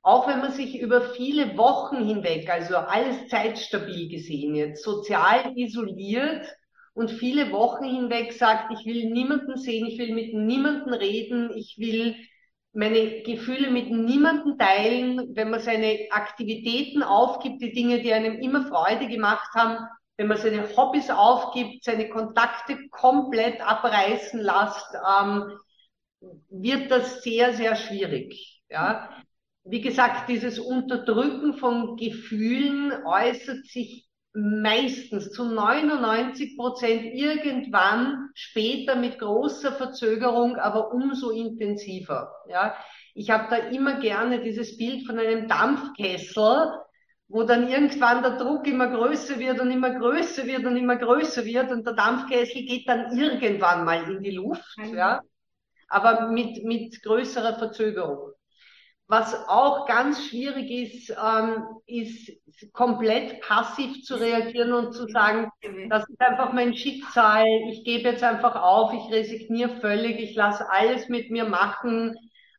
auch 0.03 0.27
wenn 0.27 0.41
man 0.41 0.53
sich 0.53 0.81
über 0.81 1.01
viele 1.01 1.57
Wochen 1.57 2.05
hinweg, 2.05 2.51
also 2.51 2.77
alles 2.77 3.29
zeitstabil 3.29 4.09
gesehen 4.09 4.55
jetzt, 4.55 4.83
sozial 4.83 5.53
isoliert 5.55 6.47
und 6.95 7.11
viele 7.11 7.51
Wochen 7.53 7.85
hinweg 7.85 8.33
sagt, 8.33 8.73
ich 8.73 8.87
will 8.87 9.11
niemanden 9.11 9.57
sehen, 9.57 9.87
ich 9.87 9.99
will 9.99 10.15
mit 10.15 10.33
niemanden 10.33 10.95
reden, 10.95 11.51
ich 11.55 11.77
will 11.79 12.17
meine 12.73 13.23
Gefühle 13.23 13.71
mit 13.71 13.91
niemanden 13.91 14.59
teilen, 14.59 15.35
wenn 15.37 15.51
man 15.51 15.61
seine 15.61 16.09
Aktivitäten 16.11 17.03
aufgibt, 17.03 17.63
die 17.63 17.73
Dinge, 17.73 18.01
die 18.01 18.13
einem 18.13 18.35
immer 18.41 18.67
Freude 18.67 19.09
gemacht 19.09 19.49
haben, 19.55 19.87
wenn 20.17 20.29
man 20.29 20.39
seine 20.39 20.77
Hobbys 20.77 21.11
aufgibt, 21.11 21.85
seine 21.85 22.09
Kontakte 22.09 22.89
komplett 22.91 23.61
abreißen 23.61 24.41
lässt, 24.41 24.97
ähm, 25.19 25.59
wird 26.51 26.91
das 26.91 27.23
sehr, 27.23 27.55
sehr 27.55 27.77
schwierig. 27.77 28.61
Ja. 28.71 29.11
Wie 29.65 29.81
gesagt, 29.81 30.29
dieses 30.29 30.59
Unterdrücken 30.59 31.55
von 31.55 31.97
Gefühlen 31.97 32.93
äußert 33.05 33.67
sich 33.67 34.07
meistens 34.35 35.31
zu 35.31 35.45
99 35.45 36.57
Prozent 36.57 37.15
irgendwann 37.15 38.31
später 38.35 38.97
mit 38.97 39.19
großer 39.21 39.73
Verzögerung, 39.73 40.57
aber 40.57 40.93
umso 40.93 41.31
intensiver. 41.31 42.35
Ja. 42.49 42.75
Ich 43.15 43.31
habe 43.31 43.47
da 43.49 43.57
immer 43.69 44.01
gerne 44.01 44.43
dieses 44.43 44.77
Bild 44.77 45.07
von 45.07 45.21
einem 45.21 45.47
Dampfkessel, 45.47 46.73
wo 47.29 47.45
dann 47.45 47.69
irgendwann 47.69 48.23
der 48.23 48.37
Druck 48.37 48.67
immer 48.67 48.89
größer 48.89 49.39
wird 49.39 49.61
und 49.61 49.71
immer 49.71 49.91
größer 49.91 50.45
wird 50.47 50.67
und 50.67 50.77
immer 50.77 50.97
größer 50.97 51.45
wird 51.45 51.71
und 51.71 51.87
der 51.87 51.95
Dampfkessel 51.95 52.63
geht 52.63 52.89
dann 52.89 53.17
irgendwann 53.17 53.85
mal 53.85 54.11
in 54.11 54.21
die 54.21 54.33
Luft, 54.33 54.77
mhm. 54.79 54.95
ja, 54.95 55.23
aber 55.89 56.29
mit, 56.29 56.65
mit 56.65 57.01
größerer 57.03 57.57
Verzögerung. 57.57 58.34
Was 59.07 59.35
auch 59.49 59.87
ganz 59.87 60.27
schwierig 60.29 60.71
ist, 60.71 61.11
ähm, 61.11 61.65
ist 61.87 62.33
komplett 62.73 63.43
passiv 63.43 64.03
zu 64.03 64.15
reagieren 64.15 64.73
und 64.73 64.93
zu 64.95 65.07
sagen, 65.09 65.51
das 65.91 66.09
ist 66.09 66.21
einfach 66.21 66.55
mein 66.55 66.75
Schicksal, 66.75 67.45
ich 67.69 67.85
gebe 67.85 68.09
jetzt 68.09 68.23
einfach 68.23 68.57
auf, 68.57 68.95
ich 68.95 69.13
resigniere 69.13 69.77
völlig, 69.81 70.19
ich 70.21 70.35
lasse 70.35 70.71
alles 70.71 71.11
mit 71.11 71.31
mir 71.31 71.45
machen, 71.45 72.17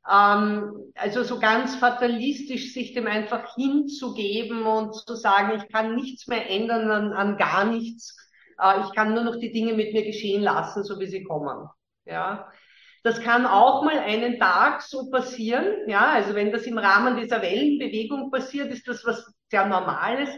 ähm, 0.09 0.91
also 0.95 1.23
so 1.23 1.39
ganz 1.39 1.75
fatalistisch 1.77 2.73
sich 2.73 2.93
dem 2.93 3.07
einfach 3.07 3.55
hinzugeben 3.55 4.65
und 4.65 4.93
zu 4.93 5.15
sagen, 5.15 5.59
ich 5.59 5.71
kann 5.71 5.95
nichts 5.95 6.27
mehr 6.27 6.49
ändern 6.49 6.91
an, 6.91 7.13
an 7.13 7.37
gar 7.37 7.65
nichts. 7.65 8.15
Äh, 8.61 8.81
ich 8.81 8.93
kann 8.93 9.13
nur 9.13 9.23
noch 9.23 9.37
die 9.37 9.51
Dinge 9.51 9.73
mit 9.73 9.93
mir 9.93 10.03
geschehen 10.03 10.43
lassen, 10.43 10.83
so 10.83 10.99
wie 10.99 11.07
sie 11.07 11.23
kommen. 11.23 11.67
Ja. 12.05 12.51
Das 13.06 13.22
kann 13.22 13.45
auch 13.45 13.84
mal 13.84 13.99
einen 13.99 14.39
Tag 14.39 14.82
so 14.82 15.10
passieren. 15.10 15.66
Ja, 15.88 16.14
also 16.14 16.36
wenn 16.36 16.51
das 16.51 16.64
im 16.64 16.78
Rahmen 16.78 17.18
dieser 17.18 17.41
Wellenbewegung 17.41 18.32
passiert, 18.32 18.72
ist 18.72 18.88
das 18.88 19.06
was 19.06 19.26
sehr 19.49 19.66
Normales 19.68 20.30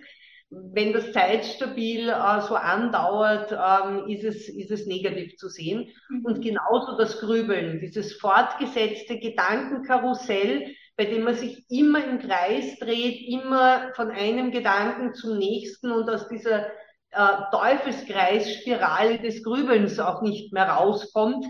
wenn 0.49 0.93
das 0.93 1.11
zeitstabil 1.11 2.09
äh, 2.09 2.41
so 2.41 2.55
andauert, 2.55 3.51
ähm, 3.51 4.07
ist, 4.07 4.23
es, 4.23 4.47
ist 4.47 4.71
es 4.71 4.85
negativ 4.85 5.35
zu 5.35 5.49
sehen. 5.49 5.89
Mhm. 6.09 6.25
Und 6.25 6.41
genauso 6.41 6.97
das 6.97 7.19
Grübeln, 7.19 7.81
dieses 7.81 8.13
fortgesetzte 8.13 9.19
Gedankenkarussell, 9.19 10.73
bei 10.95 11.05
dem 11.05 11.23
man 11.23 11.35
sich 11.35 11.65
immer 11.69 12.03
im 12.03 12.19
Kreis 12.19 12.79
dreht, 12.79 13.27
immer 13.27 13.91
von 13.95 14.09
einem 14.09 14.51
Gedanken 14.51 15.13
zum 15.13 15.37
nächsten 15.37 15.91
und 15.91 16.09
aus 16.09 16.27
dieser 16.29 16.67
äh, 17.11 17.35
Teufelskreisspirale 17.51 19.19
des 19.19 19.43
Grübelns 19.43 19.99
auch 19.99 20.21
nicht 20.21 20.53
mehr 20.53 20.69
rauskommt. 20.69 21.45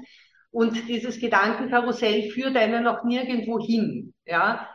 Und 0.57 0.87
dieses 0.87 1.19
Gedankenkarussell 1.19 2.31
führt 2.31 2.57
einen 2.57 2.85
noch 2.85 3.03
nirgendwo 3.03 3.59
hin. 3.59 4.15
Ja, 4.25 4.67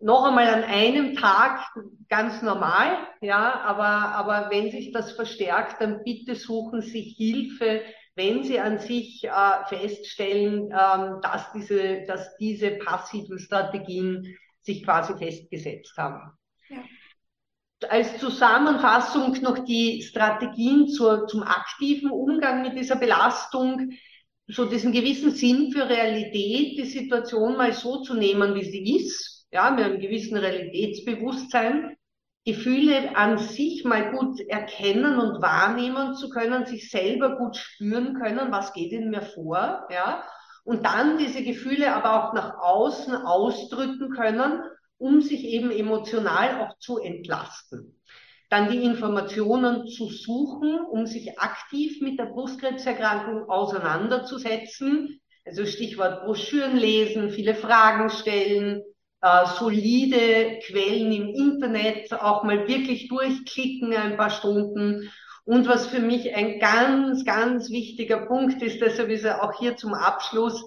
noch 0.00 0.24
einmal 0.24 0.48
an 0.48 0.64
einem 0.64 1.14
Tag 1.14 1.68
ganz 2.08 2.42
normal, 2.42 2.96
ja, 3.20 3.60
aber, 3.60 3.86
aber 3.86 4.50
wenn 4.50 4.72
sich 4.72 4.90
das 4.90 5.12
verstärkt, 5.12 5.80
dann 5.80 6.02
bitte 6.02 6.34
suchen 6.34 6.82
Sie 6.82 7.02
Hilfe, 7.02 7.82
wenn 8.16 8.42
Sie 8.42 8.58
an 8.58 8.80
sich 8.80 9.22
äh, 9.22 9.64
feststellen, 9.68 10.72
ähm, 10.72 11.20
dass, 11.22 11.52
diese, 11.52 12.04
dass 12.08 12.36
diese 12.38 12.72
passiven 12.72 13.38
Strategien 13.38 14.36
sich 14.62 14.82
quasi 14.82 15.16
festgesetzt 15.16 15.96
haben. 15.96 16.32
Ja. 16.70 16.78
Als 17.88 18.18
Zusammenfassung 18.18 19.40
noch 19.42 19.60
die 19.60 20.02
Strategien 20.02 20.88
zur, 20.88 21.28
zum 21.28 21.44
aktiven 21.44 22.10
Umgang 22.10 22.62
mit 22.62 22.76
dieser 22.76 22.96
Belastung, 22.96 23.92
so 24.52 24.64
diesen 24.64 24.92
gewissen 24.92 25.32
Sinn 25.32 25.72
für 25.72 25.88
Realität, 25.88 26.78
die 26.78 26.86
Situation 26.86 27.56
mal 27.56 27.72
so 27.72 28.02
zu 28.02 28.14
nehmen, 28.14 28.54
wie 28.54 28.64
sie 28.64 28.96
ist, 28.96 29.46
ja, 29.52 29.70
mit 29.70 29.84
einem 29.84 30.00
gewissen 30.00 30.36
Realitätsbewusstsein, 30.36 31.96
Gefühle 32.46 33.16
an 33.16 33.38
sich 33.38 33.84
mal 33.84 34.12
gut 34.12 34.40
erkennen 34.40 35.18
und 35.18 35.42
wahrnehmen 35.42 36.14
zu 36.14 36.30
können, 36.30 36.64
sich 36.64 36.90
selber 36.90 37.36
gut 37.36 37.56
spüren 37.56 38.14
können, 38.14 38.50
was 38.50 38.72
geht 38.72 38.92
in 38.92 39.10
mir 39.10 39.22
vor, 39.22 39.86
ja, 39.90 40.24
und 40.64 40.84
dann 40.84 41.18
diese 41.18 41.42
Gefühle 41.42 41.94
aber 41.94 42.24
auch 42.28 42.32
nach 42.32 42.58
außen 42.58 43.14
ausdrücken 43.14 44.10
können, 44.10 44.62
um 44.98 45.20
sich 45.20 45.44
eben 45.44 45.70
emotional 45.70 46.60
auch 46.60 46.78
zu 46.78 46.98
entlasten. 46.98 48.00
Dann 48.50 48.70
die 48.70 48.84
Informationen 48.84 49.86
zu 49.86 50.10
suchen, 50.10 50.80
um 50.80 51.06
sich 51.06 51.38
aktiv 51.38 52.02
mit 52.02 52.18
der 52.18 52.26
Brustkrebserkrankung 52.26 53.48
auseinanderzusetzen. 53.48 55.20
Also 55.46 55.64
Stichwort 55.64 56.24
Broschüren 56.24 56.76
lesen, 56.76 57.30
viele 57.30 57.54
Fragen 57.54 58.10
stellen, 58.10 58.82
äh, 59.22 59.46
solide 59.58 60.58
Quellen 60.66 61.12
im 61.12 61.28
Internet 61.28 62.12
auch 62.12 62.42
mal 62.42 62.68
wirklich 62.68 63.08
durchklicken 63.08 63.94
ein 63.94 64.16
paar 64.16 64.30
Stunden. 64.30 65.10
Und 65.44 65.66
was 65.66 65.86
für 65.86 66.00
mich 66.00 66.34
ein 66.34 66.58
ganz, 66.58 67.24
ganz 67.24 67.70
wichtiger 67.70 68.26
Punkt 68.26 68.62
ist, 68.62 68.80
deshalb 68.80 69.08
ist 69.10 69.24
er 69.24 69.42
auch 69.42 69.58
hier 69.58 69.76
zum 69.76 69.94
Abschluss, 69.94 70.64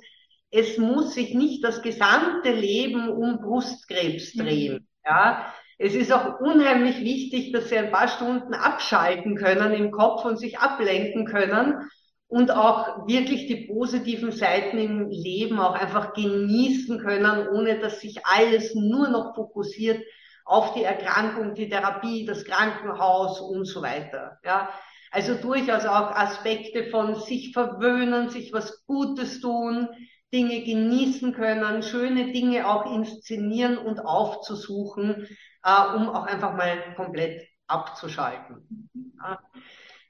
es 0.52 0.78
muss 0.78 1.16
sich 1.16 1.34
nicht 1.34 1.64
das 1.64 1.82
gesamte 1.82 2.52
Leben 2.52 3.10
um 3.10 3.40
Brustkrebs 3.42 4.36
mhm. 4.36 4.40
drehen. 4.40 4.88
Ja, 5.06 5.54
es 5.78 5.96
ist 5.96 6.12
auch 6.12 6.40
unheimlich 6.40 7.00
wichtig, 7.00 7.52
dass 7.52 7.70
Sie 7.70 7.78
ein 7.78 7.92
paar 7.92 8.08
Stunden 8.08 8.54
abschalten 8.54 9.36
können 9.36 9.74
im 9.74 9.92
Kopf 9.92 10.24
und 10.26 10.38
sich 10.38 10.60
ablenken 10.60 11.26
können 11.26 11.90
und 12.28 12.52
auch 12.52 13.08
wirklich 13.08 13.48
die 13.48 13.68
positiven 13.68 14.32
Seiten 14.32 14.78
im 14.78 15.10
Leben 15.10 15.60
auch 15.60 15.76
einfach 15.76 16.14
genießen 16.14 17.00
können, 17.00 17.48
ohne 17.50 17.80
dass 17.80 18.02
sich 18.02 18.26
alles 18.26 18.74
nur 18.76 19.10
noch 19.10 19.36
fokussiert 19.36 20.02
auf 20.46 20.74
die 20.74 20.84
Erkrankung, 20.84 21.54
die 21.54 21.70
Therapie, 21.70 22.26
das 22.26 22.44
Krankenhaus 22.44 23.40
und 23.40 23.66
so 23.66 23.82
weiter. 23.82 24.40
Ja, 24.44 24.70
also 25.12 25.36
durchaus 25.36 25.86
auch 25.86 26.12
Aspekte 26.12 26.86
von 26.86 27.16
sich 27.16 27.54
verwöhnen, 27.54 28.30
sich 28.30 28.52
was 28.52 28.84
Gutes 28.88 29.40
tun, 29.40 29.88
Dinge 30.34 30.64
genießen 30.64 31.34
können, 31.34 31.84
schöne 31.84 32.32
Dinge 32.32 32.68
auch 32.68 32.92
inszenieren 32.96 33.78
und 33.78 34.00
aufzusuchen, 34.00 35.28
äh, 35.64 35.96
um 35.96 36.10
auch 36.10 36.26
einfach 36.26 36.56
mal 36.56 36.94
komplett 36.96 37.48
abzuschalten. 37.68 38.90
Ja. 39.22 39.40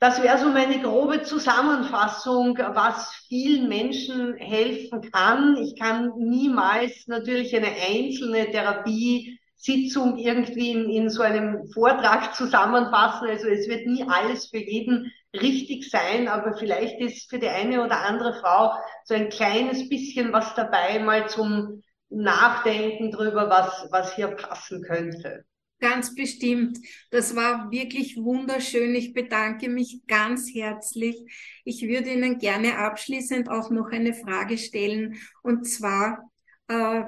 Das 0.03 0.21
wäre 0.21 0.37
so 0.37 0.49
meine 0.49 0.81
grobe 0.81 1.23
Zusammenfassung, 1.23 2.57
was 2.57 3.13
vielen 3.29 3.69
Menschen 3.69 4.35
helfen 4.35 5.09
kann. 5.13 5.55
Ich 5.55 5.79
kann 5.79 6.11
niemals 6.17 7.07
natürlich 7.07 7.55
eine 7.55 7.67
einzelne 7.67 8.51
Therapiesitzung 8.51 10.17
irgendwie 10.17 10.71
in, 10.71 10.89
in 10.89 11.09
so 11.09 11.21
einem 11.21 11.65
Vortrag 11.71 12.35
zusammenfassen. 12.35 13.29
Also 13.29 13.47
es 13.47 13.69
wird 13.69 13.87
nie 13.87 14.03
alles 14.05 14.47
für 14.47 14.57
jeden 14.57 15.09
richtig 15.33 15.89
sein, 15.89 16.27
aber 16.27 16.57
vielleicht 16.57 16.99
ist 16.99 17.29
für 17.29 17.39
die 17.39 17.47
eine 17.47 17.81
oder 17.81 18.01
andere 18.01 18.33
Frau 18.41 18.73
so 19.05 19.13
ein 19.13 19.29
kleines 19.29 19.87
bisschen 19.87 20.33
was 20.33 20.53
dabei, 20.53 20.99
mal 20.99 21.29
zum 21.29 21.81
Nachdenken 22.13 23.11
drüber, 23.11 23.49
was, 23.49 23.87
was 23.91 24.15
hier 24.15 24.27
passen 24.27 24.81
könnte. 24.83 25.45
Ganz 25.79 26.15
bestimmt. 26.15 26.77
Das 27.11 27.35
war 27.35 27.69
wirklich 27.69 28.15
wunderschön. 28.15 28.95
Ich 28.95 29.13
bedanke 29.13 29.67
mich 29.67 30.01
ganz 30.07 30.49
herzlich. 30.53 31.17
Ich 31.65 31.81
würde 31.81 32.09
Ihnen 32.13 32.37
gerne 32.37 32.77
abschließend 32.77 33.49
auch 33.49 33.69
noch 33.69 33.91
eine 33.91 34.13
Frage 34.13 34.57
stellen. 34.57 35.17
Und 35.41 35.67
zwar, 35.67 36.31
äh, 36.69 37.03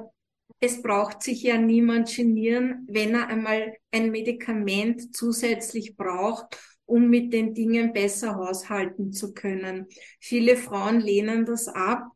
es 0.60 0.82
braucht 0.82 1.24
sich 1.24 1.44
ja 1.44 1.58
niemand 1.58 2.14
genieren, 2.14 2.86
wenn 2.90 3.16
er 3.16 3.28
einmal 3.28 3.76
ein 3.92 4.12
Medikament 4.12 5.16
zusätzlich 5.16 5.96
braucht, 5.96 6.60
um 6.86 7.08
mit 7.10 7.32
den 7.32 7.54
Dingen 7.54 7.94
besser 7.94 8.36
haushalten 8.36 9.14
zu 9.14 9.34
können. 9.34 9.88
Viele 10.20 10.58
Frauen 10.58 11.00
lehnen 11.00 11.46
das 11.46 11.70
ab. 11.70 12.08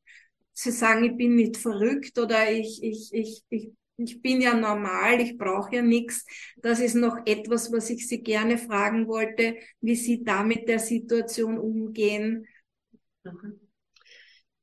Sie 0.61 0.71
sagen, 0.71 1.03
ich 1.05 1.15
bin 1.15 1.35
nicht 1.35 1.57
verrückt 1.57 2.17
oder 2.19 2.51
ich, 2.51 2.83
ich, 2.83 3.09
ich, 3.13 3.43
ich 3.49 3.71
ich 4.01 4.21
bin 4.21 4.39
ja 4.41 4.53
normal, 4.53 5.19
ich 5.19 5.37
brauche 5.37 5.75
ja 5.75 5.81
nichts. 5.81 6.25
Das 6.57 6.79
ist 6.79 6.95
noch 6.95 7.17
etwas, 7.25 7.71
was 7.71 7.89
ich 7.89 8.07
Sie 8.07 8.23
gerne 8.23 8.57
fragen 8.57 9.07
wollte, 9.07 9.57
wie 9.81 9.95
Sie 9.95 10.23
da 10.23 10.43
mit 10.43 10.67
der 10.67 10.79
Situation 10.79 11.57
umgehen. 11.57 12.47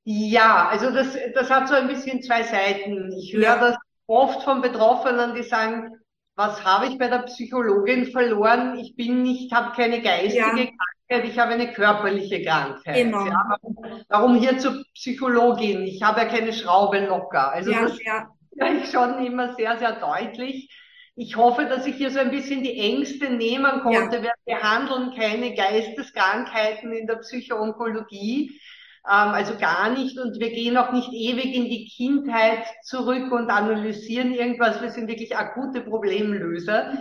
Ja, 0.04 0.68
also 0.68 0.90
das, 0.90 1.18
das 1.34 1.50
hat 1.50 1.68
so 1.68 1.74
ein 1.74 1.88
bisschen 1.88 2.22
zwei 2.22 2.44
Seiten. 2.44 3.12
Ich 3.12 3.34
höre 3.34 3.42
ja. 3.42 3.58
das 3.58 3.76
oft 4.06 4.42
von 4.42 4.62
Betroffenen, 4.62 5.34
die 5.34 5.42
sagen, 5.42 5.90
was 6.34 6.64
habe 6.64 6.86
ich 6.86 6.98
bei 6.98 7.08
der 7.08 7.24
Psychologin 7.24 8.06
verloren? 8.06 8.78
Ich 8.78 8.94
bin 8.96 9.22
nicht, 9.22 9.52
habe 9.52 9.74
keine 9.74 10.00
geistige 10.00 10.38
ja. 10.38 10.68
Ich 11.08 11.38
habe 11.38 11.52
eine 11.52 11.72
körperliche 11.72 12.42
Krankheit. 12.42 12.96
Genau. 12.96 13.26
Ja, 13.26 13.56
warum, 14.08 14.36
hier 14.36 14.58
zur 14.58 14.84
Psychologin? 14.94 15.82
Ich 15.82 16.02
habe 16.02 16.20
ja 16.20 16.26
keine 16.26 16.52
Schraube 16.52 17.06
locker. 17.06 17.52
Also 17.52 17.70
ja, 17.70 17.82
das, 17.82 18.02
ja 18.02 18.28
ja 18.56 18.72
ich 18.72 18.90
schon 18.90 19.24
immer 19.24 19.54
sehr, 19.54 19.78
sehr 19.78 19.92
deutlich. 19.92 20.70
Ich 21.14 21.36
hoffe, 21.36 21.64
dass 21.64 21.86
ich 21.86 21.96
hier 21.96 22.10
so 22.10 22.18
ein 22.18 22.30
bisschen 22.30 22.62
die 22.62 22.78
Ängste 22.78 23.30
nehmen 23.30 23.80
konnte. 23.80 24.16
Ja. 24.16 24.22
Wir 24.22 24.32
behandeln 24.44 25.14
keine 25.14 25.54
Geisteskrankheiten 25.54 26.92
in 26.92 27.06
der 27.06 27.16
Psychoonkologie, 27.16 28.60
ähm, 29.06 29.28
also 29.30 29.56
gar 29.56 29.90
nicht. 29.90 30.18
Und 30.18 30.38
wir 30.38 30.50
gehen 30.50 30.76
auch 30.76 30.92
nicht 30.92 31.10
ewig 31.12 31.54
in 31.54 31.64
die 31.64 31.86
Kindheit 31.86 32.66
zurück 32.82 33.32
und 33.32 33.48
analysieren 33.48 34.34
irgendwas. 34.34 34.82
Wir 34.82 34.90
sind 34.90 35.08
wirklich 35.08 35.36
akute 35.36 35.80
Problemlöser. 35.80 36.98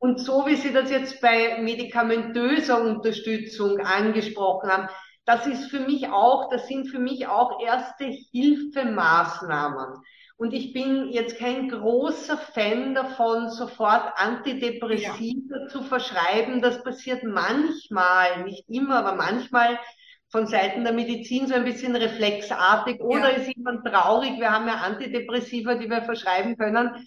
Und 0.00 0.18
so 0.18 0.46
wie 0.46 0.56
Sie 0.56 0.72
das 0.72 0.90
jetzt 0.90 1.20
bei 1.20 1.60
medikamentöser 1.60 2.80
Unterstützung 2.80 3.80
angesprochen 3.80 4.70
haben, 4.70 4.88
das 5.26 5.46
ist 5.46 5.70
für 5.70 5.80
mich 5.80 6.08
auch, 6.08 6.48
das 6.48 6.66
sind 6.66 6.88
für 6.88 6.98
mich 6.98 7.28
auch 7.28 7.62
erste 7.62 8.06
Hilfemaßnahmen. 8.32 10.00
Und 10.38 10.54
ich 10.54 10.72
bin 10.72 11.10
jetzt 11.10 11.38
kein 11.38 11.68
großer 11.68 12.38
Fan 12.38 12.94
davon, 12.94 13.50
sofort 13.50 14.14
Antidepressiva 14.16 15.58
ja. 15.58 15.68
zu 15.68 15.82
verschreiben. 15.82 16.62
Das 16.62 16.82
passiert 16.82 17.22
manchmal, 17.22 18.44
nicht 18.44 18.64
immer, 18.70 19.04
aber 19.04 19.16
manchmal 19.16 19.78
von 20.30 20.46
Seiten 20.46 20.82
der 20.82 20.94
Medizin 20.94 21.46
so 21.46 21.54
ein 21.54 21.64
bisschen 21.64 21.94
reflexartig. 21.94 23.02
Oder 23.02 23.32
ja. 23.32 23.36
ist 23.36 23.54
jemand 23.54 23.86
traurig? 23.86 24.40
Wir 24.40 24.50
haben 24.50 24.66
ja 24.66 24.76
Antidepressiva, 24.76 25.74
die 25.74 25.90
wir 25.90 26.00
verschreiben 26.02 26.56
können. 26.56 27.06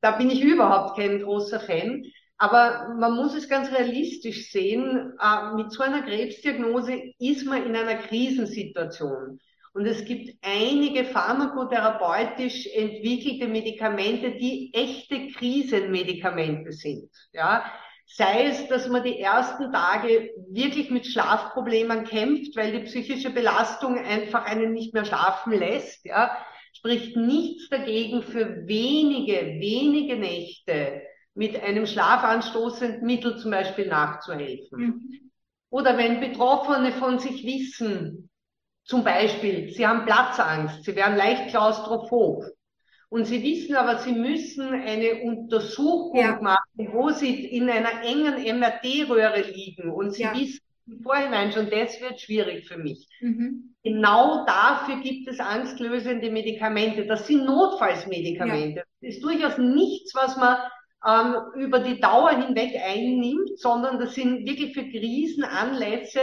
Da 0.00 0.12
bin 0.12 0.30
ich 0.30 0.40
überhaupt 0.40 0.96
kein 0.96 1.20
großer 1.20 1.58
Fan. 1.58 2.04
Aber 2.40 2.94
man 2.98 3.16
muss 3.16 3.34
es 3.34 3.50
ganz 3.50 3.70
realistisch 3.70 4.50
sehen. 4.50 5.12
Äh, 5.20 5.54
mit 5.56 5.70
so 5.72 5.82
einer 5.82 6.00
Krebsdiagnose 6.00 7.12
ist 7.18 7.44
man 7.44 7.66
in 7.66 7.76
einer 7.76 7.96
Krisensituation. 7.96 9.38
Und 9.74 9.84
es 9.84 10.06
gibt 10.06 10.34
einige 10.40 11.04
pharmakotherapeutisch 11.04 12.66
entwickelte 12.74 13.46
Medikamente, 13.46 14.32
die 14.32 14.70
echte 14.72 15.28
Krisenmedikamente 15.28 16.72
sind. 16.72 17.10
Ja, 17.34 17.70
sei 18.06 18.46
es, 18.46 18.66
dass 18.68 18.88
man 18.88 19.04
die 19.04 19.20
ersten 19.20 19.70
Tage 19.70 20.30
wirklich 20.48 20.90
mit 20.90 21.06
Schlafproblemen 21.06 22.04
kämpft, 22.04 22.56
weil 22.56 22.72
die 22.72 22.86
psychische 22.86 23.30
Belastung 23.30 23.98
einfach 23.98 24.46
einen 24.46 24.72
nicht 24.72 24.94
mehr 24.94 25.04
schlafen 25.04 25.52
lässt. 25.52 26.06
Ja, 26.06 26.34
spricht 26.72 27.16
nichts 27.16 27.68
dagegen, 27.68 28.22
für 28.22 28.66
wenige, 28.66 29.60
wenige 29.60 30.16
Nächte 30.16 31.02
mit 31.40 31.60
einem 31.62 31.86
schlafanstoßenden 31.86 33.02
Mittel 33.02 33.38
zum 33.38 33.50
Beispiel 33.50 33.88
nachzuhelfen. 33.88 34.78
Mhm. 34.78 35.30
Oder 35.70 35.96
wenn 35.98 36.20
Betroffene 36.20 36.92
von 36.92 37.18
sich 37.18 37.44
wissen, 37.44 38.30
zum 38.84 39.04
Beispiel, 39.04 39.70
Sie 39.72 39.86
haben 39.86 40.06
Platzangst, 40.06 40.84
Sie 40.84 40.96
werden 40.96 41.16
leicht 41.16 41.48
klaustrophob 41.50 42.44
Und 43.10 43.26
sie 43.26 43.42
wissen 43.42 43.76
aber, 43.76 43.98
sie 43.98 44.12
müssen 44.12 44.68
eine 44.72 45.22
Untersuchung 45.24 46.20
Ja. 46.20 46.40
machen, 46.42 46.88
wo 46.92 47.10
sie 47.10 47.46
in 47.46 47.70
einer 47.70 48.02
engen 48.04 48.36
MRT-Röhre 48.58 49.42
liegen. 49.42 49.90
Und 49.90 50.12
sie 50.14 50.22
Ja. 50.22 50.32
wissen 50.34 50.60
im 50.86 51.02
Vorhinein 51.02 51.52
schon, 51.52 51.70
das 51.70 52.00
wird 52.00 52.20
schwierig 52.20 52.68
für 52.68 52.78
mich. 52.78 53.08
Mhm. 53.20 53.74
Genau 53.82 54.44
dafür 54.46 55.00
gibt 55.00 55.28
es 55.28 55.40
angstlösende 55.40 56.30
Medikamente. 56.30 57.06
Das 57.06 57.26
sind 57.26 57.46
Notfallsmedikamente. 57.46 58.84
Das 59.00 59.14
ist 59.16 59.24
durchaus 59.24 59.58
nichts, 59.58 60.14
was 60.14 60.36
man 60.36 60.58
ähm, 61.06 61.36
über 61.56 61.80
die 61.80 62.00
Dauer 62.00 62.30
hinweg 62.30 62.74
einnimmt, 62.82 63.58
sondern 63.58 63.98
das 63.98 64.14
sind 64.14 64.46
wirklich 64.46 64.74
für 64.74 64.84
Krisenanlässe, 64.88 66.20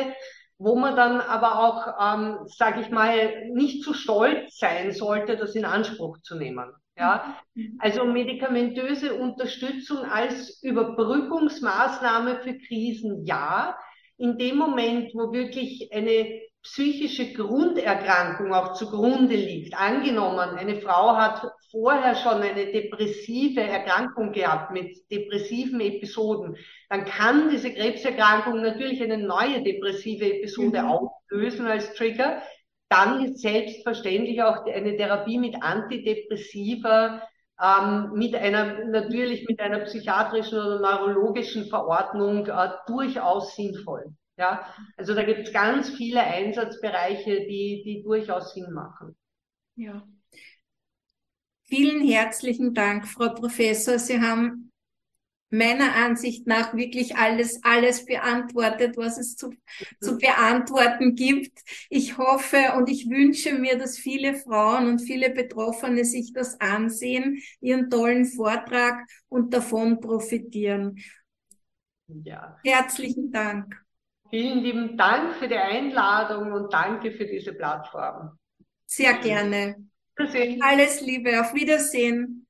wo 0.60 0.76
man 0.76 0.96
dann 0.96 1.22
aber 1.22 1.60
auch, 1.60 2.16
ähm, 2.16 2.40
sage 2.48 2.82
ich 2.82 2.90
mal, 2.90 3.50
nicht 3.54 3.84
zu 3.84 3.94
stolz 3.94 4.58
sein 4.58 4.92
sollte, 4.92 5.38
das 5.38 5.56
in 5.56 5.66
Anspruch 5.66 6.18
zu 6.24 6.36
nehmen. 6.36 6.72
Ja, 6.98 7.36
Mhm. 7.54 7.78
also 7.80 8.06
medikamentöse 8.06 9.14
Unterstützung 9.16 10.00
als 10.04 10.62
Überbrückungsmaßnahme 10.64 12.40
für 12.42 12.58
Krisen, 12.58 13.24
ja. 13.26 13.78
In 14.18 14.38
dem 14.40 14.58
Moment, 14.58 15.14
wo 15.14 15.32
wirklich 15.32 15.90
eine 15.94 16.42
psychische 16.64 17.34
Grunderkrankung 17.34 18.52
auch 18.54 18.74
zugrunde 18.74 19.36
liegt. 19.36 19.80
Angenommen, 19.80 20.58
eine 20.58 20.82
Frau 20.82 21.16
hat 21.16 21.44
vorher 21.72 22.16
schon 22.16 22.42
eine 22.42 22.72
depressive 22.72 23.62
Erkrankung 23.62 24.32
gehabt 24.32 24.72
mit 24.72 25.10
depressiven 25.12 25.80
Episoden, 25.82 26.56
dann 26.90 27.06
kann 27.06 27.50
diese 27.50 27.74
Krebserkrankung 27.74 28.62
natürlich 28.62 29.02
eine 29.04 29.18
neue 29.18 29.64
depressive 29.64 30.26
Episode 30.26 30.84
Mhm. 30.84 30.90
auslösen 30.90 31.68
als 31.68 31.94
Trigger. 31.96 32.42
Dann 32.90 33.24
ist 33.26 33.40
selbstverständlich 33.42 34.42
auch 34.42 34.66
eine 34.66 34.96
Therapie 34.96 35.38
mit 35.40 35.62
Antidepressiva, 35.62 37.22
ähm, 37.62 38.12
mit 38.14 38.36
einer, 38.36 38.86
natürlich 38.86 39.46
mit 39.48 39.60
einer 39.60 39.80
psychiatrischen 39.80 40.58
oder 40.60 40.80
neurologischen 40.80 41.66
Verordnung 41.68 42.46
äh, 42.48 42.70
durchaus 42.88 43.56
sinnvoll. 43.56 44.06
Ja, 44.38 44.66
also 44.98 45.16
da 45.16 45.24
gibt 45.24 45.48
es 45.48 45.54
ganz 45.54 45.90
viele 45.90 46.22
Einsatzbereiche, 46.22 47.42
die, 47.48 47.82
die 47.84 48.04
durchaus 48.04 48.54
Sinn 48.54 48.72
machen. 48.72 49.16
Ja. 49.76 50.08
Vielen 51.68 52.08
herzlichen 52.08 52.74
Dank, 52.74 53.08
Frau 53.08 53.30
Professor. 53.34 54.00
Sie 54.00 54.22
haben 54.22 54.72
meiner 55.50 55.96
Ansicht 55.96 56.48
nach 56.48 56.74
wirklich 56.74 57.18
alles, 57.18 57.62
alles 57.64 58.06
beantwortet, 58.06 58.96
was 58.96 59.18
es 59.18 59.36
zu, 59.36 59.52
zu 60.00 60.18
beantworten 60.18 61.16
gibt. 61.16 61.60
Ich 61.90 62.18
hoffe 62.18 62.74
und 62.78 62.90
ich 62.90 63.10
wünsche 63.10 63.54
mir, 63.54 63.78
dass 63.78 63.98
viele 63.98 64.36
Frauen 64.36 64.88
und 64.88 65.00
viele 65.00 65.30
Betroffene 65.30 66.06
sich 66.06 66.34
das 66.34 66.60
ansehen, 66.60 67.42
ihren 67.60 67.90
tollen 67.90 68.26
Vortrag 68.26 69.06
und 69.30 69.54
davon 69.54 70.00
profitieren. 70.00 70.98
Ja. 72.08 72.58
Herzlichen 72.64 73.32
Dank. 73.32 73.84
Vielen 74.30 74.60
lieben 74.60 74.98
Dank 74.98 75.36
für 75.36 75.48
die 75.48 75.56
Einladung 75.56 76.52
und 76.52 76.74
danke 76.74 77.12
für 77.12 77.26
diese 77.26 77.54
Plattform. 77.54 78.38
Sehr 78.86 79.14
gerne. 79.16 79.76
Alles 80.60 81.02
Liebe. 81.02 81.40
Auf 81.42 81.54
Wiedersehen. 81.54 82.47